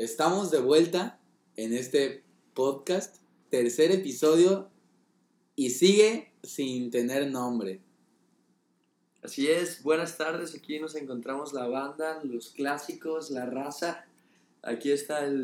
Estamos 0.00 0.50
de 0.50 0.60
vuelta 0.60 1.20
en 1.56 1.74
este 1.74 2.24
podcast, 2.54 3.16
tercer 3.50 3.92
episodio, 3.92 4.70
y 5.56 5.68
sigue 5.68 6.32
sin 6.42 6.90
tener 6.90 7.30
nombre. 7.30 7.82
Así 9.22 9.48
es, 9.48 9.82
buenas 9.82 10.16
tardes, 10.16 10.54
aquí 10.54 10.80
nos 10.80 10.94
encontramos 10.94 11.52
la 11.52 11.68
banda, 11.68 12.18
los 12.24 12.48
clásicos, 12.48 13.30
la 13.30 13.44
raza. 13.44 14.06
Aquí 14.62 14.90
está 14.90 15.22
el 15.22 15.42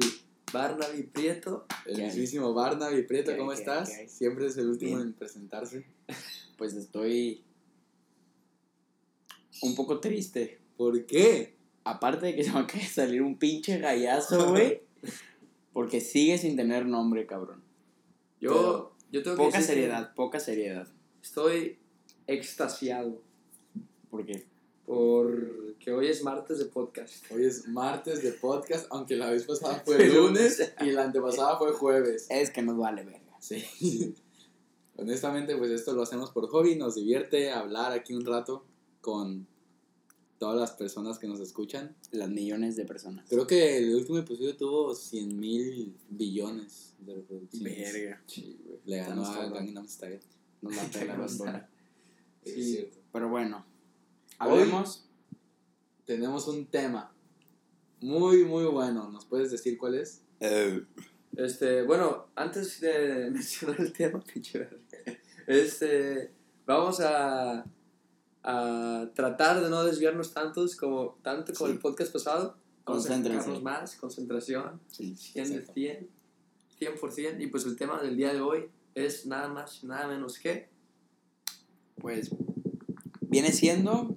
Barnaby 0.51 1.03
Prieto. 1.03 1.67
El 1.85 2.05
mismísimo 2.05 2.55
Barnaby 2.55 3.03
Prieto, 3.03 3.27
¿Qué 3.27 3.33
hay, 3.33 3.39
¿cómo 3.39 3.53
estás? 3.53 3.93
Siempre 4.09 4.47
es 4.47 4.57
el 4.57 4.69
último 4.71 4.97
Bien. 4.97 5.09
en 5.09 5.13
presentarse. 5.13 5.85
Pues 6.57 6.73
estoy 6.73 7.45
un 9.61 9.75
poco 9.75 10.01
triste. 10.01 10.59
¿Por 10.79 11.05
qué? 11.05 11.56
Aparte 11.87 12.27
de 12.27 12.35
que 12.35 12.43
se 12.45 12.53
me 12.53 12.59
acaba 12.59 12.83
de 12.83 12.89
salir 12.89 13.23
un 13.23 13.39
pinche 13.39 13.79
gallazo, 13.79 14.51
güey. 14.51 14.83
Porque 15.73 16.01
sigue 16.01 16.37
sin 16.39 16.57
tener 16.57 16.87
nombre, 16.87 17.27
cabrón. 17.27 17.63
Yo, 18.41 18.95
yo 19.13 19.23
tengo 19.23 19.37
que 19.37 19.43
Poca 19.45 19.59
decir 19.59 19.75
que 19.75 19.81
seriedad, 19.81 20.15
poca 20.15 20.41
seriedad. 20.41 20.89
Estoy 21.23 21.79
extasiado 22.27 23.23
Porque 24.11 24.47
porque 24.87 25.91
hoy 25.91 26.07
es 26.07 26.23
martes 26.23 26.59
de 26.59 26.67
podcast. 26.67 27.25
Hoy 27.33 27.45
es 27.45 27.67
martes 27.67 28.23
de 28.23 28.33
podcast, 28.33 28.87
aunque 28.91 29.17
la 29.17 29.31
vez 29.31 29.45
pasada 29.45 29.83
fue 29.85 30.07
lunes. 30.15 30.73
y 30.81 30.93
la 30.93 31.05
antepasada 31.05 31.59
fue 31.59 31.73
jueves. 31.73 32.27
es 32.31 32.51
que 32.51 32.63
nos 32.63 32.79
vale 32.79 33.05
verga. 33.05 33.37
Sí. 33.41 34.15
Honestamente, 34.97 35.57
pues 35.57 35.73
esto 35.73 35.93
lo 35.93 36.03
hacemos 36.03 36.31
por 36.31 36.49
hobby, 36.49 36.77
nos 36.77 36.95
divierte 36.95 37.51
hablar 37.51 37.93
aquí 37.93 38.15
un 38.15 38.25
rato 38.25 38.65
con 39.01 39.49
todas 40.39 40.59
las 40.59 40.73
personas 40.73 41.19
que 41.19 41.27
nos 41.27 41.41
escuchan. 41.41 41.97
Las 42.13 42.29
millones 42.29 42.77
de 42.77 42.85
personas. 42.85 43.27
Creo 43.29 43.47
que 43.47 43.79
el 43.79 43.95
último 43.95 44.19
episodio 44.19 44.57
tuvo 44.57 44.95
100 44.95 45.39
mil 45.39 45.97
billones 46.09 46.95
de 46.99 47.15
reproducciones. 47.15 47.93
Verga. 47.93 48.23
Sí, 48.27 48.59
güey. 48.65 48.79
Le 48.85 48.97
ganó 48.99 49.25
a. 49.25 49.49
Gangnam 49.49 49.89
Style. 49.89 50.21
Nos 50.63 50.77
la 50.77 50.85
pela 50.85 51.71
Sí. 52.45 52.89
Pero 53.13 53.29
bueno. 53.29 53.65
Hoy- 54.41 54.61
Hablemos. 54.61 55.09
Tenemos 56.05 56.47
un 56.47 56.67
tema 56.67 57.13
muy, 58.01 58.45
muy 58.45 58.65
bueno. 58.67 59.11
¿Nos 59.11 59.25
puedes 59.25 59.51
decir 59.51 59.77
cuál 59.77 59.97
es? 59.97 60.23
Este, 61.37 61.83
bueno, 61.83 62.29
antes 62.35 62.81
de 62.81 63.31
mencionar 63.33 63.81
el 63.81 63.93
tema, 63.93 64.23
este, 65.47 66.31
vamos 66.65 67.01
a, 67.01 67.65
a 68.47 69.11
tratar 69.15 69.63
de 69.63 69.69
no 69.69 69.85
desviarnos 69.85 70.33
tantos 70.33 70.77
como, 70.77 71.19
tanto 71.23 71.53
como 71.53 71.67
Sí. 71.69 71.75
el 71.75 71.81
podcast 71.81 72.13
pasado. 72.13 72.57
Concentrarnos 72.85 73.63
más, 73.63 73.97
concentración, 73.97 74.81
Sí, 74.87 75.17
100 75.17 75.49
de 75.49 75.55
exacto. 75.57 75.73
100, 75.75 76.09
100%. 76.79 77.41
Y 77.43 77.49
pues 77.49 77.67
el 77.67 77.77
tema 77.77 78.01
del 78.01 78.17
día 78.17 78.33
de 78.33 78.41
hoy 78.41 78.69
es 78.95 79.27
nada 79.27 79.49
más 79.49 79.83
nada 79.83 80.07
menos 80.07 80.39
que... 80.39 80.69
Pues 81.97 82.31
viene 83.23 83.51
siendo. 83.51 84.15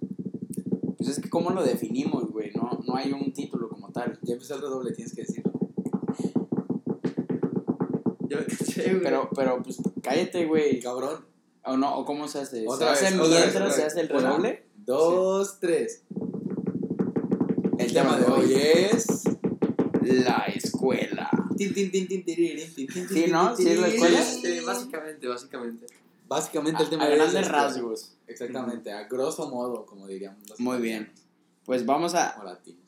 Pues 0.97 1.09
es 1.09 1.19
que, 1.19 1.29
¿cómo 1.29 1.49
lo 1.49 1.63
definimos, 1.63 2.29
güey? 2.29 2.51
No, 2.53 2.79
no 2.85 2.95
hay 2.95 3.11
un 3.11 3.33
título 3.33 3.69
como 3.69 3.91
tal. 3.91 4.19
Ya 4.21 4.33
empezó 4.33 4.55
el 4.55 4.61
redoble, 4.61 4.91
tienes 4.91 5.15
que 5.15 5.21
decir. 5.21 5.43
Yo 8.29 8.37
caché, 8.47 8.91
güey. 8.91 9.01
Pero, 9.01 9.29
pero 9.35 9.63
pues 9.63 9.81
cállate, 10.03 10.45
güey. 10.45 10.79
Cabrón. 10.79 11.25
¿O 11.69 11.77
no? 11.77 11.97
¿O 11.97 12.05
cómo 12.05 12.27
se 12.27 12.39
hace? 12.39 12.65
Otra 12.67 12.95
¿Se 12.95 13.05
hace 13.07 13.15
vez, 13.17 13.21
otra 13.21 13.35
vez, 13.35 13.39
mientras 13.45 13.55
otra 13.63 13.71
se 13.71 13.81
vez. 13.83 13.91
hace 13.91 14.01
el 14.01 14.09
redoble? 14.09 14.65
Dos, 14.77 15.59
tres. 15.59 16.03
El 17.77 17.93
tema 17.93 18.17
de 18.17 18.25
hoy 18.25 18.53
es. 18.55 19.23
La 20.01 20.45
escuela. 20.47 21.29
Tin, 21.57 21.73
tin, 21.73 21.91
tin, 21.91 22.07
tin, 22.07 22.23
tirirín, 22.25 22.73
tin, 22.73 22.87
tin, 22.87 23.07
tin, 23.07 23.25
Sí, 23.25 23.31
¿no? 23.31 23.55
Sí 23.55 23.67
es 23.69 23.79
la 23.79 23.87
escuela. 23.89 24.19
Este, 24.19 24.61
básicamente, 24.61 25.27
básicamente. 25.27 25.85
Básicamente 26.27 26.83
el 26.83 26.89
tema 26.89 27.03
a 27.03 27.07
de 27.07 27.13
hoy 27.13 27.19
es 27.19 27.31
grandes 27.33 27.33
la 27.33 27.41
escuela. 27.41 27.63
rasgos. 27.67 28.15
Exactamente, 28.27 28.91
a 28.91 29.03
grosso 29.07 29.49
modo, 29.49 29.85
como 29.85 30.07
diríamos. 30.07 30.41
Muy 30.59 30.79
bien. 30.79 31.11
Pues 31.65 31.85
vamos 31.85 32.15
a, 32.15 32.35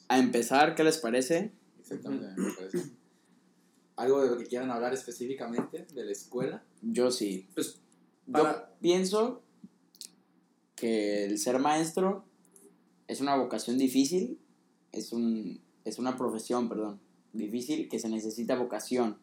a 0.07 0.17
empezar. 0.19 0.73
¿Qué 0.75 0.83
les 0.83 0.97
parece? 0.97 1.51
Exactamente, 1.79 2.25
me 2.37 2.51
parece. 2.53 2.91
¿Algo 3.97 4.23
de 4.23 4.29
lo 4.29 4.37
que 4.37 4.45
quieran 4.45 4.71
hablar 4.71 4.93
específicamente 4.93 5.85
de 5.93 6.05
la 6.05 6.11
escuela? 6.11 6.63
Yo 6.81 7.11
sí. 7.11 7.47
Pues, 7.53 7.80
Yo 8.37 8.63
pienso 8.79 9.41
que 10.75 11.25
el 11.25 11.37
ser 11.37 11.59
maestro 11.59 12.25
es 13.07 13.21
una 13.21 13.35
vocación 13.35 13.77
difícil. 13.77 14.39
Es, 14.91 15.11
un, 15.13 15.61
es 15.85 15.99
una 15.99 16.17
profesión, 16.17 16.67
perdón. 16.69 16.99
Difícil 17.33 17.87
que 17.89 17.99
se 17.99 18.09
necesita 18.09 18.55
vocación. 18.57 19.17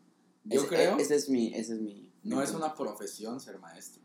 Yo 0.45 0.61
Ese- 0.61 0.69
creo. 0.69 0.97
Ese 0.99 1.15
es 1.17 1.29
mi. 1.29 1.49
Ese 1.55 1.75
es 1.75 1.81
mi 1.81 2.13
No 2.23 2.37
mi 2.39 2.43
es 2.43 2.53
una 2.53 2.75
profesión 2.75 3.41
ser 3.41 3.59
maestro, 3.59 4.03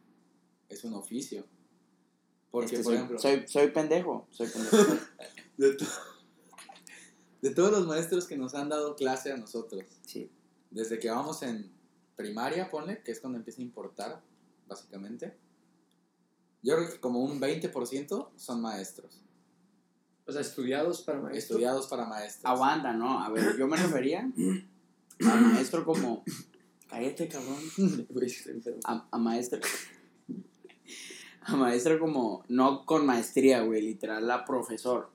es 0.69 0.83
un 0.83 0.93
oficio. 0.93 1.45
Porque, 2.51 2.65
Es 2.65 2.71
que 2.71 2.77
por 2.83 2.85
soy, 2.85 2.95
ejemplo, 2.95 3.19
soy, 3.19 3.43
soy 3.47 3.67
pendejo. 3.71 4.27
Soy 4.31 4.47
pendejo. 4.47 4.77
de, 5.57 5.73
to- 5.75 5.85
de 7.41 7.49
todos 7.51 7.71
los 7.71 7.87
maestros 7.87 8.25
que 8.27 8.37
nos 8.37 8.53
han 8.55 8.69
dado 8.69 8.95
clase 8.95 9.31
a 9.31 9.37
nosotros, 9.37 9.83
sí. 10.05 10.29
desde 10.71 10.99
que 10.99 11.09
vamos 11.09 11.41
en 11.43 11.71
primaria, 12.15 12.69
ponle, 12.69 13.01
que 13.03 13.11
es 13.11 13.19
cuando 13.19 13.37
empieza 13.39 13.61
a 13.61 13.65
importar, 13.65 14.23
básicamente, 14.67 15.37
yo 16.61 16.75
creo 16.77 16.89
que 16.91 16.99
como 16.99 17.19
un 17.23 17.39
20% 17.41 18.29
son 18.35 18.61
maestros, 18.61 19.21
O 20.25 20.31
sea, 20.31 20.41
estudiados 20.41 21.01
para 21.01 21.19
maestro. 21.19 21.39
estudiados 21.39 21.87
para 21.87 22.05
maestros. 22.05 22.45
Aguanta, 22.45 22.93
¿no? 22.93 23.19
A 23.23 23.29
ver, 23.29 23.57
yo 23.57 23.67
me 23.67 23.75
refería 23.77 24.29
a 25.25 25.35
maestro 25.35 25.83
como. 25.85 26.23
Cállate, 26.89 27.27
cabrón. 27.27 27.57
A, 28.85 29.07
a 29.11 29.17
maestro. 29.17 29.59
A 31.45 31.55
maestro 31.57 31.99
como. 31.99 32.45
No 32.47 32.85
con 32.85 33.05
maestría, 33.05 33.61
güey. 33.63 33.81
Literal, 33.81 34.29
a 34.31 34.45
profesor. 34.45 35.09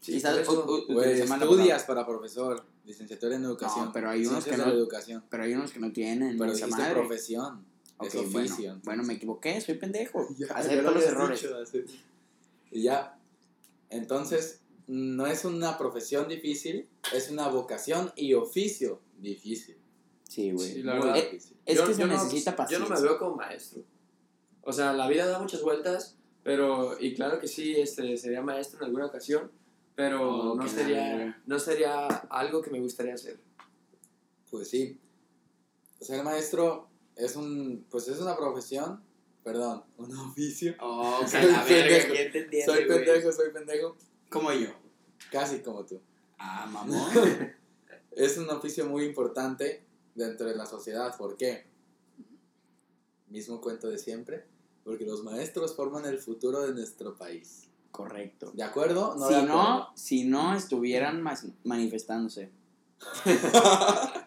Sí, 0.00 0.12
Quizás 0.14 0.36
estudias 0.36 1.84
para 1.84 2.04
profesor, 2.04 2.66
licenciatura 2.84 3.36
en 3.36 3.44
educación. 3.44 3.86
No, 3.86 3.92
pero 3.92 4.10
hay 4.10 4.26
unos 4.26 4.44
que 4.44 4.56
no- 4.56 4.64
educación. 4.66 5.24
Pero 5.30 5.44
hay 5.44 5.54
unos 5.54 5.70
que 5.72 5.78
no 5.80 5.92
tienen. 5.92 6.36
Pero 6.36 6.52
esa 6.52 6.66
dijiste 6.66 6.82
madre. 6.82 6.94
profesión, 7.00 7.64
es 8.06 8.14
Ok, 8.14 8.26
bueno. 8.32 8.38
oficio. 8.52 8.80
Bueno, 8.84 9.02
me 9.02 9.14
equivoqué, 9.14 9.60
soy 9.60 9.74
pendejo. 9.74 10.26
Ya, 10.38 10.46
Acepto 10.54 10.82
lo 10.82 10.90
los 10.92 11.04
errores. 11.04 11.42
dicho. 11.72 11.94
Y 12.70 12.82
ya. 12.82 13.18
Entonces, 13.90 14.60
no 14.86 15.26
es 15.26 15.44
una 15.44 15.76
profesión 15.78 16.28
difícil, 16.28 16.88
es 17.12 17.30
una 17.30 17.48
vocación 17.48 18.12
y 18.16 18.34
oficio 18.34 19.00
difícil. 19.18 19.76
Sí, 20.28 20.50
güey. 20.52 20.72
Sí, 20.72 20.82
la 20.82 20.94
verdad. 20.94 21.16
Eh, 21.18 21.22
difícil. 21.30 21.56
es 21.66 21.76
Yo- 21.76 21.86
que 21.86 21.94
se 21.94 22.00
yo 22.00 22.06
no- 22.06 22.14
necesita 22.14 22.52
Yo 22.52 22.56
paciencia. 22.56 22.88
no 22.88 22.94
me 22.94 23.00
veo 23.06 23.18
como 23.18 23.36
maestro. 23.36 23.82
O 24.62 24.72
sea, 24.72 24.92
la 24.92 25.08
vida 25.08 25.26
da 25.26 25.38
muchas 25.38 25.62
vueltas, 25.62 26.16
pero, 26.42 26.96
y 26.98 27.14
claro 27.14 27.38
que 27.38 27.48
sí, 27.48 27.74
este, 27.76 28.16
sería 28.16 28.40
maestro 28.42 28.78
en 28.80 28.86
alguna 28.86 29.06
ocasión, 29.06 29.50
pero 29.94 30.52
Oh, 30.52 30.54
no, 30.54 30.66
sería, 30.68 31.40
no 31.46 31.58
sería 31.58 32.06
algo 32.06 32.62
que 32.62 32.70
me 32.70 32.80
gustaría 32.80 33.14
hacer. 33.14 33.38
Pues 34.50 34.68
sí. 34.70 34.98
Ser 36.00 36.22
maestro 36.24 36.88
es 37.16 37.36
un 37.36 37.86
pues 37.90 38.08
es 38.08 38.18
una 38.20 38.36
profesión, 38.36 39.02
perdón, 39.44 39.84
un 39.96 40.14
oficio. 40.16 40.74
Oh, 40.80 41.18
que 41.22 41.28
Soy 41.28 41.50
la 41.50 41.64
verga, 41.64 41.66
pendejo. 41.66 42.12
¿quién 42.14 42.32
te 42.32 42.38
entiende, 42.44 42.66
soy 42.74 42.86
pendejo, 42.86 43.32
soy 43.32 43.50
pendejo, 43.50 43.96
Como 44.30 44.52
yo. 44.52 44.68
casi 45.30 45.60
como 45.60 45.84
tú. 45.84 46.00
Ah, 46.38 46.66
mamón. 46.72 47.52
Es 48.10 48.36
un 48.36 48.50
oficio 48.50 48.86
muy 48.86 49.04
importante 49.04 49.84
dentro 50.14 50.46
de 50.46 50.54
la 50.56 50.66
sociedad, 50.66 51.16
¿por 51.16 51.36
qué? 51.36 51.64
Mismo 53.28 53.60
cuento 53.60 53.88
de 53.88 53.98
siempre, 53.98 54.44
porque 54.84 55.06
los 55.06 55.22
maestros 55.22 55.74
forman 55.74 56.04
el 56.04 56.18
futuro 56.18 56.60
de 56.62 56.74
nuestro 56.74 57.16
país. 57.16 57.68
Correcto. 57.90 58.50
¿De 58.54 58.62
acuerdo? 58.62 59.14
si, 59.14 59.32
de 59.32 59.40
acuerdo? 59.40 59.46
no, 59.46 59.88
si 59.96 60.24
no 60.24 60.54
estuvieran 60.54 61.22
manifestándose. 61.64 62.50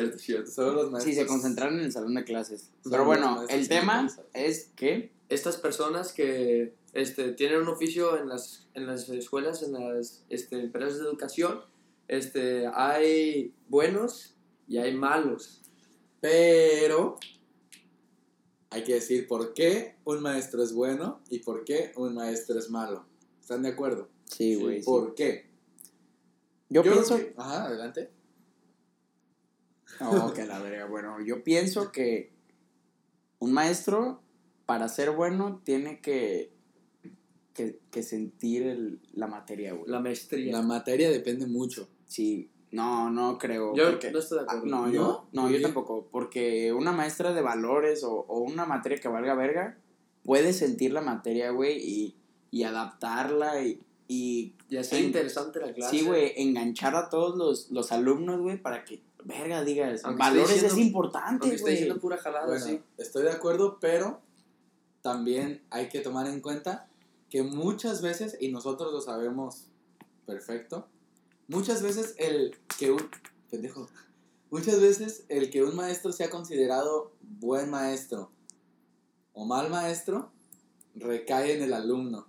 Cierto, 0.00 0.18
cierto. 0.18 0.50
Solo 0.50 0.72
los 0.72 0.90
maestros. 0.90 1.14
Si 1.14 1.20
se 1.20 1.26
concentraran 1.26 1.78
en 1.78 1.84
el 1.84 1.92
salón 1.92 2.14
de 2.14 2.24
clases. 2.24 2.70
Pero 2.88 3.04
bueno, 3.04 3.44
el 3.48 3.68
tema 3.68 4.08
es 4.32 4.70
que 4.76 5.12
Estas 5.28 5.56
personas 5.56 6.12
que 6.12 6.74
este, 6.92 7.32
tienen 7.32 7.62
un 7.62 7.68
oficio 7.68 8.18
en 8.18 8.28
las, 8.28 8.68
en 8.74 8.86
las 8.86 9.08
escuelas, 9.08 9.62
en 9.62 9.72
las 9.72 10.24
este, 10.28 10.60
empresas 10.60 10.98
de 10.98 11.04
educación, 11.04 11.60
este, 12.08 12.66
hay 12.74 13.54
buenos 13.68 14.34
y 14.68 14.76
hay 14.78 14.94
malos. 14.94 15.62
Pero 16.20 17.18
hay 18.70 18.84
que 18.84 18.94
decir 18.94 19.26
por 19.26 19.54
qué 19.54 19.96
un 20.04 20.20
maestro 20.22 20.62
es 20.62 20.72
bueno 20.72 21.20
y 21.30 21.38
por 21.40 21.64
qué 21.64 21.92
un 21.96 22.14
maestro 22.14 22.58
es 22.58 22.70
malo. 22.70 23.06
¿Están 23.40 23.62
de 23.62 23.70
acuerdo? 23.70 24.08
Sí, 24.26 24.54
güey. 24.56 24.80
sí. 24.80 24.84
¿Por 24.86 25.14
qué? 25.14 25.50
Yo, 26.68 26.82
pienso. 26.82 27.16
que- 27.16 27.34
Ajá, 27.36 27.64
adelante. 27.66 28.10
No, 30.00 30.32
que 30.32 30.44
la 30.46 30.58
verga. 30.58 30.86
Bueno, 30.86 31.20
yo 31.24 31.42
pienso 31.44 31.92
que 31.92 32.32
un 33.38 33.52
maestro, 33.52 34.20
para 34.66 34.88
ser 34.88 35.10
bueno, 35.10 35.60
tiene 35.64 36.00
que, 36.00 36.52
que, 37.54 37.78
que 37.90 38.02
sentir 38.02 38.62
el- 38.66 39.00
la 39.12 39.26
materia, 39.26 39.72
güey. 39.74 39.90
La 39.90 40.00
maestría. 40.00 40.52
La 40.52 40.62
materia 40.62 41.10
depende 41.10 41.46
mucho. 41.46 41.88
Sí, 42.06 42.48
No, 42.70 43.10
no 43.10 43.36
creo. 43.38 43.74
Yo 43.76 43.90
porque- 43.90 44.10
no 44.10 44.18
estoy 44.18 44.38
de 44.38 44.44
acuerdo. 44.44 44.64
no, 44.66 44.86
¿No? 44.86 44.92
yo, 44.92 45.28
no, 45.32 45.42
¿Por 45.42 45.50
yo 45.52 45.60
tampoco. 45.60 46.08
Porque 46.10 46.72
una 46.72 46.90
maestra 46.92 47.34
de 47.34 47.42
valores 47.42 48.02
o, 48.02 48.12
o 48.28 48.38
una 48.40 48.64
materia 48.64 48.98
que 48.98 49.08
valga 49.08 49.34
verga 49.34 49.76
puede 50.24 50.52
sentir 50.54 50.92
la 50.92 51.02
materia, 51.02 51.50
güey, 51.50 51.78
y, 51.78 52.16
y 52.50 52.62
adaptarla 52.62 53.62
y, 53.62 53.78
y 54.08 54.54
Y 54.70 54.76
hacer 54.78 55.00
en- 55.00 55.06
interesante 55.06 55.60
la 55.60 55.74
clase. 55.74 55.98
sí, 55.98 56.04
güey, 56.06 56.32
enganchar 56.36 56.94
a 56.96 57.10
todos 57.10 57.36
los, 57.36 57.70
los 57.70 57.92
alumnos, 57.92 58.40
güey, 58.40 58.56
para 58.62 58.84
que, 58.86 59.02
verga, 59.24 59.62
digas, 59.64 60.04
Aunque 60.04 60.18
valores 60.18 60.62
es 60.62 60.76
importante, 60.76 61.56
güey. 61.58 61.72
diciendo 61.74 61.98
pura 62.00 62.16
jalada, 62.18 62.46
Bueno, 62.46 62.64
sí. 62.64 62.80
estoy 62.98 63.22
de 63.24 63.30
acuerdo, 63.32 63.78
pero 63.80 64.20
también 65.00 65.62
hay 65.70 65.88
que 65.88 66.00
tomar 66.00 66.26
en 66.28 66.40
cuenta 66.40 66.88
que 67.28 67.42
muchas 67.42 68.02
veces, 68.02 68.36
y 68.40 68.50
nosotros 68.52 68.92
lo 68.92 69.00
sabemos 69.00 69.66
perfecto, 70.26 70.86
muchas 71.48 71.82
veces 71.82 72.14
el 72.18 72.56
que 72.78 72.90
un... 72.92 73.08
Pendejo. 73.50 73.88
Muchas 74.50 74.80
veces 74.80 75.24
el 75.28 75.50
que 75.50 75.62
un 75.62 75.74
maestro 75.76 76.12
sea 76.12 76.28
considerado 76.30 77.12
buen 77.20 77.70
maestro 77.70 78.30
o 79.32 79.44
mal 79.46 79.70
maestro 79.70 80.30
recae 80.94 81.54
en 81.56 81.62
el 81.62 81.72
alumno. 81.72 82.28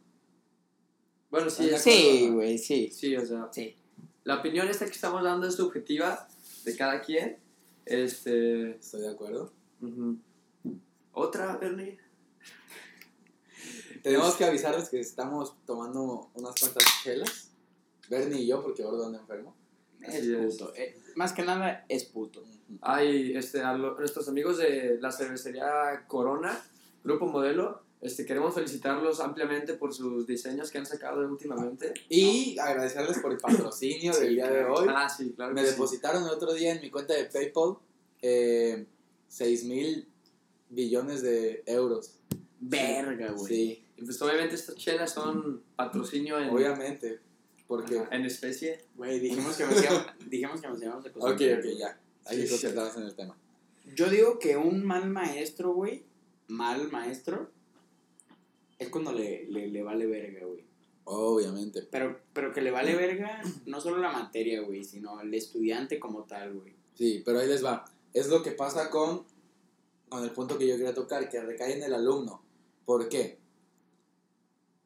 Bueno, 1.30 1.50
sí, 1.50 1.66
¿Estás 1.66 1.80
es- 1.82 1.86
de 1.86 1.92
Sí, 1.92 2.30
güey, 2.30 2.58
sí. 2.58 2.90
sí, 2.92 3.16
o 3.18 3.26
sea, 3.26 3.50
Sí. 3.52 3.76
la 4.24 4.36
opinión 4.40 4.68
esta 4.68 4.86
que 4.86 4.92
estamos 4.92 5.24
dando 5.24 5.48
es 5.48 5.56
subjetiva 5.56 6.28
de 6.64 6.76
cada 6.76 7.02
quien. 7.02 7.38
Este. 7.86 8.78
Estoy 8.78 9.02
de 9.02 9.10
acuerdo. 9.10 9.52
Otra, 11.12 11.58
Bernie. 11.58 12.00
Tenemos 14.02 14.36
que 14.36 14.44
avisarles 14.46 14.90
que 14.90 15.00
estamos 15.00 15.56
tomando 15.66 16.30
unas 16.34 16.60
cuantas 16.60 16.84
chelas. 17.04 17.52
Bernie 18.10 18.42
y 18.42 18.48
yo, 18.48 18.62
porque 18.62 18.84
Gordo 18.84 19.06
anda 19.06 19.20
enfermo. 19.20 19.56
Es 20.02 20.16
es. 20.16 20.38
puto. 20.58 20.74
Eh, 20.76 20.98
más 21.16 21.32
que 21.32 21.44
nada, 21.44 21.86
es 21.88 22.04
puto. 22.06 22.44
Hay 22.82 23.36
este, 23.36 23.62
a 23.62 23.74
lo- 23.74 23.98
nuestros 23.98 24.28
amigos 24.28 24.58
de 24.58 24.98
la 25.00 25.12
cervecería 25.12 26.06
Corona, 26.08 26.60
Grupo 27.04 27.28
Modelo. 27.28 27.83
Este, 28.04 28.26
queremos 28.26 28.54
felicitarlos 28.54 29.20
ampliamente 29.22 29.76
por 29.76 29.94
sus 29.94 30.28
diseños 30.28 30.70
que 30.70 30.78
han 30.78 30.86
sacado 30.86 31.22
últimamente. 31.28 31.94
Y 32.10 32.58
agradecerles 32.60 33.20
por 33.20 33.32
el 33.32 33.38
patrocinio 33.38 34.12
del 34.14 34.28
Sí, 34.30 34.34
día 34.36 34.52
de 34.52 34.66
hoy. 34.66 34.88
Ah, 34.90 35.08
sí, 35.10 35.32
claro. 35.36 35.54
Me 35.54 35.62
que 35.62 35.68
sí. 35.68 35.72
depositaron 35.74 36.24
el 36.24 36.30
otro 36.30 36.54
día 36.54 36.74
en 36.74 36.82
mi 36.82 36.92
cuenta 36.92 37.14
de 37.14 37.26
PayPal 37.26 37.78
eh, 38.22 38.86
6 39.30 39.64
mil 39.66 40.08
billones 40.70 41.22
de 41.22 41.64
euros. 41.66 42.20
Verga, 42.60 43.32
güey. 43.32 43.48
Sí, 43.48 43.86
Y 43.98 44.04
pues 44.04 44.22
obviamente 44.22 44.56
estas 44.56 44.76
chelas 44.76 45.14
son 45.14 45.64
patrocinio 45.76 46.40
en, 46.40 46.50
obviamente. 46.50 47.20
Porque. 47.68 48.00
Ajá, 48.00 48.10
en 48.16 48.26
especie. 48.26 48.84
Güey, 48.96 49.20
dijimos 49.22 49.56
que 49.56 49.66
nos 49.66 49.82
íbamos, 49.84 50.06
dijimos 50.28 50.62
que 50.62 50.68
nos 50.68 50.82
íbamos 50.82 51.06
a 51.06 51.08
Ok, 51.10 51.14
concentrar, 51.14 51.58
ok, 51.60 51.64
güey. 51.64 51.78
ya. 51.78 52.00
Hay 52.26 52.36
Sí, 52.36 52.42
que 52.42 52.48
sí. 52.48 52.52
concentrarnos 52.54 52.98
en 52.98 53.04
el 53.04 53.16
tema. 53.16 53.38
Yo 53.96 54.10
digo 54.10 54.40
que 54.40 54.56
un 54.58 54.84
mal 54.86 55.10
maestro, 55.10 55.74
güey, 55.74 56.06
mal 56.48 56.90
maestro, 56.92 57.52
es 58.84 58.90
cuando 58.90 59.12
le, 59.12 59.46
le, 59.50 59.68
le 59.68 59.84
vale 59.84 60.06
verga, 60.06 60.46
güey. 60.46 60.64
Obviamente. 61.06 61.82
Pero, 61.92 62.20
pero 62.34 62.54
que 62.54 62.62
le 62.62 62.72
vale 62.72 62.96
verga 62.96 63.42
no 63.66 63.82
solo 63.82 63.98
la 63.98 64.12
materia, 64.12 64.62
güey, 64.62 64.84
sino 64.84 65.20
el 65.20 65.34
estudiante 65.34 66.00
como 66.00 66.24
tal, 66.24 66.54
güey. 66.54 66.74
Sí, 66.94 67.22
pero 67.26 67.40
ahí 67.40 67.48
les 67.48 67.64
va. 67.64 67.86
Es 68.14 68.28
lo 68.30 68.42
que 68.44 68.52
pasa 68.52 68.90
con, 68.90 69.26
con 70.10 70.24
el 70.24 70.32
punto 70.32 70.58
que 70.58 70.68
yo 70.68 70.78
quería 70.78 70.94
tocar, 70.94 71.28
que 71.30 71.42
recae 71.42 71.74
en 71.78 71.84
el 71.84 71.94
alumno. 71.94 72.42
¿Por 72.86 73.10
qué? 73.10 73.40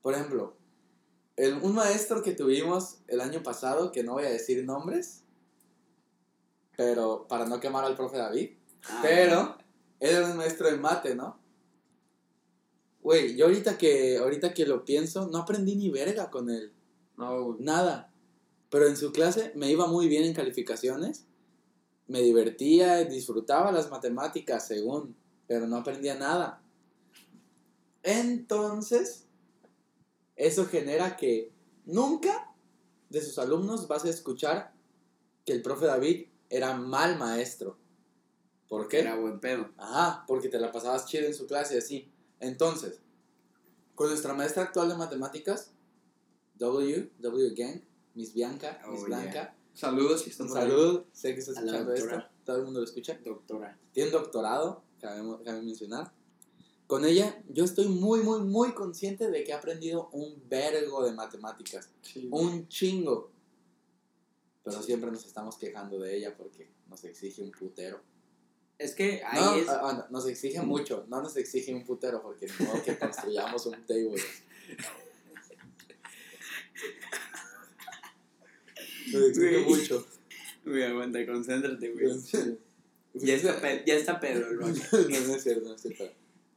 Por 0.02 0.14
ejemplo, 0.14 0.56
el- 1.36 1.56
un 1.62 1.76
maestro 1.76 2.24
que 2.24 2.32
tuvimos 2.32 3.00
el 3.08 3.22
año 3.22 3.44
pasado, 3.44 3.92
que 3.92 4.04
no 4.04 4.14
voy 4.14 4.24
a 4.26 4.30
decir 4.30 4.64
nombres, 4.66 5.24
pero 6.76 7.28
para 7.28 7.46
no 7.46 7.60
quemar 7.60 7.84
al 7.86 7.96
profe 7.96 8.18
David, 8.18 8.52
Ah, 8.90 9.00
pero 9.02 9.58
él 10.00 10.16
era 10.16 10.28
un 10.32 10.38
maestro 10.38 10.70
de 10.72 10.78
mate, 10.78 11.14
¿no? 11.16 11.38
Güey, 13.08 13.38
yo 13.38 13.46
ahorita 13.46 13.78
que, 13.78 14.18
ahorita 14.18 14.54
que 14.54 14.66
lo 14.66 14.84
pienso, 14.84 15.30
no 15.30 15.38
aprendí 15.38 15.78
ni 15.78 15.90
verga 15.90 16.30
con 16.30 16.50
él. 16.50 16.74
No, 17.16 17.42
güey. 17.42 17.60
Nada. 17.62 18.12
Pero 18.70 18.86
en 18.86 18.98
su 18.98 19.14
clase 19.14 19.54
me 19.56 19.72
iba 19.72 19.88
muy 19.88 20.10
bien 20.10 20.26
en 20.26 20.34
calificaciones. 20.34 21.26
Me 22.08 22.22
divertía, 22.22 23.06
disfrutaba 23.06 23.72
las 23.72 23.90
matemáticas 23.90 24.68
según, 24.68 25.16
pero 25.48 25.68
no 25.68 25.78
aprendía 25.78 26.16
nada. 26.16 26.62
Entonces, 28.04 29.26
eso 30.36 30.66
genera 30.66 31.16
que 31.16 31.54
nunca 31.86 32.54
de 33.08 33.22
sus 33.22 33.40
alumnos 33.40 33.88
vas 33.88 34.04
a 34.04 34.10
escuchar 34.10 34.74
que 35.46 35.54
el 35.54 35.62
profe 35.62 35.86
David 35.86 36.26
era 36.50 36.76
mal 36.76 37.18
maestro. 37.18 37.78
¿Por 38.68 38.90
qué? 38.90 39.00
Era 39.00 39.16
buen 39.16 39.40
pedo. 39.40 39.70
Ajá, 39.78 40.26
porque 40.28 40.50
te 40.50 40.60
la 40.60 40.74
pasabas 40.74 41.06
chido 41.06 41.26
en 41.26 41.34
su 41.34 41.48
clase 41.48 41.78
así. 41.78 42.12
Entonces, 42.40 43.00
con 43.96 44.10
nuestra 44.10 44.34
maestra 44.34 44.64
actual 44.64 44.90
de 44.90 44.96
matemáticas, 44.96 45.72
W, 46.56 47.12
W 47.20 47.54
Gang, 47.56 47.82
Miss 48.14 48.34
Bianca, 48.34 48.82
Miss 48.90 49.02
Oh, 49.02 49.06
Blanca, 49.06 49.58
Saludos 49.78 50.24
si 50.24 50.32
están 50.32 50.50
sé 50.50 51.36
que 51.36 51.42
la 51.42 51.52
escuchando 51.52 51.94
esto, 51.94 52.24
todo 52.44 52.58
el 52.58 52.64
mundo 52.64 52.80
lo 52.80 52.86
escucha. 52.86 53.20
Doctora. 53.24 53.78
Tiene 53.92 54.10
doctorado, 54.10 54.82
cabe, 55.00 55.22
cabe 55.44 55.62
mencionar. 55.62 56.12
Con 56.88 57.06
ella, 57.06 57.44
yo 57.48 57.64
estoy 57.64 57.88
muy, 57.88 58.22
muy, 58.22 58.42
muy 58.42 58.74
consciente 58.74 59.30
de 59.30 59.44
que 59.44 59.52
he 59.52 59.54
aprendido 59.54 60.10
un 60.14 60.42
vergo 60.50 61.04
de 61.04 61.12
matemáticas. 61.12 61.92
Sí. 62.02 62.28
Un 62.32 62.68
chingo. 62.68 63.30
Pero 64.64 64.82
siempre 64.82 65.12
nos 65.12 65.24
estamos 65.26 65.58
quejando 65.58 66.00
de 66.00 66.18
ella 66.18 66.36
porque 66.36 66.72
nos 66.90 67.04
exige 67.04 67.44
un 67.44 67.52
putero. 67.52 68.02
Es 68.80 68.94
que 68.94 69.22
ahí 69.26 69.40
No, 69.42 69.56
es... 69.56 69.68
ah, 69.70 69.82
ah, 69.84 69.94
no, 69.94 70.18
nos 70.20 70.28
exige 70.28 70.62
mucho, 70.62 71.06
no 71.10 71.22
nos 71.22 71.36
exige 71.38 71.74
un 71.74 71.84
putero 71.84 72.22
porque 72.22 72.48
no 72.60 72.84
que 72.84 72.98
construyamos 72.98 73.66
un 73.66 73.74
table. 73.86 74.22
Nos 79.12 79.24
exige 79.30 79.64
Güey. 79.64 79.66
mucho. 79.66 80.08
Güey, 80.66 80.84
aguanta, 80.84 81.26
concéntrate, 81.26 81.92
güey. 81.92 82.20
Sí. 82.20 82.58
Ya 83.14 83.34
está, 83.36 83.60
pe- 83.60 83.84
ya 83.86 83.96
está 83.96 84.20
pedo 84.20 84.48
el 84.52 84.60
no, 84.60 84.68
no 84.68 84.74
es 85.36 85.44
cierto, 85.44 85.70
no 85.70 85.76
es 85.76 85.82
cierto. 85.82 86.08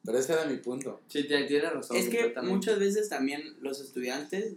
Pero 0.04 0.18
ese 0.18 0.32
era 0.32 0.44
mi 0.46 0.56
punto. 0.58 1.00
Sí, 1.08 1.24
tiene, 1.26 1.46
tiene 1.46 1.70
razón. 1.70 1.96
Es 1.96 2.08
que 2.08 2.34
muchas 2.42 2.78
veces 2.78 3.08
también 3.08 3.56
los 3.60 3.80
estudiantes 3.80 4.54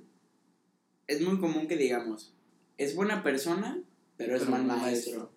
es 1.08 1.22
muy 1.22 1.40
común 1.40 1.68
que 1.68 1.78
digamos, 1.78 2.34
es 2.78 2.96
buena 2.96 3.24
persona, 3.24 3.80
pero 4.18 4.36
es 4.36 4.42
Pero 4.42 4.52
mal 4.52 4.64
mal 4.66 4.78
maestro. 4.80 5.12
maestro. 5.20 5.33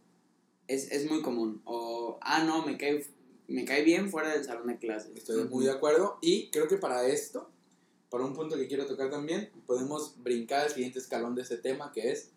Es, 0.68 0.90
es 0.90 1.08
muy 1.10 1.22
común. 1.22 1.62
O, 1.64 2.18
ah, 2.22 2.44
no, 2.44 2.64
me 2.66 2.76
cae, 2.76 3.06
me 3.48 3.64
cae 3.64 3.82
bien 3.82 4.10
fuera 4.10 4.30
del 4.30 4.44
salón 4.44 4.66
de 4.66 4.78
clases. 4.78 5.16
Estoy 5.16 5.44
muy 5.44 5.64
de 5.64 5.72
acuerdo. 5.72 6.18
Y 6.20 6.50
creo 6.50 6.68
que 6.68 6.76
para 6.76 7.06
esto, 7.06 7.50
para 8.10 8.24
un 8.24 8.34
punto 8.34 8.56
que 8.56 8.66
quiero 8.66 8.86
tocar 8.86 9.10
también, 9.10 9.50
podemos 9.66 10.22
brincar 10.22 10.62
al 10.62 10.70
siguiente 10.70 10.98
escalón 10.98 11.34
de 11.34 11.42
ese 11.42 11.58
tema 11.58 11.92
que 11.92 12.10
es 12.10 12.30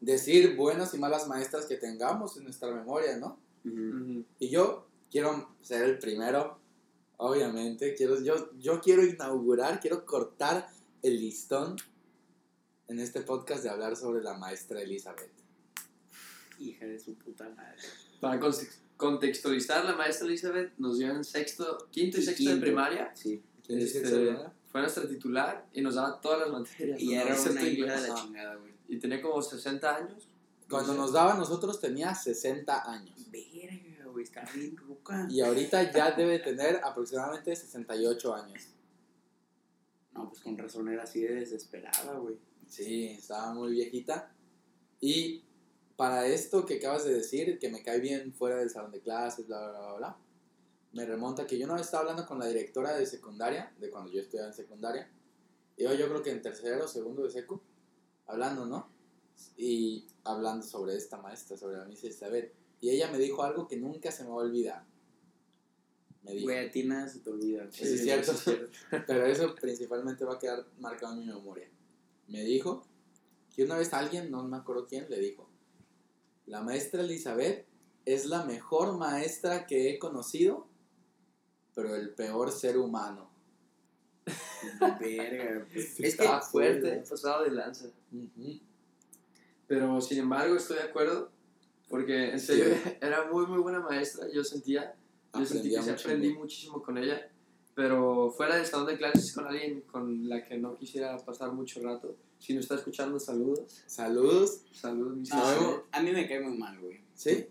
decir 0.00 0.56
buenas 0.56 0.94
y 0.94 0.98
malas 0.98 1.26
maestras 1.26 1.66
que 1.66 1.76
tengamos 1.76 2.36
en 2.36 2.44
nuestra 2.44 2.72
memoria, 2.72 3.16
¿no? 3.16 3.38
Y 4.38 4.48
yo 4.48 4.86
quiero 5.10 5.48
ser 5.60 5.82
el 5.82 5.98
primero, 5.98 6.58
obviamente. 7.16 7.94
Quiero, 7.94 8.22
yo, 8.22 8.50
yo 8.58 8.80
quiero 8.80 9.04
inaugurar, 9.04 9.80
quiero 9.80 10.04
cortar 10.06 10.68
el 11.02 11.18
listón 11.18 11.76
en 12.88 13.00
este 13.00 13.22
podcast 13.22 13.64
de 13.64 13.70
hablar 13.70 13.96
sobre 13.96 14.22
la 14.22 14.34
maestra 14.34 14.80
Elizabeth. 14.80 15.35
Hija 16.58 16.86
de 16.86 16.98
su 16.98 17.14
puta 17.14 17.48
madre. 17.50 17.76
Para 18.20 18.40
context- 18.40 18.78
contextualizar, 18.96 19.84
la 19.84 19.94
maestra 19.94 20.26
Elizabeth 20.26 20.72
nos 20.78 20.98
dio 20.98 21.10
en 21.10 21.22
sexto, 21.24 21.88
quinto 21.90 22.16
y 22.18 22.20
Y 22.20 22.24
sexto 22.24 22.44
de 22.44 22.50
quinto. 22.50 22.64
primaria. 22.64 23.12
Sí. 23.14 23.42
¿Quién 23.66 23.78
dice 23.80 23.98
Este, 24.02 24.36
fue 24.66 24.80
nuestra 24.80 25.06
titular 25.08 25.66
y 25.72 25.80
nos 25.82 25.94
daba 25.96 26.20
todas 26.20 26.40
las 26.40 26.50
materias. 26.50 27.00
Y 27.00 27.14
era 27.14 27.34
una 27.50 27.62
hija 27.62 28.00
de 28.00 28.08
la 28.08 28.14
chingada, 28.14 28.54
güey. 28.56 28.72
Y 28.88 28.98
tenía 28.98 29.20
como 29.20 29.42
60 29.42 29.96
años. 29.96 30.28
Cuando 30.68 30.88
No 30.88 30.94
sé. 30.94 31.00
nos 31.00 31.12
daba 31.12 31.34
a 31.34 31.36
nosotros 31.38 31.80
tenía 31.80 32.14
60 32.14 32.90
años. 32.90 33.30
Verga, 33.30 34.06
güey, 34.06 34.24
está 34.24 34.44
bien 34.54 34.76
ruca. 34.76 35.26
Y 35.30 35.40
ahorita 35.40 35.92
ya 35.92 36.12
debe 36.12 36.38
tener 36.40 36.80
aproximadamente 36.82 37.54
68 37.54 38.34
años. 38.34 38.62
No, 40.12 40.28
pues 40.30 40.40
con 40.42 40.56
razón 40.56 40.88
era 40.88 41.02
así 41.04 41.20
de 41.20 41.34
desesperada, 41.34 42.14
güey. 42.18 42.36
Sí, 42.68 43.06
estaba 43.08 43.52
muy 43.54 43.72
viejita. 43.72 44.32
Y 45.00 45.44
para 45.96 46.26
esto 46.26 46.66
que 46.66 46.76
acabas 46.76 47.04
de 47.04 47.14
decir, 47.14 47.58
que 47.58 47.70
me 47.70 47.82
cae 47.82 48.00
bien 48.00 48.32
fuera 48.32 48.56
del 48.56 48.70
salón 48.70 48.92
de 48.92 49.00
clases, 49.00 49.46
bla, 49.46 49.70
bla, 49.70 49.80
bla, 49.80 49.92
bla, 49.94 50.18
me 50.92 51.04
remonta 51.04 51.46
que 51.46 51.58
yo 51.58 51.66
una 51.66 51.74
vez 51.74 51.84
estaba 51.84 52.02
hablando 52.02 52.26
con 52.26 52.38
la 52.38 52.46
directora 52.46 52.96
de 52.96 53.04
secundaria, 53.04 53.70
de 53.78 53.90
cuando 53.90 54.10
yo 54.10 54.20
estudiaba 54.20 54.48
en 54.48 54.54
secundaria. 54.54 55.10
Iba 55.76 55.94
yo 55.94 56.08
creo 56.08 56.22
que 56.22 56.30
en 56.30 56.40
tercero 56.40 56.86
o 56.86 56.88
segundo 56.88 57.22
de 57.24 57.30
secu, 57.30 57.60
hablando, 58.26 58.64
¿no? 58.64 58.88
Y 59.58 60.06
hablando 60.24 60.64
sobre 60.64 60.96
esta 60.96 61.18
maestra, 61.18 61.58
sobre 61.58 61.76
la 61.76 61.84
misa 61.84 62.06
Isabel. 62.06 62.50
Y 62.80 62.88
ella 62.88 63.10
me 63.10 63.18
dijo 63.18 63.42
algo 63.42 63.68
que 63.68 63.76
nunca 63.76 64.10
se 64.10 64.22
me 64.24 64.30
va 64.30 64.36
a 64.36 64.46
olvidar. 64.46 64.86
Me 66.22 66.32
dijo, 66.32 66.46
Güey, 66.46 66.66
a 66.66 66.70
ti 66.70 66.84
nada 66.84 67.08
se 67.08 67.20
te 67.20 67.28
olvida. 67.28 67.66
güey. 67.66 67.72
Sí, 67.72 67.84
es 67.84 68.02
cierto. 68.02 68.32
pero 69.06 69.26
eso 69.26 69.54
principalmente 69.54 70.24
va 70.24 70.36
a 70.36 70.38
quedar 70.38 70.66
marcado 70.78 71.12
en 71.12 71.20
mi 71.20 71.26
memoria. 71.26 71.68
Me 72.28 72.42
dijo 72.42 72.86
que 73.54 73.64
una 73.64 73.76
vez 73.76 73.92
alguien, 73.92 74.30
no 74.30 74.42
me 74.44 74.56
acuerdo 74.56 74.86
quién, 74.86 75.10
le 75.10 75.18
dijo, 75.18 75.46
la 76.46 76.62
maestra 76.62 77.02
Elizabeth 77.02 77.66
es 78.04 78.26
la 78.26 78.44
mejor 78.44 78.96
maestra 78.96 79.66
que 79.66 79.90
he 79.90 79.98
conocido, 79.98 80.66
pero 81.74 81.94
el 81.96 82.10
peor 82.10 82.52
ser 82.52 82.78
humano. 82.78 83.28
Verga, 85.00 85.66
pues, 85.72 86.00
Es 86.00 86.16
que 86.16 86.28
fuerte, 86.50 87.04
pasado 87.08 87.44
de 87.44 87.50
lanza. 87.50 87.86
Pero 89.66 90.00
sin 90.00 90.18
embargo 90.18 90.56
estoy 90.56 90.76
de 90.78 90.82
acuerdo 90.84 91.30
porque 91.88 92.30
en 92.30 92.40
Sí. 92.40 92.46
serio 92.46 92.64
era 93.00 93.30
muy 93.30 93.46
muy 93.46 93.58
buena 93.58 93.80
maestra, 93.80 94.26
yo 94.32 94.42
sentía, 94.44 94.94
yo 95.34 95.44
sentí 95.44 95.70
que 95.70 95.78
aprendí 95.78 96.28
güey. 96.28 96.38
muchísimo 96.38 96.82
con 96.82 96.98
ella, 96.98 97.28
pero 97.74 98.30
fuera 98.30 98.56
del 98.56 98.66
salón 98.66 98.86
de 98.86 98.96
clases 98.96 99.32
con 99.34 99.46
alguien 99.46 99.82
con 99.82 100.28
la 100.28 100.44
que 100.44 100.58
no 100.58 100.76
quisiera 100.76 101.16
pasar 101.18 101.52
mucho 101.52 101.80
rato, 101.82 102.16
si 102.38 102.54
no 102.54 102.60
está 102.60 102.74
escuchando 102.76 103.18
saludos, 103.18 103.82
Saludos. 103.86 104.62
saludos 104.72 105.16
mis 105.16 105.32
a 105.32 106.00
mí 106.02 106.10
me 106.12 106.26
cae 106.28 106.40
muy 106.40 106.56
mal, 106.56 106.78
güey. 106.80 107.00
¿Sí? 107.14 107.46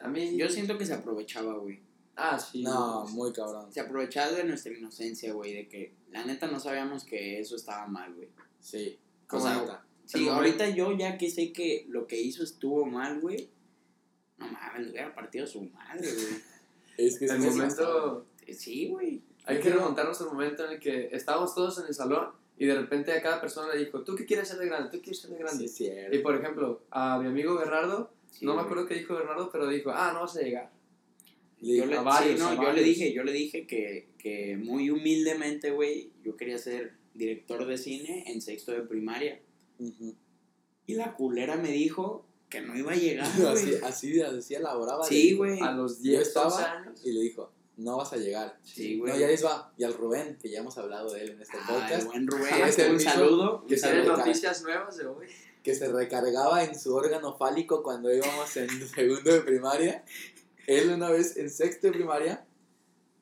A 0.00 0.08
mí 0.08 0.36
Yo 0.36 0.48
siento 0.48 0.76
que 0.76 0.86
se 0.86 0.94
aprovechaba, 0.94 1.54
güey. 1.58 1.80
Ah, 2.16 2.38
sí. 2.38 2.62
No, 2.62 3.02
güey. 3.02 3.14
muy 3.14 3.32
cabrón. 3.32 3.72
Se 3.72 3.80
aprovechaba 3.80 4.32
de 4.32 4.44
nuestra 4.44 4.72
inocencia, 4.72 5.32
güey, 5.32 5.52
de 5.54 5.68
que 5.68 5.94
la 6.10 6.24
neta 6.24 6.46
no 6.46 6.60
sabíamos 6.60 7.04
que 7.04 7.40
eso 7.40 7.56
estaba 7.56 7.86
mal, 7.86 8.14
güey. 8.14 8.28
Sí. 8.60 8.98
O 9.26 9.28
Como 9.28 9.42
sea, 9.44 9.60
neta. 9.60 9.84
Sí, 10.04 10.22
El 10.24 10.28
ahorita 10.28 10.68
yo 10.70 10.92
ya 10.92 11.16
que 11.16 11.30
sé 11.30 11.52
que 11.52 11.86
lo 11.88 12.06
que 12.06 12.20
hizo 12.20 12.42
estuvo 12.44 12.84
mal, 12.86 13.20
güey. 13.20 13.48
No 14.36 14.46
mames, 14.48 14.82
le 14.86 14.90
hubiera 14.90 15.14
partido 15.14 15.46
su 15.46 15.62
madre, 15.62 16.12
güey. 16.12 16.26
Es 16.96 17.18
que 17.18 17.24
el 17.24 17.30
sí 17.32 17.38
me 17.38 17.50
momento 17.50 18.26
Sí, 18.52 18.88
güey. 18.88 19.22
hay 19.46 19.58
que 19.58 19.70
remontarnos 19.70 20.20
al 20.20 20.28
momento 20.28 20.64
en 20.66 20.72
el 20.74 20.78
que 20.78 21.08
estábamos 21.10 21.52
todos 21.54 21.78
en 21.78 21.86
el 21.86 21.94
salón 21.94 22.28
y 22.56 22.66
de 22.66 22.74
repente 22.74 23.12
a 23.12 23.22
cada 23.22 23.40
persona 23.40 23.72
le 23.74 23.84
dijo, 23.84 24.02
¿tú 24.02 24.14
qué 24.14 24.24
quieres 24.24 24.48
ser 24.48 24.58
de 24.58 24.66
grande? 24.66 24.90
¿Tú 24.90 25.02
quieres 25.02 25.20
ser 25.20 25.30
de 25.30 25.38
grande? 25.38 25.66
Y 26.12 26.18
por 26.18 26.36
ejemplo, 26.36 26.82
a 26.90 27.18
mi 27.18 27.26
amigo 27.26 27.56
Bernardo, 27.56 28.12
Sí, 28.34 28.44
no 28.44 28.56
me 28.56 28.62
acuerdo 28.62 28.86
qué 28.86 28.94
dijo 28.94 29.14
Bernardo, 29.14 29.48
pero 29.52 29.68
dijo, 29.68 29.92
ah, 29.92 30.10
no 30.12 30.22
vas 30.22 30.36
a 30.36 30.42
llegar. 30.42 30.72
Le 31.60 31.76
Yo 31.76 31.86
le, 31.86 31.96
a 31.96 32.02
varios, 32.02 32.34
sí, 32.34 32.40
no, 32.40 32.48
a 32.48 32.64
yo 32.64 32.72
le 32.72 32.82
dije, 32.82 33.12
yo 33.12 33.22
le 33.22 33.32
dije 33.32 33.64
que, 33.64 34.08
que 34.18 34.56
muy 34.56 34.90
humildemente, 34.90 35.70
güey, 35.70 36.10
yo 36.24 36.36
quería 36.36 36.58
ser 36.58 36.94
director 37.14 37.64
de 37.64 37.78
cine 37.78 38.24
en 38.26 38.42
sexto 38.42 38.72
de 38.72 38.80
primaria. 38.80 39.40
Ujú. 39.78 40.16
Y 40.86 40.94
la 40.94 41.14
culera 41.14 41.56
me 41.56 41.70
dijo 41.70 42.26
que 42.50 42.60
no 42.60 42.76
iba 42.76 42.92
a 42.92 42.96
llegar, 42.96 43.26
así, 43.52 43.74
así, 43.84 44.20
así 44.20 44.54
elaboraba. 44.54 45.04
Sí, 45.04 45.34
güey. 45.34 45.60
A 45.60 45.70
los 45.70 46.02
Yo 46.02 46.10
10, 46.10 46.18
12 46.18 46.28
estaba 46.28 46.72
años. 46.72 47.00
y 47.04 47.12
le 47.12 47.20
dijo, 47.20 47.52
no 47.76 47.96
vas 47.96 48.12
a 48.12 48.16
llegar. 48.16 48.58
Sí, 48.62 48.98
güey. 48.98 49.12
No, 49.12 49.18
ya 49.18 49.26
les 49.26 49.44
va. 49.44 49.72
Y 49.76 49.84
al 49.84 49.94
Rubén, 49.94 50.38
que 50.40 50.48
ya 50.50 50.60
hemos 50.60 50.76
hablado 50.78 51.12
de 51.12 51.22
él 51.22 51.30
en 51.30 51.42
este 51.42 51.56
Ah, 51.56 51.60
el 51.68 51.74
podcast, 51.82 52.06
buen 52.06 52.26
Rubén, 52.26 52.48
Ah, 52.52 52.68
es 52.68 52.78
el 52.78 52.92
un 52.92 53.00
saludo. 53.00 53.64
que 53.66 53.74
un 53.74 53.80
se 53.80 53.86
¿Tienes 53.86 54.04
saludo. 54.04 54.16
reca- 54.16 54.26
noticias 54.26 54.62
nuevas 54.62 54.96
de 54.96 55.06
hoy? 55.06 55.26
que 55.62 55.74
se 55.74 55.88
recargaba 55.90 56.62
en 56.62 56.78
su 56.78 56.94
órgano 56.94 57.38
fálico 57.38 57.82
cuando 57.82 58.12
íbamos 58.14 58.54
en 58.58 58.68
segundo 58.94 59.32
de 59.32 59.40
primaria. 59.40 60.04
Él 60.66 60.90
una 60.90 61.08
vez 61.08 61.38
en 61.38 61.48
sexto 61.48 61.86
de 61.86 61.94
primaria, 61.94 62.46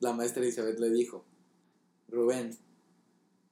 la 0.01 0.11
maestra 0.11 0.43
Elizabeth 0.43 0.77
le 0.77 0.89
dijo, 0.89 1.23
Rubén, 2.09 2.57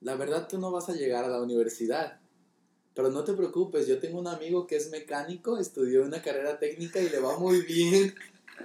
la 0.02 0.14
verdad 0.16 0.46
tú 0.46 0.58
no 0.58 0.70
vas 0.70 0.90
a 0.90 0.92
llegar 0.92 1.24
a 1.24 1.28
la 1.28 1.40
universidad, 1.40 2.20
pero 2.94 3.08
no 3.10 3.24
te 3.24 3.32
preocupes, 3.32 3.86
yo 3.86 3.98
tengo 3.98 4.18
un 4.18 4.28
amigo 4.28 4.66
que 4.66 4.76
es 4.76 4.90
mecánico, 4.90 5.56
estudió 5.56 6.02
una 6.02 6.20
carrera 6.20 6.58
técnica 6.58 7.00
y 7.00 7.08
le 7.08 7.18
va 7.18 7.38
muy 7.38 7.62
bien. 7.62 8.14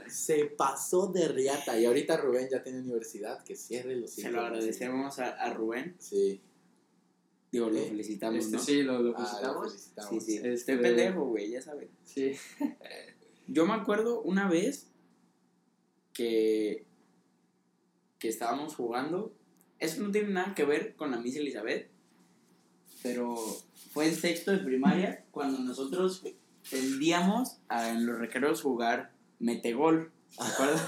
Se 0.07 0.45
pasó 0.45 1.07
de 1.07 1.27
riata 1.27 1.77
y 1.79 1.85
ahorita 1.85 2.17
Rubén 2.17 2.47
ya 2.51 2.61
tiene 2.63 2.79
universidad, 2.79 3.43
que 3.43 3.55
cierre 3.55 3.95
los 3.95 4.11
Se 4.11 4.29
lo 4.31 4.41
agradecemos 4.41 5.19
a, 5.19 5.29
a 5.31 5.53
Rubén. 5.53 5.95
Sí. 5.99 6.41
Digo, 7.51 7.69
lo 7.69 7.77
¿Eh? 7.79 7.85
felicitamos, 7.87 8.43
Este, 8.45 8.57
¿no? 8.57 8.63
sí, 8.63 8.83
lo, 8.83 8.99
lo 9.01 9.13
Ah, 9.17 9.21
lo 9.21 9.25
felicitamos. 9.25 9.67
felicitamos. 9.71 10.09
Sí, 10.09 10.19
sí. 10.21 10.35
Este- 10.37 10.53
Estoy 10.53 10.77
pendejo, 10.77 11.25
güey, 11.25 11.49
ya 11.51 11.61
sabes. 11.61 11.89
Sí. 12.03 12.33
Yo 13.47 13.65
me 13.65 13.73
acuerdo 13.73 14.21
una 14.21 14.49
vez 14.49 14.87
que, 16.13 16.85
que 18.19 18.27
estábamos 18.27 18.75
jugando. 18.75 19.33
Eso 19.79 20.01
no 20.01 20.11
tiene 20.11 20.29
nada 20.29 20.55
que 20.55 20.65
ver 20.65 20.95
con 20.95 21.11
la 21.11 21.17
Miss 21.19 21.35
Elizabeth. 21.37 21.89
Pero 23.03 23.35
fue 23.93 24.07
en 24.07 24.15
sexto 24.15 24.51
de 24.51 24.57
primaria 24.57 25.23
cuando 25.31 25.59
nosotros 25.59 26.23
tendíamos 26.69 27.59
a 27.69 27.89
en 27.91 28.05
los 28.05 28.17
recreos 28.19 28.61
jugar 28.61 29.13
metegol. 29.39 30.11
¿Se 30.29 30.43
acuerdan? 30.43 30.79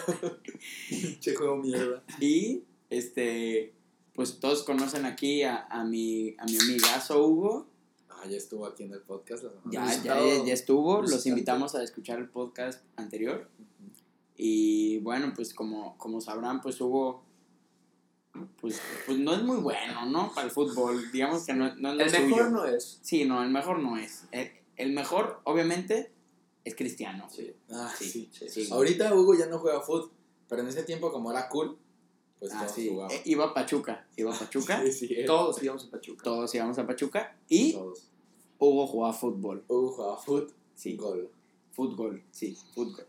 Che 1.20 1.36
juego 1.36 1.58
mierda. 1.58 2.04
y 2.20 2.64
este 2.90 3.74
pues 4.14 4.40
todos 4.40 4.64
conocen 4.64 5.06
aquí 5.06 5.44
a, 5.44 5.66
a 5.70 5.84
mi 5.84 6.36
a 6.38 6.46
mi 6.46 6.58
amigazo 6.58 7.26
Hugo. 7.26 7.68
Ah, 8.10 8.28
ya 8.28 8.36
estuvo 8.36 8.66
aquí 8.66 8.84
en 8.84 8.92
el 8.94 9.02
podcast 9.02 9.44
la 9.44 9.50
semana 9.52 9.72
Ya, 9.72 10.04
ya, 10.04 10.46
ya, 10.46 10.54
estuvo. 10.54 11.02
Los 11.02 11.26
invitamos 11.26 11.74
a 11.76 11.84
escuchar 11.84 12.20
el 12.20 12.28
podcast 12.28 12.84
anterior. 12.98 13.48
Y 14.36 15.00
bueno, 15.00 15.32
pues 15.34 15.54
como, 15.54 15.98
como 15.98 16.20
sabrán, 16.20 16.60
pues 16.62 16.82
Hugo, 16.82 17.24
pues, 18.60 18.82
pues 19.06 19.18
no 19.20 19.34
es 19.34 19.44
muy 19.44 19.58
bueno, 19.58 20.06
¿no? 20.06 20.34
Para 20.34 20.48
el 20.48 20.52
fútbol. 20.52 21.12
Digamos 21.12 21.46
que 21.46 21.54
no, 21.54 21.74
no 21.76 21.92
es 21.92 21.98
lo 21.98 22.04
El 22.04 22.10
suyo. 22.10 22.26
mejor 22.28 22.52
no 22.52 22.66
es. 22.66 23.00
Sí, 23.02 23.24
no, 23.26 23.42
el 23.44 23.50
mejor 23.52 23.80
no 23.80 23.98
es. 23.98 24.26
El, 24.32 24.52
el 24.76 24.92
mejor, 24.94 25.40
obviamente, 25.46 26.12
es 26.70 26.76
Cristiano. 26.76 27.28
Sí. 27.30 27.54
Ah, 27.70 27.94
Sí, 27.98 28.06
sí. 28.10 28.30
sí, 28.32 28.50
sí. 28.66 28.68
Ahorita 28.72 29.14
Hugo 29.14 29.36
ya 29.36 29.46
no 29.48 29.60
juega 29.60 29.82
fútbol, 29.82 30.12
pero 30.48 30.62
en 30.62 30.68
ese 30.70 30.84
tiempo 30.84 31.12
como 31.12 31.32
era 31.32 31.48
cool, 31.50 31.78
pues 32.40 32.52
Ah, 32.54 32.60
todos 32.62 32.72
sí. 32.74 32.88
Eh, 33.12 33.22
iba 33.26 33.46
a 33.46 33.54
Pachuca. 33.54 34.08
Iba 34.16 34.34
a 34.34 34.40
Pachuca. 34.40 34.82
Sí, 34.86 34.92
sí, 35.08 35.16
Todos 35.26 35.62
íbamos 35.62 35.86
a 35.86 35.92
Pachuca. 35.92 36.24
Todos 36.24 36.56
íbamos 36.56 36.78
a 36.80 36.88
Pachuca. 36.88 37.38
Y 37.50 37.74
todos. 37.74 38.10
Hugo 38.58 38.88
jugaba 38.88 39.14
fútbol. 39.14 39.64
Hugo 39.68 39.92
jugaba 39.92 40.18
fútbol, 40.18 40.54
Sí. 40.76 40.96
gol. 40.96 41.30
Fútbol, 41.72 42.24
sí, 42.32 42.58
fútbol. 42.74 43.06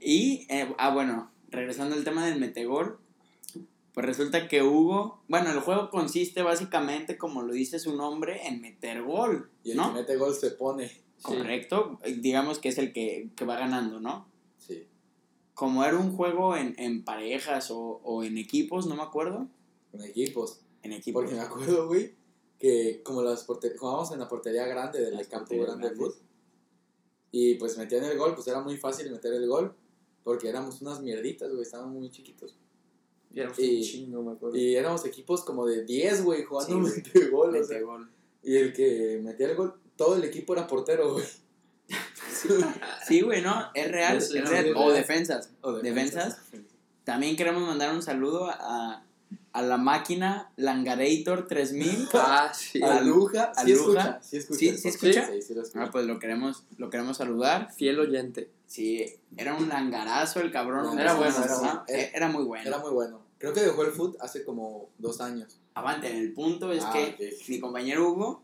Y, 0.00 0.46
eh, 0.50 0.74
ah, 0.78 0.92
bueno, 0.92 1.30
regresando 1.50 1.94
al 1.94 2.02
tema 2.04 2.26
del 2.26 2.40
metegol, 2.40 2.98
pues 3.92 4.06
resulta 4.06 4.48
que 4.48 4.62
Hugo, 4.62 5.22
bueno, 5.28 5.50
el 5.52 5.60
juego 5.60 5.90
consiste 5.90 6.42
básicamente, 6.42 7.16
como 7.16 7.42
lo 7.42 7.52
dice 7.52 7.78
su 7.78 7.94
nombre, 7.94 8.46
en 8.48 8.60
meter 8.60 9.02
gol, 9.02 9.50
Y 9.62 9.72
el 9.72 9.76
¿no? 9.76 9.88
que 9.92 10.00
mete 10.00 10.16
gol 10.16 10.34
se 10.34 10.50
pone. 10.52 11.03
Correcto, 11.22 11.98
digamos 12.18 12.58
que 12.58 12.68
es 12.68 12.78
el 12.78 12.92
que, 12.92 13.30
que 13.34 13.44
va 13.44 13.56
ganando, 13.58 14.00
¿no? 14.00 14.28
Sí. 14.58 14.86
Como 15.54 15.84
era 15.84 15.96
un 15.96 16.14
juego 16.16 16.56
en, 16.56 16.74
en 16.78 17.04
parejas 17.04 17.70
o, 17.70 17.78
o 18.04 18.22
en 18.24 18.36
equipos, 18.38 18.86
no 18.86 18.94
me 18.96 19.02
acuerdo. 19.02 19.48
Con 19.90 20.02
equipos. 20.02 20.60
En 20.82 20.92
equipos. 20.92 21.22
Porque 21.22 21.36
me 21.36 21.40
acuerdo, 21.42 21.86
güey, 21.86 22.14
que 22.58 23.02
como 23.02 23.22
las 23.22 23.44
jugábamos 23.46 24.12
en 24.12 24.18
la 24.18 24.28
portería 24.28 24.66
grande 24.66 25.00
del 25.00 25.14
Las 25.14 25.28
campo 25.28 25.54
grande 25.56 25.90
de 25.90 25.96
fútbol. 25.96 26.14
Y 27.30 27.54
pues 27.54 27.76
metían 27.78 28.04
el 28.04 28.16
gol, 28.18 28.34
pues 28.34 28.46
era 28.46 28.60
muy 28.60 28.76
fácil 28.76 29.10
meter 29.10 29.32
el 29.34 29.46
gol. 29.48 29.74
Porque 30.22 30.48
éramos 30.48 30.80
unas 30.80 31.00
mierditas, 31.02 31.50
güey, 31.50 31.62
estábamos 31.62 31.94
muy 31.94 32.10
chiquitos. 32.10 32.56
Y 33.32 33.40
éramos 33.40 33.58
Y- 33.58 33.76
un 33.76 33.82
chingo, 33.82 34.22
me 34.22 34.32
acuerdo. 34.32 34.56
Y 34.56 34.74
éramos 34.74 35.04
equipos 35.04 35.44
como 35.44 35.66
de 35.66 35.84
10, 35.84 36.22
güey, 36.24 36.44
jugando 36.44 36.74
Sí, 36.74 36.80
güey. 36.80 36.94
mete 37.14 37.28
gol. 37.28 37.48
o 37.56 37.64
sea. 37.64 37.74
Metegol. 37.76 38.10
Y 38.42 38.56
el 38.56 38.72
que 38.72 39.20
metía 39.22 39.50
el 39.50 39.56
gol, 39.56 39.74
todo 39.96 40.16
el 40.16 40.24
equipo 40.24 40.52
era 40.54 40.66
portero, 40.66 41.12
güey. 41.14 41.24
Sí, 43.06 43.20
güey, 43.20 43.42
¿no? 43.42 43.70
Es 43.74 43.90
real, 43.90 44.16
es 44.18 44.32
O 44.74 44.92
defensas. 44.92 45.50
O 45.60 45.72
¿Defensas? 45.72 46.38
También 47.04 47.36
queremos 47.36 47.62
mandar 47.62 47.94
un 47.94 48.02
saludo 48.02 48.48
a, 48.50 49.02
a 49.52 49.62
la 49.62 49.76
máquina 49.76 50.50
Langarator 50.56 51.46
3000. 51.46 52.08
Ah, 52.14 52.52
sí. 52.54 52.82
A 52.82 53.00
Luja, 53.00 53.52
A 53.56 53.64
sí 53.64 53.72
Luja. 53.74 54.18
escucha, 54.18 54.18
sí 54.22 54.36
escucha. 54.38 54.58
¿Sí- 54.58 54.78
sí 54.78 54.88
escucha? 54.88 55.26
Sí, 55.30 55.42
sí 55.42 55.54
lo 55.54 55.62
escucha. 55.62 55.84
Ah, 55.84 55.90
pues 55.90 56.06
lo 56.06 56.18
queremos, 56.18 56.64
lo 56.78 56.90
queremos 56.90 57.16
saludar. 57.18 57.72
Fiel 57.74 58.00
oyente. 58.00 58.50
Sí, 58.66 59.04
era 59.36 59.54
un 59.54 59.68
langarazo 59.68 60.40
el 60.40 60.50
cabrón. 60.50 60.98
Era 60.98 61.14
bueno, 61.14 61.36
era 61.44 61.56
bueno. 61.58 61.84
e- 61.88 62.10
era 62.14 62.28
muy 62.28 62.44
bueno. 62.44 62.66
Era 62.68 62.78
muy 62.78 62.90
bueno. 62.90 63.20
Creo 63.38 63.52
que 63.52 63.60
dejó 63.60 63.84
el 63.84 63.92
foot 63.92 64.16
hace 64.20 64.42
como 64.44 64.88
dos 64.98 65.20
años. 65.20 65.58
Avante, 65.74 66.10
el 66.16 66.32
punto 66.32 66.72
es 66.72 66.82
Ah, 66.84 66.92
que 66.92 67.36
mi 67.48 67.60
compañero 67.60 68.08
Hugo, 68.08 68.42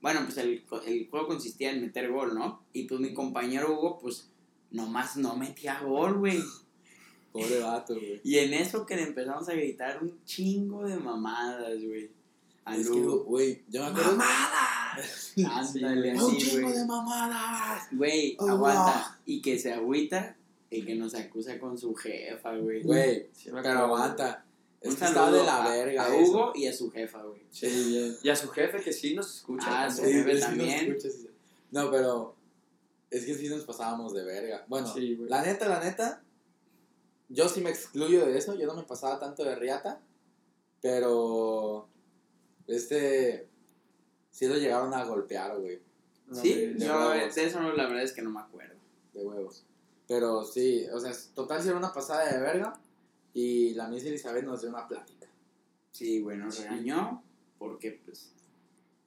bueno, 0.00 0.20
pues 0.24 0.36
el, 0.38 0.64
el 0.86 1.08
juego 1.10 1.26
consistía 1.28 1.70
en 1.72 1.82
meter 1.82 2.10
gol, 2.10 2.34
¿no? 2.34 2.62
Y 2.72 2.84
pues 2.84 3.00
mi 3.00 3.12
compañero 3.14 3.72
Hugo, 3.72 3.98
pues 4.00 4.28
nomás 4.70 5.16
no 5.16 5.36
metía 5.36 5.80
gol, 5.80 6.18
güey. 6.18 6.40
Pobre 7.32 7.60
vato, 7.60 7.94
güey. 7.94 8.20
Y 8.24 8.38
en 8.38 8.54
eso 8.54 8.84
que 8.86 8.96
le 8.96 9.02
empezamos 9.02 9.48
a 9.48 9.52
gritar 9.52 10.02
un 10.02 10.24
chingo 10.24 10.84
de 10.84 10.96
mamadas, 10.96 11.76
güey. 11.84 12.10
Al 12.64 12.80
Es 12.80 12.88
Hugo. 12.88 13.24
güey, 13.24 13.62
yo 13.68 13.82
me 13.82 13.86
acuerdo. 13.88 14.18
Ándale, 15.50 16.14
¡Un 16.14 16.18
así, 16.20 16.36
chingo 16.38 16.62
güey. 16.68 16.78
de 16.78 16.84
mamadas! 16.86 17.88
Güey, 17.92 18.36
Oh, 18.38 18.48
aguanta. 18.48 19.18
Y 19.24 19.40
que 19.40 19.58
se 19.58 19.72
agüita 19.72 20.36
el 20.70 20.84
que 20.86 20.94
nos 20.94 21.14
acusa 21.14 21.58
con 21.58 21.78
su 21.78 21.94
jefa, 21.94 22.56
güey. 22.56 22.82
Güey, 22.82 23.26
Sí, 23.32 23.50
me 23.50 23.62
pero 23.62 23.78
acuerdo. 23.80 23.94
aguanta. 23.94 24.44
Es 24.80 24.92
Un 24.92 24.96
que 24.96 25.04
está 25.04 25.30
de 25.30 25.42
la 25.44 25.68
verga. 25.68 26.06
a. 26.06 26.14
Hugo 26.16 26.52
y 26.54 26.66
a 26.66 26.72
su 26.72 26.90
jefa, 26.90 27.22
güey. 27.22 27.42
Sí, 27.50 27.66
bien. 27.90 28.16
Y 28.22 28.28
a 28.30 28.36
su 28.36 28.48
jefe 28.48 28.80
que 28.82 28.92
sí 28.92 29.14
nos 29.14 29.36
escucha. 29.36 29.84
Ah, 29.84 29.90
su 29.90 30.02
jefe 30.02 30.38
también. 30.40 30.96
No, 31.70 31.90
pero 31.90 32.34
es 33.10 33.26
que 33.26 33.34
sí 33.34 33.48
nos 33.48 33.64
pasábamos 33.64 34.14
de 34.14 34.24
verga. 34.24 34.64
Bueno, 34.68 34.86
Sí, 34.92 35.16
la 35.28 35.42
neta, 35.42 35.68
la 35.68 35.80
neta, 35.80 36.22
yo 37.28 37.48
sí 37.48 37.60
me 37.60 37.70
excluyo 37.70 38.24
de 38.24 38.38
eso. 38.38 38.54
Yo 38.54 38.66
no 38.66 38.74
me 38.74 38.84
pasaba 38.84 39.18
tanto 39.18 39.44
de 39.44 39.54
riata, 39.54 40.00
pero 40.80 41.86
este 42.66 43.48
sí 44.30 44.46
lo 44.46 44.56
llegaron 44.56 44.94
a 44.94 45.04
golpear, 45.04 45.58
güey. 45.58 45.80
Sí, 46.32 46.74
yo 46.78 46.94
huevos. 46.94 47.34
de 47.34 47.44
eso 47.44 47.60
la 47.60 47.86
verdad 47.86 48.02
es 48.02 48.12
que 48.12 48.22
no 48.22 48.30
me 48.30 48.40
acuerdo. 48.40 48.76
de 49.12 49.24
huevos. 49.24 49.64
Pero 50.06 50.44
sí, 50.44 50.86
o 50.92 50.98
sea, 50.98 51.12
total, 51.34 51.60
sí 51.62 51.68
era 51.68 51.76
una 51.76 51.92
pasada 51.92 52.32
de 52.32 52.40
verga. 52.40 52.80
Y 53.34 53.74
la 53.74 53.88
Miss 53.88 54.04
Elizabeth 54.04 54.44
nos 54.44 54.60
dio 54.60 54.70
una 54.70 54.86
plática. 54.88 55.28
Sí, 55.92 56.20
nos 56.20 56.58
regañó 56.58 57.22
porque, 57.58 58.00
pues, 58.04 58.32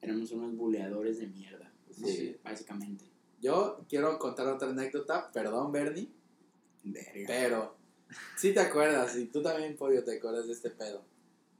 éramos 0.01 0.31
unos 0.31 0.55
buleadores 0.55 1.19
de 1.19 1.27
mierda. 1.27 1.71
Sí. 1.91 2.37
Básicamente. 2.43 3.05
Yo 3.41 3.85
quiero 3.89 4.17
contar 4.19 4.47
otra 4.47 4.69
anécdota, 4.69 5.31
perdón, 5.31 5.71
Bernie, 5.71 6.09
Verga. 6.83 7.23
pero 7.27 7.75
si 8.37 8.53
te 8.53 8.59
acuerdas, 8.61 9.15
y 9.17 9.25
tú 9.25 9.41
también, 9.41 9.75
Pollo, 9.75 10.03
te 10.03 10.17
acuerdas 10.17 10.47
de 10.47 10.53
este 10.53 10.69
pedo. 10.69 11.03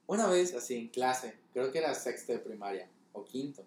Una 0.07 0.27
vez, 0.27 0.53
así 0.53 0.75
en 0.75 0.87
clase, 0.89 1.35
creo 1.53 1.71
que 1.71 1.79
era 1.79 1.93
sexto 1.93 2.31
de 2.33 2.39
primaria 2.39 2.89
o 3.13 3.23
quinto. 3.23 3.65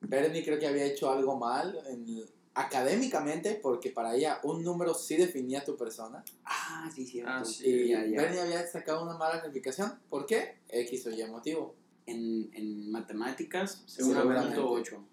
Bernie 0.00 0.44
creo 0.44 0.58
que 0.58 0.66
había 0.66 0.84
hecho 0.84 1.10
algo 1.10 1.36
mal 1.36 1.78
en- 1.86 2.24
académicamente, 2.56 3.60
porque 3.62 3.90
para 3.90 4.16
ella 4.16 4.40
un 4.42 4.64
número 4.64 4.94
sí 4.94 5.16
definía 5.16 5.62
tu 5.62 5.76
persona. 5.76 6.24
Ah, 6.44 6.90
sí, 6.92 7.06
cierto. 7.06 7.30
Ah, 7.30 7.44
sí. 7.44 7.68
Y 7.68 7.88
ya, 7.88 8.04
ya. 8.06 8.22
Bernie 8.22 8.40
había 8.40 8.66
sacado 8.66 9.04
una 9.04 9.16
mala 9.16 9.42
calificación. 9.42 9.92
¿Por 10.08 10.24
qué? 10.24 10.56
X 10.68 11.06
o 11.06 11.10
Y 11.10 11.24
motivo. 11.26 11.76
En, 12.06 12.50
en 12.54 12.90
matemáticas, 12.90 13.82
Seguramente. 13.86 14.56
1.8. 14.56 15.04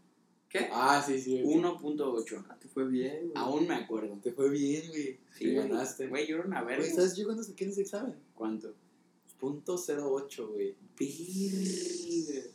¿Qué? 0.47 0.69
Ah, 0.71 1.03
sí, 1.05 1.19
sí. 1.19 1.41
1.8. 1.43 2.45
Ah, 2.47 2.57
te 2.57 2.69
fue 2.69 2.87
bien, 2.87 3.29
güey. 3.29 3.33
Aún 3.35 3.67
me 3.67 3.75
acuerdo. 3.75 4.15
Te 4.21 4.31
fue 4.31 4.49
bien, 4.49 4.87
güey. 4.87 5.19
Sí, 5.35 5.53
ganaste. 5.53 6.07
Güey, 6.07 6.27
yo 6.27 6.37
era 6.37 6.45
una 6.45 6.61
verga. 6.63 6.83
Güey, 6.83 6.95
¿sabes 6.95 7.17
yo 7.17 7.25
cuándo 7.25 7.43
saqué 7.43 7.65
en 7.65 7.71
ese 7.71 7.81
examen? 7.81 8.15
¿Cuánto? 8.35 8.73
Punto 9.43 9.75
08, 9.75 10.47
güey. 10.53 10.73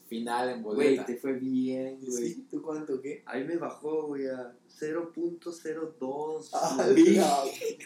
Final 0.09 0.49
en 0.49 0.63
Güey, 0.63 0.75
boleta. 0.77 1.05
te 1.05 1.17
fue 1.17 1.35
bien, 1.35 2.01
güey. 2.01 2.33
¿Sí? 2.33 2.47
¿Tú 2.51 2.63
cuánto 2.63 2.99
qué? 3.03 3.23
Ahí 3.27 3.45
me 3.45 3.59
bajó, 3.59 4.07
güey, 4.07 4.27
a 4.27 4.57
0.02. 4.81 6.49
Ah, 6.55 6.89
güey. 6.91 7.21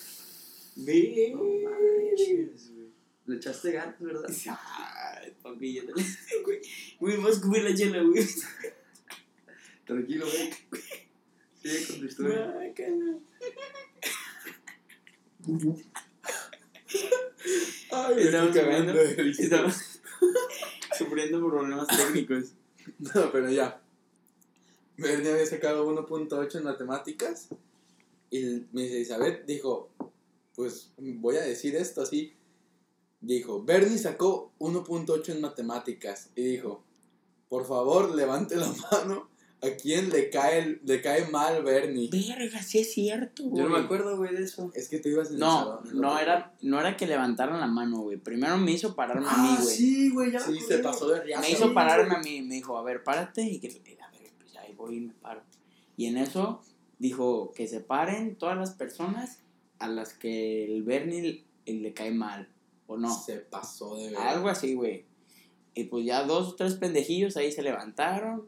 Ve. 0.76 1.32
No 1.36 1.44
manches, 1.44 2.72
güey. 2.74 2.88
Le 3.26 3.36
echaste 3.36 3.70
ganas, 3.70 4.00
¿verdad? 4.00 4.24
Ay, 4.48 5.32
papi, 5.42 5.74
yo 5.74 5.86
te 5.86 5.92
güey. 6.44 6.60
Güey, 6.98 7.16
vas 7.18 7.26
a 7.26 7.30
escupir 7.34 7.62
la 7.62 7.72
chela, 7.74 8.02
güey. 8.02 8.26
Tranquilo, 9.90 10.24
güey. 10.24 10.50
Sigue 11.60 11.86
con 11.88 11.98
tu 11.98 12.04
historia. 12.04 12.54
Ay, 17.90 18.14
me 18.14 18.22
Estamos 18.22 18.54
estoy 18.54 18.62
cagando 18.62 18.92
sufriendo, 18.92 18.94
de 18.94 19.14
risa. 19.16 19.42
estamos 19.42 19.74
sufriendo 20.96 21.44
problemas 21.44 21.88
técnicos. 21.88 22.52
No, 22.98 23.32
pero 23.32 23.50
ya. 23.50 23.82
Bernie 24.96 25.32
había 25.32 25.46
sacado 25.46 25.84
1.8 25.90 26.54
en 26.58 26.64
matemáticas. 26.64 27.48
Y 28.30 28.66
Miss 28.70 28.92
Elizabeth 28.92 29.44
dijo: 29.44 29.90
Pues 30.54 30.92
voy 30.98 31.34
a 31.36 31.42
decir 31.42 31.74
esto 31.74 32.02
así. 32.02 32.36
Dijo: 33.20 33.64
Bernie 33.64 33.98
sacó 33.98 34.52
1.8 34.60 35.30
en 35.30 35.40
matemáticas. 35.40 36.30
Y 36.36 36.42
dijo: 36.44 36.84
Por 37.48 37.66
favor, 37.66 38.14
levante 38.14 38.54
la 38.54 38.72
mano 38.92 39.29
a 39.62 39.70
quien 39.76 40.08
le 40.10 40.30
cae, 40.30 40.80
le 40.84 41.02
cae 41.02 41.28
mal 41.28 41.62
Bernie. 41.62 42.08
Verga, 42.10 42.62
sí 42.62 42.78
es 42.78 42.92
cierto, 42.94 43.44
güey. 43.44 43.62
Yo 43.62 43.68
no 43.68 43.76
me 43.78 43.84
acuerdo, 43.84 44.16
güey, 44.16 44.34
de 44.34 44.42
eso. 44.44 44.70
Es 44.74 44.88
que 44.88 44.98
tú 45.00 45.08
ibas 45.10 45.28
en 45.28 45.34
el 45.34 45.40
No, 45.40 45.80
no 45.92 46.08
otro. 46.12 46.18
era, 46.18 46.54
no 46.62 46.80
era 46.80 46.96
que 46.96 47.06
levantaran 47.06 47.60
la 47.60 47.66
mano, 47.66 48.00
güey. 48.00 48.16
Primero 48.16 48.56
me 48.58 48.72
hizo 48.72 48.94
pararme 48.94 49.26
a 49.28 49.36
mí, 49.36 49.48
Ah, 49.52 49.58
güey. 49.62 49.74
sí, 49.76 50.10
güey, 50.10 50.32
ya 50.32 50.40
Sí, 50.40 50.58
se 50.60 50.78
pasó 50.78 51.08
de 51.08 51.20
riazo. 51.22 51.42
me 51.42 51.50
hizo 51.50 51.74
pararme 51.74 52.14
a 52.14 52.18
mí. 52.20 52.40
Me 52.42 52.54
dijo, 52.54 52.78
a 52.78 52.82
ver, 52.82 53.02
párate. 53.04 53.42
Y 53.42 53.60
que, 53.60 53.68
a 53.68 54.10
ver, 54.12 54.30
pues 54.38 54.56
ahí 54.56 54.72
voy 54.74 54.96
y 54.96 55.00
me 55.00 55.12
paro. 55.14 55.42
Y 55.96 56.06
en 56.06 56.16
eso 56.16 56.62
dijo 56.98 57.52
que 57.54 57.66
se 57.68 57.80
paren 57.80 58.36
todas 58.36 58.56
las 58.56 58.70
personas 58.72 59.40
a 59.78 59.88
las 59.88 60.14
que 60.14 60.64
el 60.64 60.82
Bernie 60.82 61.44
le 61.66 61.92
cae 61.92 62.10
mal. 62.12 62.48
¿O 62.86 62.96
no? 62.96 63.14
Se 63.14 63.36
pasó 63.36 63.94
de 63.96 64.10
verdad. 64.10 64.28
Algo 64.28 64.48
así, 64.48 64.74
güey. 64.74 65.04
Y 65.74 65.84
pues 65.84 66.04
ya 66.04 66.24
dos 66.24 66.48
o 66.48 66.54
tres 66.56 66.74
pendejillos 66.74 67.36
ahí 67.36 67.52
se 67.52 67.62
levantaron. 67.62 68.46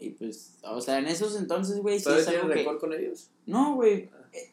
Y 0.00 0.10
pues, 0.10 0.54
o 0.62 0.80
sea, 0.80 0.98
en 0.98 1.06
esos 1.06 1.36
entonces, 1.36 1.78
güey, 1.80 1.98
sí 1.98 2.04
¿Todavía 2.04 2.22
es 2.22 2.28
algo 2.28 2.48
que... 2.48 2.54
récord 2.54 2.80
con 2.80 2.92
ellos? 2.94 3.30
No, 3.46 3.74
güey. 3.74 4.10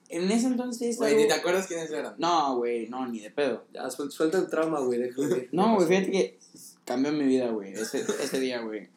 En 0.10 0.30
ese 0.32 0.48
entonces 0.48 0.78
sí 0.80 0.86
es 0.88 0.98
Güey, 0.98 1.12
algo... 1.12 1.22
ni 1.22 1.28
te 1.28 1.34
acuerdas 1.36 1.68
quiénes 1.68 1.90
eran. 1.92 2.16
No, 2.18 2.58
güey, 2.58 2.90
no, 2.90 3.08
ni 3.08 3.20
de 3.20 3.32
pedo. 3.32 3.64
Ya, 3.74 3.84
suel- 3.90 4.10
suelta 4.12 4.40
el 4.40 4.50
trauma, 4.50 4.80
güey, 4.82 5.00
déjalo 5.00 5.38
ir. 5.38 5.50
No, 5.52 5.76
güey, 5.76 5.88
¿Qué 5.88 5.96
fíjate 5.96 6.12
que 6.12 6.40
cambió 6.84 7.12
mi 7.12 7.26
vida, 7.26 7.50
güey, 7.52 7.74
ese, 7.74 8.00
ese 8.00 8.40
día, 8.40 8.62
güey. 8.62 8.90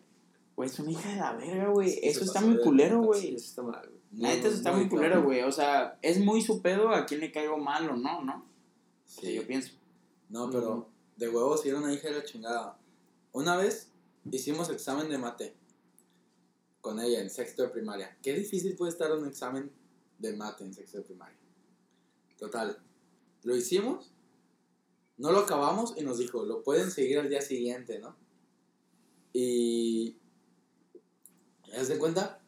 Güey, 0.56 0.68
es 0.68 0.78
una 0.78 0.90
hija 0.90 1.08
de 1.08 1.16
la 1.16 1.32
verga, 1.34 1.68
güey. 1.68 1.90
Sí, 1.90 2.00
Eso 2.02 2.24
está 2.24 2.40
muy 2.40 2.58
culero, 2.58 3.00
güey. 3.02 3.34
Eso 3.34 3.46
está 3.46 3.62
mal, 3.62 3.86
güey. 3.86 4.00
La 4.22 4.28
neta, 4.30 4.48
eso 4.48 4.56
está 4.56 4.72
muy 4.72 4.88
culero, 4.88 5.22
güey. 5.22 5.42
O 5.42 5.52
sea, 5.52 5.98
es 6.02 6.18
muy 6.18 6.42
su 6.42 6.60
pedo 6.60 6.88
a 6.90 7.06
quién 7.06 7.20
le 7.20 7.30
caigo 7.30 7.58
mal 7.58 7.88
o 7.88 7.96
no, 7.96 8.22
¿no? 8.22 8.44
Sí. 9.06 9.20
Que 9.20 9.34
yo 9.34 9.46
pienso. 9.46 9.72
No, 10.28 10.50
pero 10.50 10.88
de 11.16 11.28
huevos 11.28 11.62
sí 11.62 11.68
era 11.68 11.78
una 11.78 11.92
hija 11.92 12.08
de 12.08 12.14
la 12.14 12.24
chingada. 12.24 12.76
Una 13.32 13.56
vez 13.56 13.90
hicimos 14.30 14.68
examen 14.70 15.08
de 15.08 15.18
mate 15.18 15.54
con 16.80 17.00
ella 17.00 17.20
en 17.20 17.30
sexto 17.30 17.62
de 17.62 17.68
primaria. 17.68 18.16
Qué 18.22 18.34
difícil 18.34 18.76
puede 18.76 18.92
estar 18.92 19.12
un 19.12 19.26
examen 19.26 19.70
de 20.18 20.36
mate 20.36 20.64
en 20.64 20.74
sexto 20.74 20.98
de 20.98 21.04
primaria. 21.04 21.38
Total, 22.38 22.78
lo 23.42 23.56
hicimos, 23.56 24.12
no 25.18 25.32
lo 25.32 25.40
acabamos 25.40 25.94
y 25.96 26.02
nos 26.02 26.18
dijo, 26.18 26.44
lo 26.44 26.62
pueden 26.62 26.90
seguir 26.90 27.18
al 27.18 27.28
día 27.28 27.42
siguiente, 27.42 27.98
¿no? 27.98 28.16
Y... 29.32 30.16
¿Haz 31.76 31.88
de 31.88 31.98
cuenta? 31.98 32.42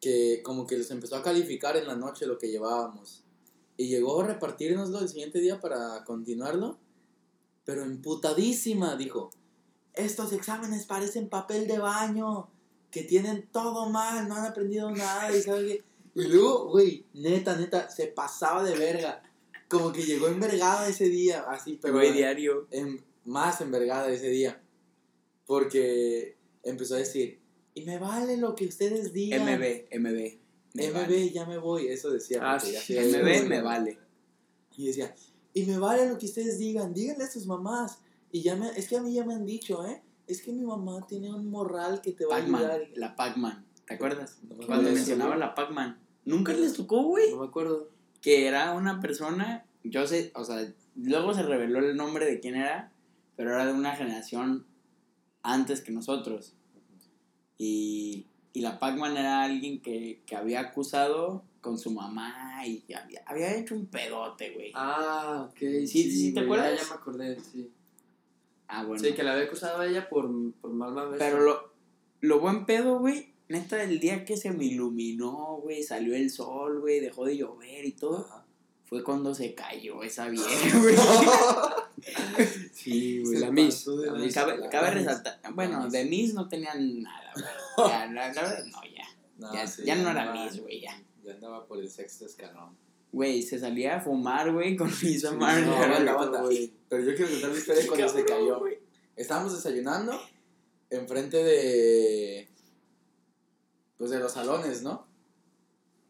Que 0.00 0.42
como 0.42 0.66
que 0.66 0.76
les 0.76 0.90
empezó 0.90 1.16
a 1.16 1.22
calificar 1.22 1.76
en 1.76 1.86
la 1.86 1.96
noche 1.96 2.26
lo 2.26 2.38
que 2.38 2.50
llevábamos. 2.50 3.24
Y 3.76 3.88
llegó 3.88 4.20
a 4.20 4.26
repartirnoslo 4.26 4.98
el 4.98 5.08
siguiente 5.08 5.40
día 5.40 5.60
para 5.60 6.04
continuarlo. 6.04 6.78
Pero 7.64 7.82
emputadísima, 7.84 8.96
dijo. 8.96 9.30
Estos 9.94 10.32
exámenes 10.32 10.84
parecen 10.84 11.28
papel 11.28 11.66
de 11.66 11.78
baño. 11.78 12.50
Que 12.92 13.02
tienen 13.02 13.48
todo 13.50 13.88
mal, 13.88 14.28
no 14.28 14.36
han 14.36 14.44
aprendido 14.46 14.90
nada. 14.92 15.36
Y, 15.36 15.42
sabe 15.42 15.66
qué. 15.66 15.84
y 16.20 16.28
luego, 16.28 16.68
güey, 16.70 17.06
neta, 17.14 17.56
neta, 17.56 17.90
se 17.90 18.06
pasaba 18.06 18.62
de 18.62 18.76
verga. 18.76 19.22
Como 19.68 19.90
que 19.90 20.04
llegó 20.04 20.28
envergada 20.28 20.86
ese 20.88 21.06
día, 21.06 21.40
así, 21.48 21.78
pero 21.82 21.94
Güey, 21.94 22.12
diario. 22.12 22.68
en- 22.70 23.02
más 23.24 23.60
envergada 23.60 24.12
ese 24.12 24.28
día. 24.28 24.62
Porque 25.46 26.36
empezó 26.62 26.94
a 26.94 26.98
decir, 26.98 27.40
y 27.74 27.84
me 27.84 27.98
vale 27.98 28.36
lo 28.36 28.54
que 28.54 28.66
ustedes 28.66 29.12
digan. 29.12 29.42
MB, 29.42 29.88
MB. 29.98 30.38
Me 30.74 30.88
MB, 30.90 30.94
vale. 30.94 31.30
ya 31.30 31.46
me 31.46 31.58
voy, 31.58 31.88
eso 31.88 32.10
decía. 32.10 32.38
Ah, 32.42 32.58
sí, 32.60 32.74
MB 32.94 33.48
me 33.48 33.62
vale. 33.62 33.98
Y 34.76 34.86
decía, 34.86 35.14
y 35.54 35.64
me 35.64 35.78
vale 35.78 36.08
lo 36.08 36.18
que 36.18 36.26
ustedes 36.26 36.58
digan, 36.58 36.94
díganle 36.94 37.24
a 37.24 37.30
sus 37.30 37.46
mamás. 37.46 37.98
Y 38.30 38.42
ya 38.42 38.56
me, 38.56 38.68
es 38.70 38.88
que 38.88 38.96
a 38.96 39.02
mí 39.02 39.12
ya 39.12 39.24
me 39.24 39.34
han 39.34 39.44
dicho, 39.44 39.86
¿eh? 39.86 40.02
Es 40.26 40.42
que 40.42 40.52
mi 40.52 40.64
mamá 40.64 41.06
tiene 41.06 41.32
un 41.32 41.50
morral 41.50 42.00
que 42.00 42.12
te 42.12 42.24
va 42.24 42.36
a 42.36 42.38
ayudar. 42.38 42.82
la 42.94 43.16
Pac-Man. 43.16 43.64
¿Te 43.86 43.94
acuerdas? 43.94 44.38
No 44.42 44.50
me 44.50 44.54
Cuando 44.66 44.74
acuerdo. 44.74 44.92
mencionaba 44.94 45.36
la 45.36 45.54
Pac-Man. 45.54 45.98
Nunca 46.24 46.52
les 46.52 46.74
tocó, 46.74 47.02
güey. 47.02 47.30
No 47.30 47.40
me 47.40 47.46
acuerdo. 47.46 47.90
que 48.20 48.46
era 48.46 48.72
una 48.74 49.00
persona, 49.00 49.66
yo 49.82 50.06
sé, 50.06 50.30
o 50.36 50.44
sea, 50.44 50.72
luego 50.94 51.34
se 51.34 51.42
reveló 51.42 51.80
el 51.80 51.96
nombre 51.96 52.24
de 52.26 52.38
quién 52.38 52.54
era, 52.54 52.92
pero 53.36 53.50
era 53.50 53.66
de 53.66 53.72
una 53.72 53.96
generación 53.96 54.64
antes 55.42 55.80
que 55.80 55.90
nosotros. 55.90 56.54
Y, 57.58 58.26
y 58.52 58.60
la 58.60 58.78
Pac-Man 58.78 59.16
era 59.16 59.42
alguien 59.42 59.80
que, 59.82 60.22
que 60.26 60.36
había 60.36 60.60
acusado 60.60 61.44
con 61.60 61.78
su 61.78 61.90
mamá 61.92 62.64
y 62.66 62.84
había, 62.92 63.22
había 63.26 63.56
hecho 63.56 63.74
un 63.74 63.86
pedote, 63.86 64.50
güey. 64.54 64.70
Ah, 64.74 65.48
ok. 65.50 65.58
Sí, 65.58 65.86
sí, 66.10 66.32
¿te 66.34 66.44
güey, 66.44 66.60
acuerdas? 66.60 66.80
Ya, 66.80 66.82
ya 66.84 66.88
me 66.94 67.00
acordé, 67.00 67.40
sí. 67.40 67.70
Ah, 68.68 68.84
bueno. 68.84 69.02
Sí, 69.02 69.12
que 69.14 69.22
la 69.22 69.32
había 69.32 69.44
acusado 69.44 69.80
a 69.80 69.86
ella 69.86 70.08
por, 70.08 70.28
por 70.60 70.70
mal 70.72 70.92
maestro. 70.92 71.18
Pero 71.18 71.40
lo, 71.40 71.72
lo 72.20 72.40
buen 72.40 72.64
pedo, 72.66 72.98
güey, 72.98 73.32
neta, 73.48 73.82
el 73.82 74.00
día 74.00 74.24
que 74.24 74.36
se 74.36 74.50
me 74.52 74.64
iluminó, 74.64 75.58
güey, 75.62 75.82
salió 75.82 76.14
el 76.14 76.30
sol, 76.30 76.80
güey, 76.80 77.00
dejó 77.00 77.24
de 77.26 77.36
llover 77.36 77.84
y 77.84 77.92
todo, 77.92 78.18
Ajá. 78.26 78.46
fue 78.86 79.04
cuando 79.04 79.34
se 79.34 79.54
cayó 79.54 80.02
esa 80.02 80.28
vieja, 80.28 80.78
güey. 80.80 80.96
Sí, 82.72 83.22
güey, 83.22 83.38
la 83.38 83.50
Miss. 83.50 83.86
la. 83.86 84.12
Miss. 84.14 84.34
Cabe, 84.34 84.58
la- 84.58 84.68
cabe 84.70 84.88
la 84.88 84.94
resaltar, 84.94 85.38
bueno, 85.54 85.88
de 85.88 86.04
Miss 86.04 86.34
no 86.34 86.48
tenían 86.48 87.02
nada, 87.02 87.32
güey. 87.34 87.88
Ya, 87.88 88.06
la, 88.06 88.26
verdad, 88.28 88.64
no, 88.72 88.80
ya. 88.84 89.04
No, 89.38 89.52
ya, 89.54 89.66
sí, 89.66 89.82
ya 89.84 89.96
no 89.96 90.10
era 90.10 90.32
Miss, 90.32 90.60
güey, 90.60 90.80
ya. 90.82 91.00
Ya 91.24 91.32
andaba 91.34 91.66
por 91.66 91.78
el 91.78 91.88
sexto 91.90 92.26
escalón. 92.26 92.76
Güey, 93.12 93.42
se 93.42 93.58
salía 93.58 93.96
a 93.96 94.00
fumar, 94.00 94.52
güey, 94.52 94.74
con 94.74 94.88
Lisa 95.02 95.30
Sí, 95.30 95.36
no, 95.36 95.46
aguanta, 95.46 96.12
aguanta. 96.12 96.42
Pero 96.88 97.04
yo 97.04 97.14
quiero 97.14 97.30
contar 97.30 97.50
la 97.50 97.58
historia 97.58 97.86
cuando 97.86 98.08
se 98.08 98.24
cayó. 98.24 98.64
Estábamos 99.14 99.54
desayunando 99.54 100.18
enfrente 100.90 101.42
de. 101.44 102.48
Pues 103.98 104.10
de 104.10 104.18
los 104.18 104.32
salones, 104.32 104.82
¿no? 104.82 105.06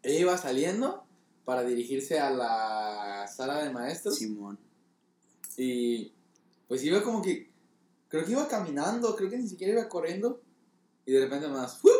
Ella 0.02 0.20
iba 0.20 0.38
saliendo 0.38 1.04
para 1.44 1.64
dirigirse 1.64 2.18
a 2.18 2.30
la 2.30 3.26
sala 3.28 3.62
de 3.62 3.70
maestros. 3.70 4.16
Simón. 4.16 4.58
Y 5.56 6.12
pues 6.68 6.82
iba 6.84 7.02
como 7.02 7.20
que, 7.20 7.50
creo 8.08 8.24
que 8.24 8.32
iba 8.32 8.48
caminando, 8.48 9.14
creo 9.14 9.28
que 9.28 9.38
ni 9.38 9.48
siquiera 9.48 9.72
iba 9.74 9.88
corriendo. 9.88 10.40
Y 11.04 11.12
de 11.12 11.20
repente 11.20 11.48
más, 11.48 11.78
¡fup! 11.78 11.90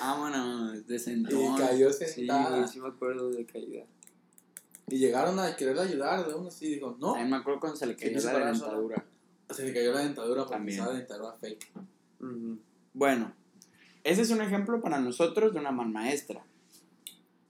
Vámonos, 0.00 0.86
de 0.86 0.96
y 0.96 0.98
sentón. 0.98 1.56
cayó 1.56 1.92
Sí, 1.92 2.04
sentada. 2.06 2.56
güey, 2.56 2.68
sí 2.68 2.80
me 2.80 2.88
acuerdo 2.88 3.30
de 3.30 3.44
caída. 3.46 3.84
Y 4.88 4.98
llegaron 4.98 5.38
a 5.38 5.54
quererle 5.54 5.82
ayudar 5.82 6.26
de 6.26 6.34
uno 6.34 6.48
así, 6.48 6.74
dijo, 6.74 6.96
no. 6.98 7.08
También 7.12 7.30
me 7.30 7.36
acuerdo 7.36 7.60
cuando 7.60 7.76
se 7.76 7.86
le 7.86 7.94
cayó 7.96 8.18
¿Quién 8.20 8.24
la 8.34 8.46
dentadura. 8.46 9.04
Se 9.50 9.64
le 9.64 9.72
cayó 9.74 9.92
la 9.92 10.00
dentadura 10.00 10.42
porque 10.42 10.54
También. 10.56 10.80
usaba 10.80 10.96
dentadura 10.96 11.32
fake. 11.40 11.72
Ujú. 12.20 12.58
Bueno, 12.94 13.32
ese 14.02 14.22
es 14.22 14.30
un 14.30 14.40
ejemplo 14.42 14.80
para 14.80 14.98
nosotros 15.00 15.52
de 15.52 15.60
una 15.60 15.70
mal 15.70 15.88
maestra. 15.90 16.44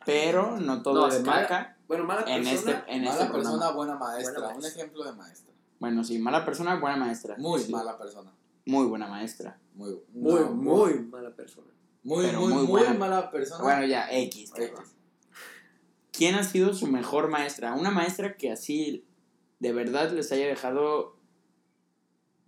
Pero 0.05 0.59
no 0.59 0.83
todo 0.83 1.07
No, 1.07 1.09
es 1.09 1.23
caca. 1.23 1.77
Bueno, 1.87 2.05
mala 2.05 2.23
En 2.23 2.43
persona. 2.45 2.73
este, 2.79 2.93
en 2.95 3.05
mala 3.05 3.13
este 3.21 3.33
persona, 3.33 3.51
programa. 3.59 3.73
buena 3.77 3.95
maestra. 3.97 4.33
Buena 4.35 4.49
Un 4.55 4.61
maestra. 4.61 4.83
ejemplo 4.83 5.05
de 5.05 5.13
maestra. 5.13 5.55
Bueno, 5.79 6.05
sí, 6.05 6.19
mala 6.19 6.45
persona, 6.45 6.79
buena 6.81 6.97
maestra. 6.97 7.37
Muy 7.39 7.61
Sí. 7.61 7.73
mala 7.73 7.99
persona. 7.99 8.33
Muy 8.67 8.87
buena 8.87 9.09
maestra. 9.09 9.59
Muy, 9.75 9.99
Muy, 10.13 10.41
no, 10.41 10.51
muy 10.53 10.95
mala 11.01 11.31
persona. 11.35 11.69
Muy, 12.03 12.25
pero 12.27 12.41
muy, 12.41 12.53
muy 12.55 12.67
buena. 12.67 12.95
mala 12.95 13.31
persona. 13.31 13.63
Bueno, 13.63 13.87
ya, 13.87 14.09
X. 14.11 14.53
¿Quién 16.13 16.35
ha 16.35 16.45
sido 16.45 16.75
su 16.75 16.87
mejor 16.87 17.29
maestra? 17.29 17.75
Una 17.75 17.91
maestra 17.91 18.37
que 18.37 18.51
así 18.51 19.05
de 19.59 19.73
verdad 19.73 20.11
les 20.13 20.33
haya 20.33 20.47
dejado 20.47 21.17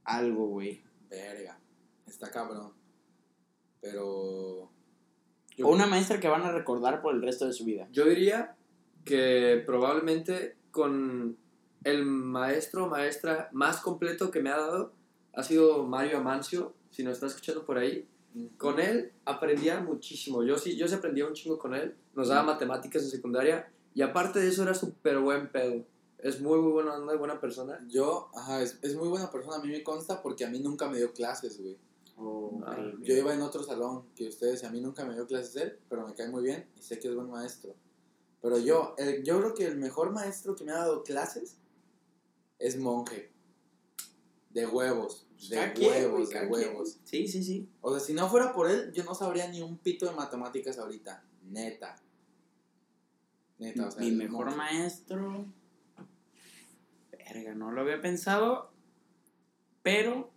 algo, 0.04 0.46
güey. 0.48 0.82
Verga. 1.08 1.58
Está 2.06 2.30
cabrón. 2.30 2.72
Pero. 3.80 4.70
Yo- 5.56 5.66
O 5.66 5.72
una 5.72 5.86
maestra 5.86 6.18
que 6.20 6.28
van 6.28 6.42
a 6.42 6.52
recordar 6.52 7.02
por 7.02 7.14
el 7.14 7.22
resto 7.22 7.46
de 7.46 7.52
su 7.52 7.64
vida. 7.64 7.88
Yo 7.92 8.06
diría 8.06 8.56
que 9.04 9.62
probablemente 9.66 10.56
con 10.70 11.36
el 11.84 12.04
maestro 12.06 12.84
o 12.86 12.88
maestra 12.88 13.48
más 13.52 13.80
completo 13.80 14.30
que 14.30 14.40
me 14.40 14.50
ha 14.50 14.56
dado 14.58 14.94
ha 15.34 15.42
sido 15.42 15.84
Mario 15.86 16.18
Amancio, 16.18 16.74
si 16.90 17.02
nos 17.02 17.14
está 17.14 17.26
escuchando 17.26 17.64
por 17.66 17.78
ahí. 17.78 18.08
Con 18.56 18.80
él 18.80 19.12
aprendía 19.24 19.80
muchísimo. 19.80 20.42
Yo 20.42 20.56
sí, 20.58 20.76
yo 20.76 20.88
sí 20.88 20.94
aprendía 20.94 21.26
un 21.26 21.34
chingo 21.34 21.58
con 21.58 21.74
él. 21.74 21.94
Nos 22.14 22.28
daba 22.28 22.42
matemáticas 22.44 23.02
en 23.02 23.10
secundaria. 23.10 23.70
Y 23.94 24.02
aparte 24.02 24.40
de 24.40 24.48
eso 24.48 24.62
era 24.62 24.74
súper 24.74 25.18
buen 25.18 25.50
pedo. 25.52 25.84
Es 26.18 26.40
muy, 26.40 26.58
muy 26.60 26.72
buena 26.72 26.94
onda, 26.94 27.14
buena 27.16 27.40
persona. 27.40 27.84
Yo, 27.88 28.30
ajá, 28.34 28.62
es, 28.62 28.78
es 28.82 28.94
muy 28.96 29.08
buena 29.08 29.30
persona. 29.30 29.56
A 29.56 29.60
mí 29.62 29.68
me 29.68 29.82
consta 29.82 30.22
porque 30.22 30.44
a 30.44 30.48
mí 30.50 30.60
nunca 30.60 30.88
me 30.88 30.96
dio 30.98 31.12
clases, 31.12 31.60
güey. 31.60 31.76
Ah, 32.64 32.76
Yo 33.02 33.14
iba 33.16 33.34
en 33.34 33.42
otro 33.42 33.62
salón 33.64 34.04
que 34.14 34.28
ustedes, 34.28 34.62
y 34.62 34.66
a 34.66 34.70
mí 34.70 34.80
nunca 34.80 35.04
me 35.04 35.14
dio 35.14 35.26
clases 35.26 35.56
él, 35.56 35.78
pero 35.88 36.06
me 36.06 36.14
cae 36.14 36.28
muy 36.28 36.42
bien 36.44 36.68
y 36.76 36.82
sé 36.82 36.98
que 37.00 37.08
es 37.08 37.14
buen 37.14 37.28
maestro. 37.28 37.74
Pero 38.40 38.58
yo, 38.58 38.94
el- 38.98 39.24
yo 39.24 39.38
creo 39.40 39.54
que 39.54 39.66
el 39.66 39.76
mejor 39.76 40.12
maestro 40.12 40.54
que 40.54 40.62
me 40.64 40.70
ha 40.72 40.76
dado 40.78 41.02
clases 41.02 41.56
es 42.60 42.78
monje. 42.78 43.31
De 44.52 44.66
huevos, 44.66 45.26
de 45.48 45.72
huevos, 45.80 46.28
de 46.30 46.46
huevos. 46.46 46.98
Sí, 47.04 47.26
sí, 47.26 47.42
sí. 47.42 47.68
O 47.80 47.90
sea, 47.90 48.00
si 48.00 48.12
no 48.12 48.28
fuera 48.28 48.52
por 48.52 48.70
él, 48.70 48.92
yo 48.92 49.02
no 49.04 49.14
sabría 49.14 49.48
ni 49.48 49.62
un 49.62 49.78
pito 49.78 50.06
de 50.06 50.12
matemáticas 50.14 50.78
ahorita. 50.78 51.24
Neta. 51.50 51.96
Neta, 53.58 53.86
o 53.88 53.90
sea, 53.90 54.00
Mi 54.02 54.10
mejor 54.12 54.54
maestro. 54.54 55.46
Verga, 57.12 57.54
no 57.54 57.72
lo 57.72 57.80
había 57.80 58.00
pensado. 58.00 58.72
Pero 59.82 60.30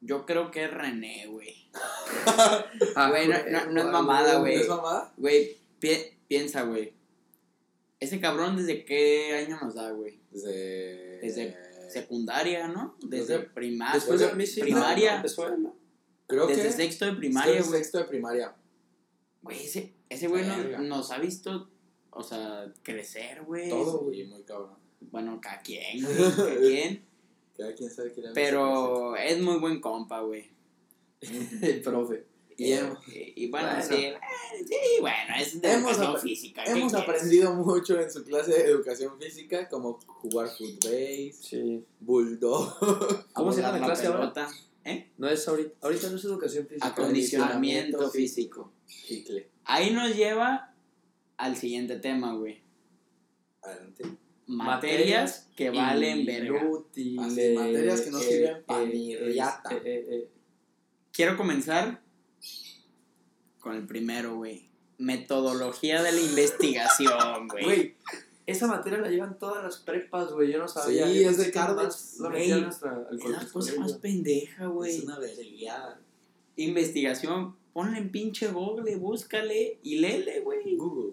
yo 0.00 0.26
creo 0.26 0.50
que 0.50 0.64
es 0.64 0.70
René, 0.72 1.26
güey. 1.28 1.70
Ah, 2.96 3.10
Güey, 3.10 3.28
no, 3.28 3.36
no- 3.50 3.72
no 3.72 3.80
es 3.80 3.86
mamada, 3.86 4.38
güey. 4.40 4.56
¿Es 4.56 4.68
mamada? 4.68 5.12
Güey, 5.16 5.58
pi- 5.78 6.18
piensa, 6.28 6.62
güey. 6.62 6.92
Ese 8.00 8.18
cabrón, 8.20 8.56
¿desde 8.56 8.84
qué 8.84 9.34
año 9.36 9.58
nos 9.60 9.74
da, 9.74 9.90
güey? 9.92 10.18
Desde... 10.30 11.18
Desde 11.20 11.56
Secundaria, 11.90 12.68
¿no? 12.68 12.96
Desde 13.00 13.38
Desde- 13.38 13.50
primaria. 13.50 13.94
Después 13.94 14.20
de 14.20 14.34
mí 14.34 14.46
sí, 14.46 14.60
primaria. 14.60 15.10
no, 15.12 15.16
empezó 15.16 15.48
él, 15.48 15.62
¿no? 15.62 15.76
Creo 16.26 16.46
desde 16.46 16.62
que... 16.62 16.72
sexto 16.72 17.06
de 17.06 17.12
primaria, 17.14 17.60
güey. 17.62 17.70
sexto 17.80 17.98
de 17.98 18.04
primaria. 18.04 18.54
Güey, 19.42 19.64
ese, 19.64 19.94
ese 20.08 20.28
güey 20.28 20.46
no- 20.46 20.56
Verga. 20.56 20.78
nos 20.80 21.10
ha 21.10 21.18
visto, 21.18 21.68
o 22.10 22.22
sea, 22.22 22.72
crecer, 22.82 23.42
güey. 23.42 23.68
Todo, 23.68 24.00
güey, 24.00 24.24
muy 24.26 24.42
cabrón. 24.44 24.76
Bueno, 25.00 25.40
cada 25.40 25.60
quien, 25.60 26.02
güey, 26.04 26.16
cada 26.36 26.56
quien. 26.58 27.04
Cada 27.56 27.74
quien 27.74 27.90
sabe 27.90 28.12
era 28.16 28.32
Pero 28.32 29.16
es 29.16 29.40
muy 29.40 29.58
buen 29.58 29.80
compa, 29.80 30.20
güey. 30.20 30.48
El 31.20 31.80
profe. 31.82 32.24
Y 32.56 32.72
Eh, 32.72 32.78
hemos- 32.78 32.98
y 33.08 33.48
bueno, 33.50 33.68
Bueno. 33.68 33.82
sí, 33.82 33.94
eh, 34.04 34.18
sí, 34.66 34.76
bueno, 35.00 35.16
es 35.38 35.60
de 35.60 35.72
Hemos 35.72 35.92
educación 35.96 36.20
física. 36.20 36.64
¿qué 36.64 36.70
Hemos 36.72 36.92
quieres? 36.92 37.08
aprendido 37.08 37.54
mucho 37.54 38.00
en 38.00 38.10
su 38.10 38.22
clase 38.24 38.52
de 38.52 38.64
educación 38.64 39.18
física, 39.18 39.68
como 39.68 39.98
jugar 40.06 40.48
footbase, 40.48 41.32
Sí. 41.32 41.84
bulldog, 42.00 42.76
¿Cómo 43.32 43.52
se 43.52 43.62
llama 43.62 43.78
la 43.78 43.86
clase 43.86 44.06
ahora? 44.06 44.32
¿Eh? 44.84 45.10
No 45.18 45.28
es 45.28 45.46
ahorita, 45.46 45.74
ahorita 45.82 46.08
no 46.10 46.16
es 46.16 46.24
educación 46.24 46.66
física. 46.66 46.86
Acondicionamiento 46.88 48.10
físico. 48.10 48.72
chicle. 48.86 49.48
Ahí 49.64 49.90
nos 49.92 50.14
lleva 50.16 50.74
al 51.36 51.56
siguiente 51.56 51.96
tema, 51.96 52.34
güey. 52.34 52.60
Adelante. 53.62 54.04
Materias 54.46 55.48
que 55.54 55.70
valen 55.70 56.26
verga. 56.26 56.60
Así, 56.90 57.14
materias 57.54 58.00
que 58.00 58.10
no 58.10 58.18
sirven 58.18 58.56
eh, 58.68 58.90
ni 58.92 59.12
eh, 59.14 59.18
riata. 59.18 59.70
eh, 59.76 59.80
eh, 59.84 60.06
eh. 60.10 60.30
Quiero 61.12 61.36
comenzar 61.36 61.99
con 63.60 63.76
el 63.76 63.86
primero, 63.86 64.36
güey. 64.36 64.68
Metodología 64.98 66.02
de 66.02 66.12
la 66.12 66.20
investigación, 66.20 67.48
güey. 67.48 67.64
Güey, 67.64 67.96
esa 68.46 68.66
materia 68.66 68.98
la 68.98 69.08
llevan 69.08 69.38
todas 69.38 69.62
las 69.62 69.76
prepas, 69.78 70.32
güey. 70.32 70.52
Yo 70.52 70.58
no 70.58 70.68
sabía. 70.68 71.06
Sí, 71.06 71.22
Yo 71.22 71.30
es 71.30 71.38
de 71.38 71.52
nomás 71.52 72.18
La 72.18 72.28
nuestra, 72.28 73.08
Es 73.12 73.24
la 73.24 73.46
cosa 73.52 73.78
más 73.78 73.92
pendeja, 73.94 74.66
güey. 74.66 74.96
Es 74.96 75.04
una 75.04 75.18
vergueada. 75.18 76.00
Investigación, 76.56 77.56
ponle 77.72 77.98
en 77.98 78.10
pinche 78.10 78.48
Google, 78.48 78.96
búscale 78.96 79.78
y 79.82 80.00
léele, 80.00 80.40
güey. 80.40 80.76
Google. 80.76 81.12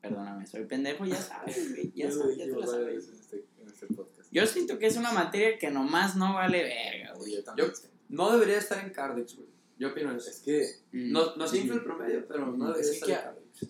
Perdóname, 0.00 0.46
soy 0.46 0.64
pendejo, 0.64 1.06
ya 1.06 1.22
sabes, 1.22 1.74
güey. 1.74 1.92
Ya 1.94 2.10
sabes, 2.10 2.36
ya 2.36 2.44
te 2.44 2.50
la 2.56 2.66
sabes. 2.66 3.08
en 3.08 3.14
este, 3.14 3.44
en 3.60 3.68
este 3.68 3.86
podcast. 3.86 4.28
Yo 4.32 4.46
siento 4.46 4.78
que 4.78 4.86
es 4.86 4.96
una 4.96 5.12
materia 5.12 5.58
que 5.58 5.70
nomás 5.70 6.16
no 6.16 6.34
vale 6.34 6.62
verga, 6.62 7.14
güey. 7.14 7.36
Yo 7.36 7.44
también 7.44 7.68
Yo-. 7.68 7.74
No 8.08 8.32
debería 8.32 8.58
estar 8.58 8.84
en 8.84 8.92
Cardex, 8.92 9.36
güey. 9.36 9.48
Yo 9.78 9.88
opino 9.88 10.12
eso. 10.14 10.30
Es 10.30 10.40
que 10.40 10.62
Mm. 10.92 11.12
No, 11.12 11.36
no 11.36 11.46
se 11.48 11.58
infla 11.58 11.74
el 11.76 11.84
promedio, 11.84 12.26
pero 12.28 12.46
no 12.52 12.74
Es 12.74 12.86
debería 13.00 13.16
estar 13.16 13.38
que- 13.58 13.66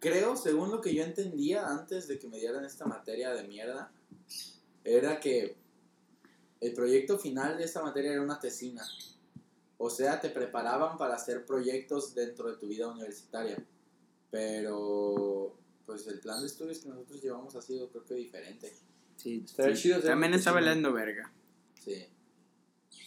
creo, 0.00 0.36
según 0.36 0.70
lo 0.70 0.80
que 0.80 0.94
yo 0.94 1.02
entendía 1.04 1.66
antes 1.68 2.08
de 2.08 2.18
que 2.18 2.28
me 2.28 2.38
dieran 2.38 2.64
esta 2.64 2.84
materia 2.86 3.32
de 3.34 3.44
mierda, 3.46 3.92
era 4.84 5.18
que 5.20 5.56
el 6.60 6.72
proyecto 6.74 7.18
final 7.18 7.58
de 7.58 7.64
esta 7.64 7.82
materia 7.82 8.12
era 8.12 8.22
una 8.22 8.38
tesina. 8.40 8.82
O 9.78 9.90
sea, 9.90 10.20
te 10.20 10.30
preparaban 10.30 10.96
para 10.96 11.14
hacer 11.16 11.44
proyectos 11.44 12.14
dentro 12.14 12.50
de 12.50 12.56
tu 12.56 12.66
vida 12.68 12.88
universitaria. 12.88 13.56
Pero, 14.30 15.56
pues 15.84 16.06
el 16.06 16.20
plan 16.20 16.40
de 16.40 16.46
estudios 16.46 16.78
que 16.78 16.88
nosotros 16.88 17.22
llevamos 17.22 17.54
ha 17.56 17.62
sido, 17.62 17.88
creo 17.90 18.04
que 18.04 18.14
diferente. 18.14 18.72
Sí, 19.16 19.44
chido 19.74 20.00
También 20.00 20.34
está 20.34 20.50
tesina. 20.50 20.52
valiendo 20.52 20.92
verga. 20.92 21.32
Sí. 21.82 22.06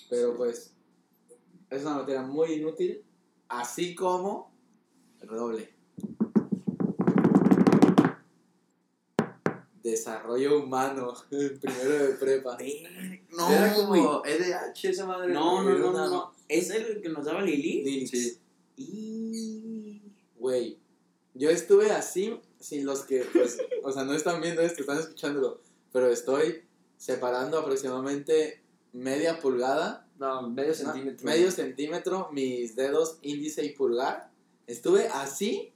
Pero 0.09 0.35
pues, 0.35 0.73
es 1.69 1.81
una 1.83 1.95
materia 1.95 2.21
muy 2.21 2.53
inútil, 2.53 3.03
así 3.47 3.93
como 3.93 4.51
redoble. 5.21 5.73
Desarrollo 9.83 10.63
humano, 10.63 11.13
primero 11.29 12.07
de 12.07 12.13
prepa. 12.15 12.57
No, 13.29 13.51
Era 13.51 13.73
como 13.73 14.25
EDH 14.25 14.89
esa 14.89 15.05
madre. 15.05 15.33
No, 15.33 15.63
no, 15.63 15.77
no, 15.77 15.91
no, 15.91 16.09
no. 16.09 16.31
¿Es 16.47 16.69
el 16.71 17.01
que 17.01 17.09
nos 17.09 17.25
daba 17.25 17.41
Lili? 17.41 17.83
Lilix. 17.83 18.09
Sí. 18.09 18.39
Y... 18.75 20.01
Güey, 20.37 20.79
yo 21.33 21.49
estuve 21.49 21.91
así, 21.91 22.39
sin 22.59 22.85
los 22.85 23.03
que, 23.03 23.25
pues, 23.31 23.57
o 23.83 23.91
sea, 23.91 24.03
no 24.03 24.13
están 24.13 24.41
viendo 24.41 24.61
esto, 24.61 24.81
están 24.81 24.99
escuchándolo, 24.99 25.61
pero 25.91 26.07
estoy 26.09 26.63
separando 26.97 27.59
aproximadamente 27.59 28.63
media 28.93 29.39
pulgada 29.39 30.07
No, 30.17 30.49
medio 30.49 30.69
No, 30.69 30.75
centímetro. 30.75 31.25
medio 31.25 31.51
centímetro, 31.51 32.29
mis 32.31 32.75
dedos 32.75 33.19
índice 33.21 33.63
y 33.65 33.69
pulgar. 33.69 34.29
Estuve 34.67 35.07
así 35.07 35.71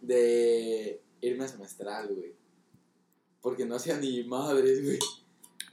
de 0.00 1.00
irme 1.20 1.44
a 1.44 1.48
semestral, 1.48 2.14
güey. 2.14 2.34
Porque 3.40 3.64
no 3.64 3.76
hacía 3.76 3.96
ni 3.98 4.24
madres, 4.24 4.82
güey. 4.84 4.98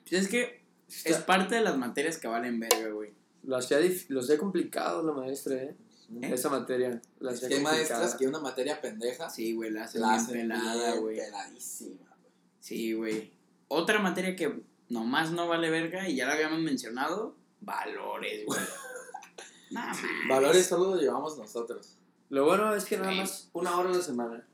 Pues 0.10 0.24
es 0.24 0.28
que 0.28 0.62
es 1.06 1.18
parte 1.20 1.56
de 1.56 1.62
las 1.62 1.78
materias 1.78 2.18
que 2.18 2.28
valen 2.28 2.60
verga, 2.60 2.90
güey. 2.92 3.12
Lo 3.44 3.58
hacía, 3.58 3.80
lo 4.10 4.20
hacía 4.22 4.38
complicado 4.38 5.04
la 5.04 5.12
maestra, 5.14 5.56
¿eh? 5.56 5.76
¿Eh? 6.22 6.30
Esa 6.34 6.50
materia. 6.50 7.02
La 7.20 7.32
Es 7.32 7.42
que 7.42 7.56
hay 7.56 7.62
maestras 7.62 8.16
que 8.16 8.28
una 8.28 8.40
materia 8.40 8.80
pendeja 8.80 9.30
Sí, 9.30 9.54
güey, 9.54 9.72
la 9.72 9.86
hacen 9.86 10.02
la 10.02 10.10
bien 10.10 10.20
hacen 10.20 10.34
pelada, 10.36 10.96
güey. 10.98 11.18
peladísima, 11.18 12.06
güey. 12.08 12.32
Sí, 12.60 12.94
güey. 12.94 13.32
Otra 13.68 14.00
materia 14.00 14.36
que 14.36 14.62
nomás 14.94 15.32
no 15.32 15.48
vale 15.48 15.70
verga 15.70 16.08
y 16.08 16.16
ya 16.16 16.28
la 16.28 16.34
habíamos 16.34 16.60
mencionado, 16.60 17.36
valores, 17.62 18.46
güey. 18.46 18.60
no 19.72 19.82
mames. 19.82 20.02
Valores 20.30 20.66
solo 20.68 20.96
lo 20.96 21.02
llevamos 21.02 21.38
nosotros. 21.38 21.98
Lo 22.30 22.46
bueno 22.46 22.74
es 22.76 22.86
que 22.86 22.98
nada 22.98 23.12
más 23.12 23.50
una 23.54 23.78
hora 23.78 23.90
a 23.90 23.94
la 23.94 24.02
semana. 24.02 24.48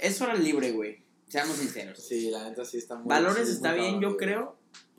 Es 0.00 0.20
hora 0.20 0.34
libre, 0.34 0.72
güey. 0.72 1.02
Seamos 1.28 1.56
sinceros. 1.56 1.98
Sí, 1.98 2.30
la 2.30 2.48
neta 2.48 2.64
sí 2.64 2.78
está 2.78 2.96
muy 2.96 3.06
Valores 3.08 3.46
sí, 3.48 3.54
está 3.54 3.70
muy 3.72 3.80
bien, 3.80 3.94
yo 4.00 4.16
cabrón, 4.16 4.16
creo, 4.16 4.56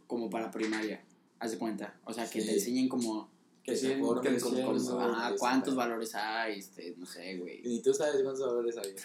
como 0.08 0.30
para 0.30 0.52
primaria. 0.52 1.04
Haz 1.40 1.52
de 1.52 1.58
cuenta. 1.58 2.00
O 2.06 2.14
sea, 2.14 2.30
que 2.30 2.40
Sí. 2.42 2.48
te 2.48 2.54
enseñen 2.54 2.88
como, 2.88 3.30
Que 3.64 3.76
se 3.76 3.82
siguen 3.88 4.00
formen 4.06 4.40
como 4.40 4.56
creciendo, 4.56 4.72
personas, 4.72 5.12
ajá, 5.18 5.28
güey, 5.30 5.40
cuántos 5.40 5.74
sí, 5.74 5.78
valores 5.78 6.16
hay, 6.16 6.60
este, 6.60 6.96
no 6.98 7.06
sé, 7.06 7.38
güey. 7.38 7.62
Y 7.64 7.70
ni 7.70 7.82
tú 7.82 7.94
sabes 7.94 8.22
cuántos 8.24 8.46
valores 8.46 8.78
hay. 8.78 8.96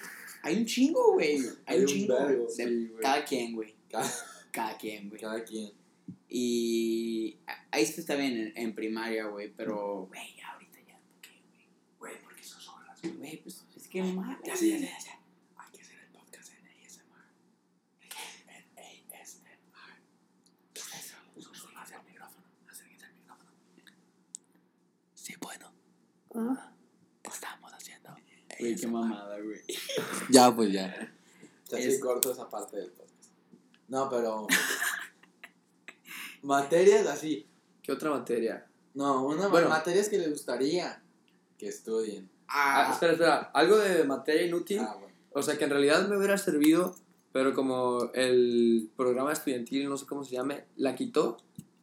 Hay 0.42 0.56
un 0.58 0.66
chingo, 0.66 1.12
güey. 1.14 1.36
Hay, 1.38 1.46
Hay 1.66 1.76
un 1.78 1.82
un 1.84 1.88
chingo. 1.88 2.14
de 2.14 2.46
sí, 2.50 2.88
güey. 2.88 3.02
cada 3.02 3.24
quien, 3.24 3.54
güey. 3.54 3.74
Cada, 3.90 4.10
Cada 4.54 4.78
quien, 4.78 5.08
güey. 5.08 5.20
cada 5.20 5.42
quien. 5.44 5.72
Y 6.28 7.38
ahí 7.72 7.82
está 7.82 8.14
bien 8.14 8.36
en, 8.38 8.52
en 8.56 8.74
primaria, 8.74 9.26
güey. 9.26 9.52
Pero, 9.52 10.06
güey, 10.06 10.40
ahorita 10.40 10.78
ya. 10.86 10.96
¿por 10.98 11.20
qué, 11.20 11.40
güey? 11.50 11.66
Güey, 11.98 12.22
porque 12.22 12.44
sos 12.44 12.68
horas. 12.68 13.00
Güey, 13.02 13.42
pues 13.42 13.64
es 13.76 13.88
que 13.88 14.00
no 14.00 14.12
mames. 14.12 14.38
Ya 14.44 14.56
sé, 14.56 14.68
ya 14.70 14.78
sé, 14.78 14.84
ya 14.86 15.00
sé. 15.00 15.10
Hay 15.56 15.72
que 15.72 15.80
hacer 15.82 15.98
el 15.98 16.08
podcast 16.12 16.50
en 16.52 16.66
ASMR. 16.86 17.24
En 18.76 19.12
ASMR. 19.12 19.58
Susurras 21.42 21.90
al 21.92 22.04
micrófono. 22.04 22.46
Acérquense 22.70 23.06
al 23.06 23.14
micrófono. 23.14 23.50
Sí, 25.14 25.34
bueno. 25.40 25.72
Estamos 27.24 27.72
haciendo. 27.72 28.16
Güey, 28.60 28.76
qué 28.76 28.86
mamada, 28.86 29.40
güey. 29.40 29.60
Ya, 30.30 30.54
pues 30.54 30.72
ya. 30.72 30.86
Ya 31.70 31.76
sí 31.78 31.88
Es- 31.88 32.00
corto 32.00 32.30
esa 32.32 32.48
parte 32.48 32.76
del 32.76 32.90
podcast. 32.92 33.13
No, 33.94 34.08
pero. 34.10 34.46
materias 36.42 37.06
así. 37.06 37.46
¿Qué 37.80 37.92
otra 37.92 38.10
materia? 38.10 38.66
No, 38.94 39.24
una 39.24 39.46
Bueno. 39.46 39.68
materias 39.68 40.08
que 40.08 40.18
les 40.18 40.30
gustaría 40.30 41.00
que 41.56 41.68
estudien. 41.68 42.28
Ah, 42.48 42.88
Ah, 42.88 42.92
espera, 42.92 43.12
espera. 43.12 43.34
Algo 43.54 43.76
de 43.78 44.02
materia 44.02 44.42
inútil. 44.46 44.80
Ah, 44.80 44.96
bueno. 44.98 45.14
O 45.32 45.42
sea, 45.42 45.56
que 45.56 45.64
en 45.64 45.70
realidad 45.70 46.08
me 46.08 46.16
hubiera 46.16 46.36
servido, 46.38 46.96
pero 47.32 47.54
como 47.54 48.10
el 48.14 48.90
programa 48.96 49.32
estudiantil, 49.32 49.88
no 49.88 49.96
sé 49.96 50.06
cómo 50.06 50.24
se 50.24 50.32
llame, 50.32 50.64
la 50.76 50.96
quitó, 50.96 51.36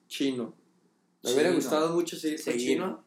chino. 0.07 0.53
Me 1.23 1.31
hubiera 1.31 1.49
Chino. 1.49 1.61
gustado 1.61 1.93
mucho 1.93 2.17
seguir 2.17 2.39
Seguir. 2.39 2.67
chino. 2.73 3.03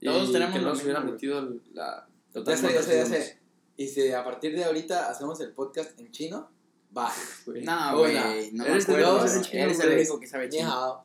Todos 0.00 0.28
y 0.28 0.32
tenemos 0.32 0.54
que 0.54 0.60
lo 0.60 0.68
no 0.70 0.76
se 0.76 0.82
hubiera 0.84 1.00
mismo, 1.00 1.12
metido 1.14 1.56
la... 1.72 2.06
Ya 2.32 2.56
sé, 2.56 2.72
ya 2.74 2.82
sé, 2.82 2.96
ya 2.98 3.06
sé. 3.06 3.38
Y 3.76 3.88
si 3.88 4.12
a 4.12 4.22
partir 4.24 4.54
de 4.54 4.64
ahorita 4.64 5.10
hacemos 5.10 5.40
el 5.40 5.52
podcast 5.52 5.98
en 5.98 6.10
chino, 6.12 6.50
va. 6.96 7.12
güey. 7.44 7.64
no, 7.64 7.98
güey. 7.98 8.50
No 8.52 8.64
Eres 8.64 8.88
acuerdo. 8.88 9.24
el 9.24 9.92
único 9.98 10.20
que 10.20 10.26
sabe 10.26 10.48
chino. 10.48 11.04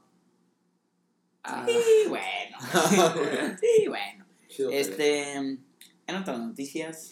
Ah, 1.43 1.65
Sí, 1.67 2.07
bueno. 2.07 2.57
sí, 3.59 3.87
bueno. 3.87 4.25
Este. 4.71 5.33
En 5.33 6.15
otras 6.15 6.39
noticias. 6.39 7.11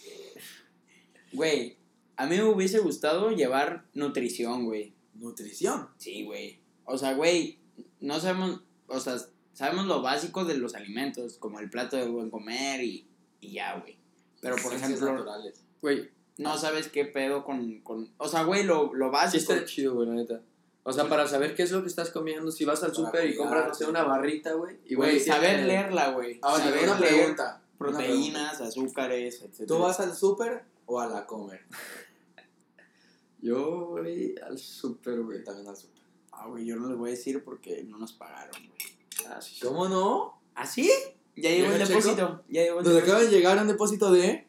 Güey, 1.31 1.77
a 2.15 2.25
mí 2.25 2.35
me 2.37 2.43
hubiese 2.43 2.79
gustado 2.79 3.31
llevar 3.31 3.85
nutrición, 3.93 4.65
güey. 4.65 4.93
Nutrición. 5.15 5.89
Sí, 5.97 6.23
güey. 6.25 6.59
O 6.85 6.97
sea, 6.97 7.13
güey, 7.13 7.59
no 7.99 8.19
sabemos. 8.19 8.61
O 8.87 8.99
sea, 8.99 9.17
sabemos 9.53 9.85
lo 9.85 10.01
básico 10.01 10.45
de 10.45 10.57
los 10.57 10.75
alimentos, 10.75 11.37
como 11.37 11.59
el 11.59 11.69
plato 11.69 11.97
de 11.97 12.07
buen 12.07 12.29
comer 12.29 12.83
y, 12.83 13.07
y 13.41 13.53
ya, 13.53 13.77
güey. 13.79 13.97
Pero 14.41 14.55
por 14.57 14.73
ejemplo, 14.73 15.13
naturales. 15.13 15.63
Güey, 15.81 16.09
no 16.39 16.57
sabes 16.57 16.87
qué 16.89 17.05
pedo 17.05 17.43
con. 17.43 17.79
con 17.81 18.09
o 18.17 18.27
sea, 18.27 18.43
güey, 18.43 18.63
lo, 18.63 18.93
lo 18.93 19.07
sí 19.07 19.11
básico. 19.11 19.53
está 19.53 19.65
chido, 19.65 19.95
güey, 19.95 20.07
la 20.07 20.15
neta. 20.15 20.41
O 20.83 20.93
sea, 20.93 21.07
para 21.07 21.27
saber 21.27 21.53
qué 21.55 21.63
es 21.63 21.71
lo 21.71 21.81
que 21.81 21.87
estás 21.87 22.09
comiendo, 22.09 22.51
si 22.51 22.65
vas 22.65 22.81
al 22.83 22.95
súper 22.95 23.29
y 23.29 23.35
compras, 23.35 23.67
no 23.67 23.73
sé, 23.75 23.85
una 23.85 24.03
barrita, 24.03 24.53
güey. 24.53 24.75
Güey, 24.77 24.91
Igual 24.91 25.19
saber 25.19 25.63
leerla, 25.67 26.11
güey. 26.11 26.39
Ahora, 26.41 26.63
saber 26.63 26.83
una 26.85 26.99
leer 26.99 27.15
pregunta. 27.15 27.61
proteínas, 27.77 28.61
azúcares, 28.61 29.41
etc. 29.41 29.67
¿Tú 29.67 29.77
vas 29.77 29.99
al 29.99 30.15
súper 30.15 30.63
o 30.85 30.99
a 30.99 31.07
la 31.07 31.27
comer? 31.27 31.61
Yo, 33.41 33.87
güey, 33.91 34.35
al 34.39 34.57
súper, 34.57 35.21
güey. 35.21 35.43
también 35.43 35.67
al 35.67 35.77
súper. 35.77 36.01
Ah, 36.31 36.47
güey, 36.47 36.65
yo 36.65 36.75
no 36.77 36.87
les 36.89 36.97
voy 36.97 37.09
a 37.09 37.11
decir 37.11 37.43
porque 37.43 37.83
no 37.83 37.97
nos 37.97 38.13
pagaron, 38.13 38.55
güey. 38.67 39.27
Ah, 39.29 39.41
sí, 39.41 39.55
sí. 39.55 39.65
¿Cómo 39.65 39.87
no? 39.89 40.41
¿Ah, 40.55 40.65
sí? 40.65 40.89
Ya 41.35 41.49
llegó 41.49 41.71
el 41.71 41.79
depósito. 41.85 42.43
Ya 42.49 42.63
llegó 42.63 42.79
el 42.79 42.85
Nos 42.85 42.93
depósito. 42.93 43.13
acaba 43.13 43.19
de 43.29 43.29
llegar 43.29 43.57
un 43.61 43.67
depósito 43.67 44.11
de 44.11 44.47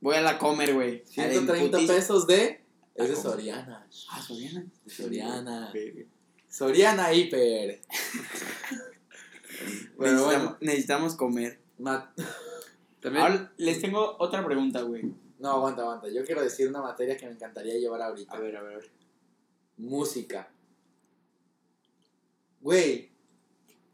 Voy 0.00 0.16
a 0.16 0.20
la 0.20 0.38
comer, 0.38 0.74
güey. 0.74 1.02
A 1.16 1.22
la 1.22 1.30
130 1.30 1.56
imputiza. 1.64 1.94
pesos 1.94 2.26
de. 2.26 2.60
¿A 2.98 3.02
Es 3.02 3.08
de? 3.10 3.16
Soriana. 3.16 3.86
Ah, 4.10 4.22
Soriana. 4.22 4.66
Soriana. 4.86 5.72
Soriana 6.48 7.12
Hiper. 7.12 7.80
Pero 9.98 10.12
necesitamos, 10.12 10.24
bueno. 10.24 10.56
necesitamos 10.60 11.14
comer. 11.16 11.58
Ma- 11.78 12.12
También, 13.00 13.24
Ahora 13.24 13.52
les 13.56 13.80
tengo 13.80 14.16
otra 14.18 14.44
pregunta, 14.44 14.82
güey. 14.82 15.02
No, 15.38 15.50
aguanta, 15.50 15.82
aguanta. 15.82 16.08
Yo 16.08 16.24
quiero 16.24 16.42
decir 16.42 16.68
una 16.68 16.82
materia 16.82 17.16
que 17.16 17.26
me 17.26 17.32
encantaría 17.32 17.74
llevar 17.74 18.02
ahorita. 18.02 18.34
A 18.34 18.40
ver, 18.40 18.56
a 18.56 18.62
ver, 18.62 18.74
a 18.74 18.78
ver. 18.78 18.90
Música. 19.78 20.50
Güey. 22.60 23.10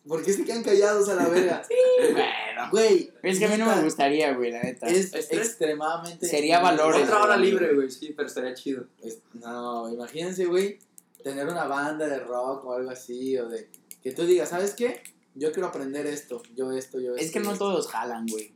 ¿Por 0.06 0.24
qué 0.24 0.32
se 0.32 0.44
quedan 0.44 0.62
callados 0.62 1.08
a 1.08 1.14
la 1.14 1.28
verga? 1.28 1.62
Bueno. 2.12 2.68
Güey. 2.70 3.12
Es 3.22 3.38
que 3.38 3.44
a 3.46 3.48
mí 3.48 3.56
no 3.56 3.66
me 3.66 3.82
gustaría, 3.82 4.32
güey, 4.34 4.50
la 4.50 4.62
neta. 4.62 4.86
Es 4.88 5.14
extremadamente. 5.14 6.26
Sería 6.26 6.60
valores. 6.60 7.04
otra 7.04 7.22
hora 7.22 7.36
libre, 7.36 7.74
güey, 7.74 7.90
sí, 7.90 8.12
pero 8.16 8.26
estaría 8.28 8.54
chido. 8.54 8.86
Es- 9.02 9.20
no, 9.34 9.88
imagínense, 9.92 10.46
güey, 10.46 10.78
tener 11.22 11.46
una 11.46 11.64
banda 11.64 12.06
de 12.08 12.18
rock 12.18 12.64
o 12.64 12.74
algo 12.74 12.90
así, 12.90 13.38
o 13.38 13.48
de 13.48 13.70
que 14.02 14.12
tú 14.12 14.24
digas, 14.24 14.48
¿sabes 14.48 14.74
qué? 14.74 15.02
Yo 15.34 15.52
quiero 15.52 15.68
aprender 15.68 16.06
esto, 16.06 16.42
yo 16.54 16.72
esto, 16.72 17.00
yo 17.00 17.14
esto. 17.14 17.24
Es 17.24 17.30
que 17.32 17.40
no 17.40 17.52
esto". 17.52 17.66
todos 17.66 17.88
jalan, 17.88 18.26
güey. 18.26 18.52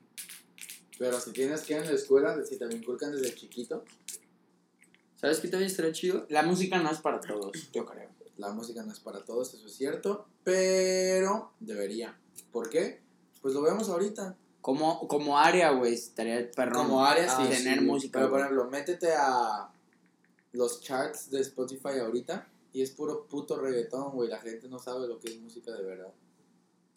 Pero 0.98 1.20
si 1.20 1.32
tienes 1.32 1.62
que 1.62 1.74
ir 1.74 1.80
en 1.80 1.86
la 1.86 1.92
escuela, 1.92 2.36
si 2.44 2.58
te 2.58 2.64
lo 2.66 2.72
inculcan 2.74 3.12
desde 3.12 3.34
chiquito, 3.34 3.84
¿Sabes 5.18 5.40
qué 5.40 5.48
también 5.48 5.70
estaría 5.70 5.92
chido? 5.92 6.26
La 6.28 6.42
música 6.42 6.78
no 6.78 6.90
es 6.90 6.98
para 6.98 7.20
todos, 7.20 7.70
yo 7.72 7.86
creo. 7.86 8.10
La 8.36 8.50
música 8.52 8.82
no 8.82 8.92
es 8.92 9.00
para 9.00 9.24
todos, 9.24 9.54
eso 9.54 9.66
es 9.66 9.74
cierto, 9.74 10.26
pero 10.44 11.52
debería. 11.60 12.18
¿Por 12.52 12.68
qué? 12.70 13.00
Pues 13.42 13.54
lo 13.54 13.62
vemos 13.62 13.88
ahorita. 13.88 14.36
Como, 14.60 15.06
como 15.06 15.38
área, 15.38 15.70
güey, 15.70 15.94
estaría 15.94 16.50
perrón. 16.50 16.86
Como 16.86 17.04
área, 17.04 17.26
Ah, 17.30 17.42
sí. 17.42 17.48
Tener 17.48 17.78
sí, 17.78 17.84
música. 17.84 18.18
Pero 18.18 18.30
por 18.30 18.40
ejemplo, 18.40 18.68
métete 18.68 19.12
a 19.16 19.68
los 20.52 20.80
charts 20.80 21.30
de 21.30 21.40
Spotify 21.40 21.98
ahorita 22.00 22.48
y 22.72 22.82
es 22.82 22.90
puro 22.90 23.26
puto 23.26 23.56
reggaetón, 23.60 24.12
güey. 24.12 24.28
La 24.28 24.38
gente 24.40 24.68
no 24.68 24.78
sabe 24.78 25.06
lo 25.06 25.18
que 25.20 25.28
es 25.28 25.38
música 25.38 25.70
de 25.72 25.82
verdad. 25.82 26.12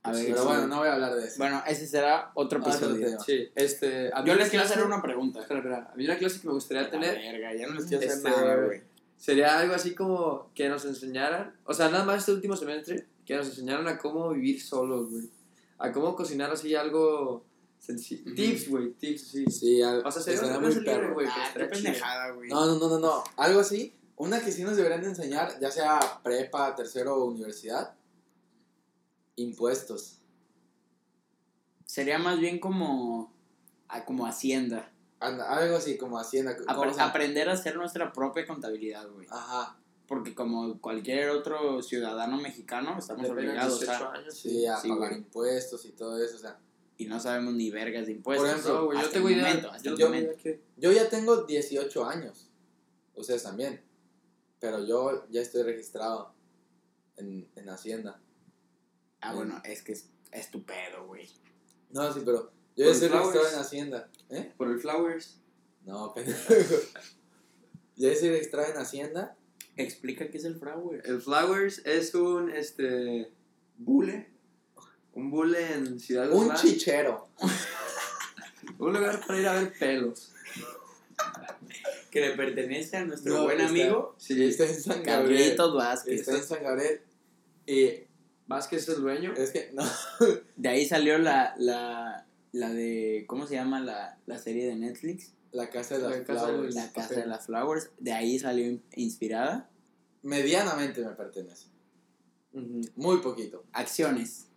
A 0.01 0.11
ver, 0.13 0.25
Pero 0.27 0.37
sí. 0.41 0.47
bueno, 0.47 0.67
no 0.67 0.77
voy 0.79 0.87
a 0.87 0.93
hablar 0.93 1.13
de 1.13 1.27
eso. 1.27 1.35
Bueno, 1.37 1.61
ese 1.67 1.85
será 1.85 2.31
otro 2.33 2.59
Otro 2.59 2.71
episodio. 2.71 3.19
Sí, 3.19 3.49
este... 3.53 4.09
a 4.13 4.21
mí 4.21 4.29
Yo 4.29 4.35
les 4.35 4.49
quiero 4.49 4.65
hacer 4.65 4.83
una 4.83 5.01
pregunta. 5.01 5.41
Espera, 5.41 5.59
espera. 5.59 5.89
A 5.93 5.95
mí 5.95 6.05
una 6.05 6.17
clase 6.17 6.39
que 6.39 6.47
me 6.47 6.53
gustaría 6.53 6.83
La 6.83 6.89
tener 6.89 7.15
verga, 7.17 7.53
ya 7.53 7.67
no 7.67 7.73
les 7.75 7.85
quiero 7.85 7.99
hacer 8.05 8.17
Este, 8.17 8.29
nada, 8.29 8.55
güey. 8.65 8.81
Sería 9.19 9.59
algo 9.59 9.75
así 9.75 9.93
como 9.93 10.49
que 10.55 10.67
nos 10.69 10.83
enseñaran, 10.85 11.55
o 11.65 11.73
sea, 11.75 11.89
nada 11.89 12.05
más 12.05 12.19
este 12.19 12.31
último 12.31 12.55
semestre, 12.55 13.07
que 13.25 13.35
nos 13.35 13.45
enseñaran 13.47 13.87
a 13.87 13.99
cómo 13.99 14.29
vivir 14.31 14.59
solos, 14.59 15.11
güey. 15.11 15.29
A 15.77 15.91
cómo 15.91 16.15
cocinar 16.15 16.49
así 16.51 16.73
algo 16.73 17.45
sencillo. 17.77 18.33
Tips, 18.33 18.69
güey, 18.69 18.91
tips, 18.93 19.21
sí. 19.27 19.45
Sí, 19.45 19.81
al- 19.83 20.03
O 20.05 20.09
sea, 20.11 20.21
sería 20.23 20.41
una 20.41 20.59
muy 20.59 20.83
perro. 20.83 21.13
güey. 21.13 21.27
Ah, 21.29 21.49
pues, 21.53 21.67
qué 21.67 21.75
pendejada, 21.75 22.31
güey. 22.31 22.49
No, 22.49 22.65
no, 22.65 22.79
no, 22.79 22.89
no, 22.89 22.99
no. 22.99 23.23
Algo 23.37 23.59
así. 23.59 23.95
Una 24.15 24.41
que 24.43 24.51
sí 24.51 24.63
nos 24.63 24.75
deberían 24.75 25.01
de 25.01 25.09
enseñar, 25.09 25.59
ya 25.61 25.69
sea 25.71 25.99
prepa, 26.23 26.75
tercero 26.75 27.15
o 27.15 27.25
universidad. 27.25 27.93
Impuestos. 29.35 30.17
Sería 31.85 32.19
más 32.19 32.39
bien 32.39 32.59
como, 32.59 33.33
ah, 33.87 34.03
como 34.05 34.25
Hacienda. 34.25 34.91
Anda, 35.19 35.49
algo 35.49 35.75
así 35.77 35.97
como 35.97 36.17
Hacienda. 36.17 36.55
Apre- 36.67 36.95
aprender 36.99 37.49
a 37.49 37.53
hacer 37.53 37.75
nuestra 37.75 38.11
propia 38.13 38.45
contabilidad, 38.47 39.07
güey. 39.09 39.27
Ajá. 39.29 39.77
Porque 40.07 40.33
como 40.33 40.79
cualquier 40.79 41.29
otro 41.29 41.81
ciudadano 41.83 42.37
mexicano, 42.37 42.97
estamos 42.97 43.23
Depende 43.23 43.49
obligados 43.49 43.79
18 43.79 44.05
a... 44.05 44.13
años, 44.13 44.33
Sí, 44.33 44.65
a 44.65 44.77
Sí, 44.77 44.87
pagar 44.89 45.09
güey. 45.09 45.21
impuestos 45.21 45.85
y 45.85 45.91
todo 45.91 46.23
eso. 46.23 46.37
O 46.37 46.39
sea, 46.39 46.57
Y 46.97 47.05
no 47.05 47.19
sabemos 47.19 47.53
ni 47.53 47.69
vergas 47.69 48.07
de 48.07 48.13
impuestos. 48.13 48.47
Por 48.47 48.57
ejemplo, 48.57 48.85
güey, 48.85 49.01
yo 49.01 49.09
tengo 49.09 49.29
idea. 49.29 49.43
momento, 49.43 49.71
yo 50.77 50.91
ya 50.91 51.09
tengo 51.09 51.43
18 51.43 52.05
años. 52.05 52.49
Ustedes 53.15 53.43
también. 53.43 53.83
Pero 54.59 54.83
yo 54.85 55.25
ya 55.29 55.41
estoy 55.41 55.63
registrado 55.63 56.33
en, 57.17 57.47
en 57.55 57.69
Hacienda. 57.69 58.19
Ah, 59.21 59.33
bueno, 59.35 59.61
es 59.65 59.81
que 59.83 59.91
es, 59.91 60.09
es 60.31 60.49
tu 60.49 60.63
pedo, 60.63 61.05
güey. 61.07 61.29
No, 61.91 62.11
sí, 62.13 62.21
pero 62.25 62.51
yo 62.75 62.85
ya 62.85 62.85
Por 62.85 62.93
estoy 62.93 63.07
registrado 63.09 63.47
en 63.49 63.55
Hacienda. 63.59 64.09
¿Eh? 64.29 64.51
Por 64.57 64.69
el 64.71 64.79
Flowers. 64.79 65.39
No, 65.85 66.13
pendejo. 66.15 66.53
ya 67.95 68.09
estoy 68.11 68.29
registrado 68.29 68.71
en 68.71 68.77
Hacienda. 68.77 69.35
Explica 69.75 70.29
qué 70.29 70.37
es 70.37 70.43
el 70.45 70.55
fraude. 70.59 71.01
El 71.05 71.21
Flowers 71.21 71.79
es 71.85 72.13
un, 72.15 72.49
este... 72.49 73.31
Bule. 73.77 74.29
Un 75.13 75.31
bule 75.31 75.73
en 75.73 75.99
Ciudad 75.99 76.29
Un 76.31 76.39
Guzmán. 76.39 76.57
chichero. 76.57 77.27
Un 78.77 78.93
lugar 78.93 79.19
para 79.25 79.39
ir 79.39 79.47
a 79.47 79.53
ver 79.53 79.73
pelos. 79.79 80.31
Que 82.11 82.21
le 82.21 82.31
pertenece 82.31 82.97
a 82.97 83.05
nuestro 83.05 83.33
No, 83.35 83.43
buen 83.43 83.57
está- 83.59 83.69
amigo 83.69 84.15
Sí, 84.17 84.43
Está 84.43 84.65
en 84.65 84.81
San 84.81 85.03
Gabriel. 85.03 85.41
Carlitos 85.41 85.75
Vázquez. 85.75 86.19
Está 86.19 86.35
en 86.37 86.43
San 86.43 86.63
Gabriel. 86.63 87.01
Y 87.65 87.93
Vázquez 88.47 88.83
es 88.83 88.89
el 88.95 89.01
dueño. 89.01 89.33
es 89.37 89.51
que, 89.51 89.71
no. 89.73 89.83
De 90.55 90.69
ahí 90.69 90.85
salió 90.85 91.17
la, 91.19 91.53
la, 91.57 92.25
la 92.51 92.71
de, 92.73 93.25
¿cómo 93.27 93.47
se 93.47 93.55
llama 93.55 93.79
la, 93.79 94.17
la 94.25 94.37
serie 94.39 94.65
de 94.67 94.75
Netflix? 94.75 95.33
La 95.51 95.69
casa 95.69 95.97
de 95.97 96.03
las 96.03 96.11
La 96.19 96.23
casa 96.23 96.45
de 96.47 96.51
flowers. 96.53 96.75
La 96.75 96.91
casa 96.91 97.15
de 97.15 97.25
las 97.25 97.45
flowers. 97.45 97.89
De 97.99 98.11
ahí 98.13 98.37
salió 98.39 98.65
in- 98.67 98.83
inspirada. 98.95 99.69
Medianamente 100.21 101.03
me 101.03 101.11
pertenece. 101.11 101.67
Muy 102.95 103.17
poquito. 103.17 103.63
Acciones. 103.73 104.47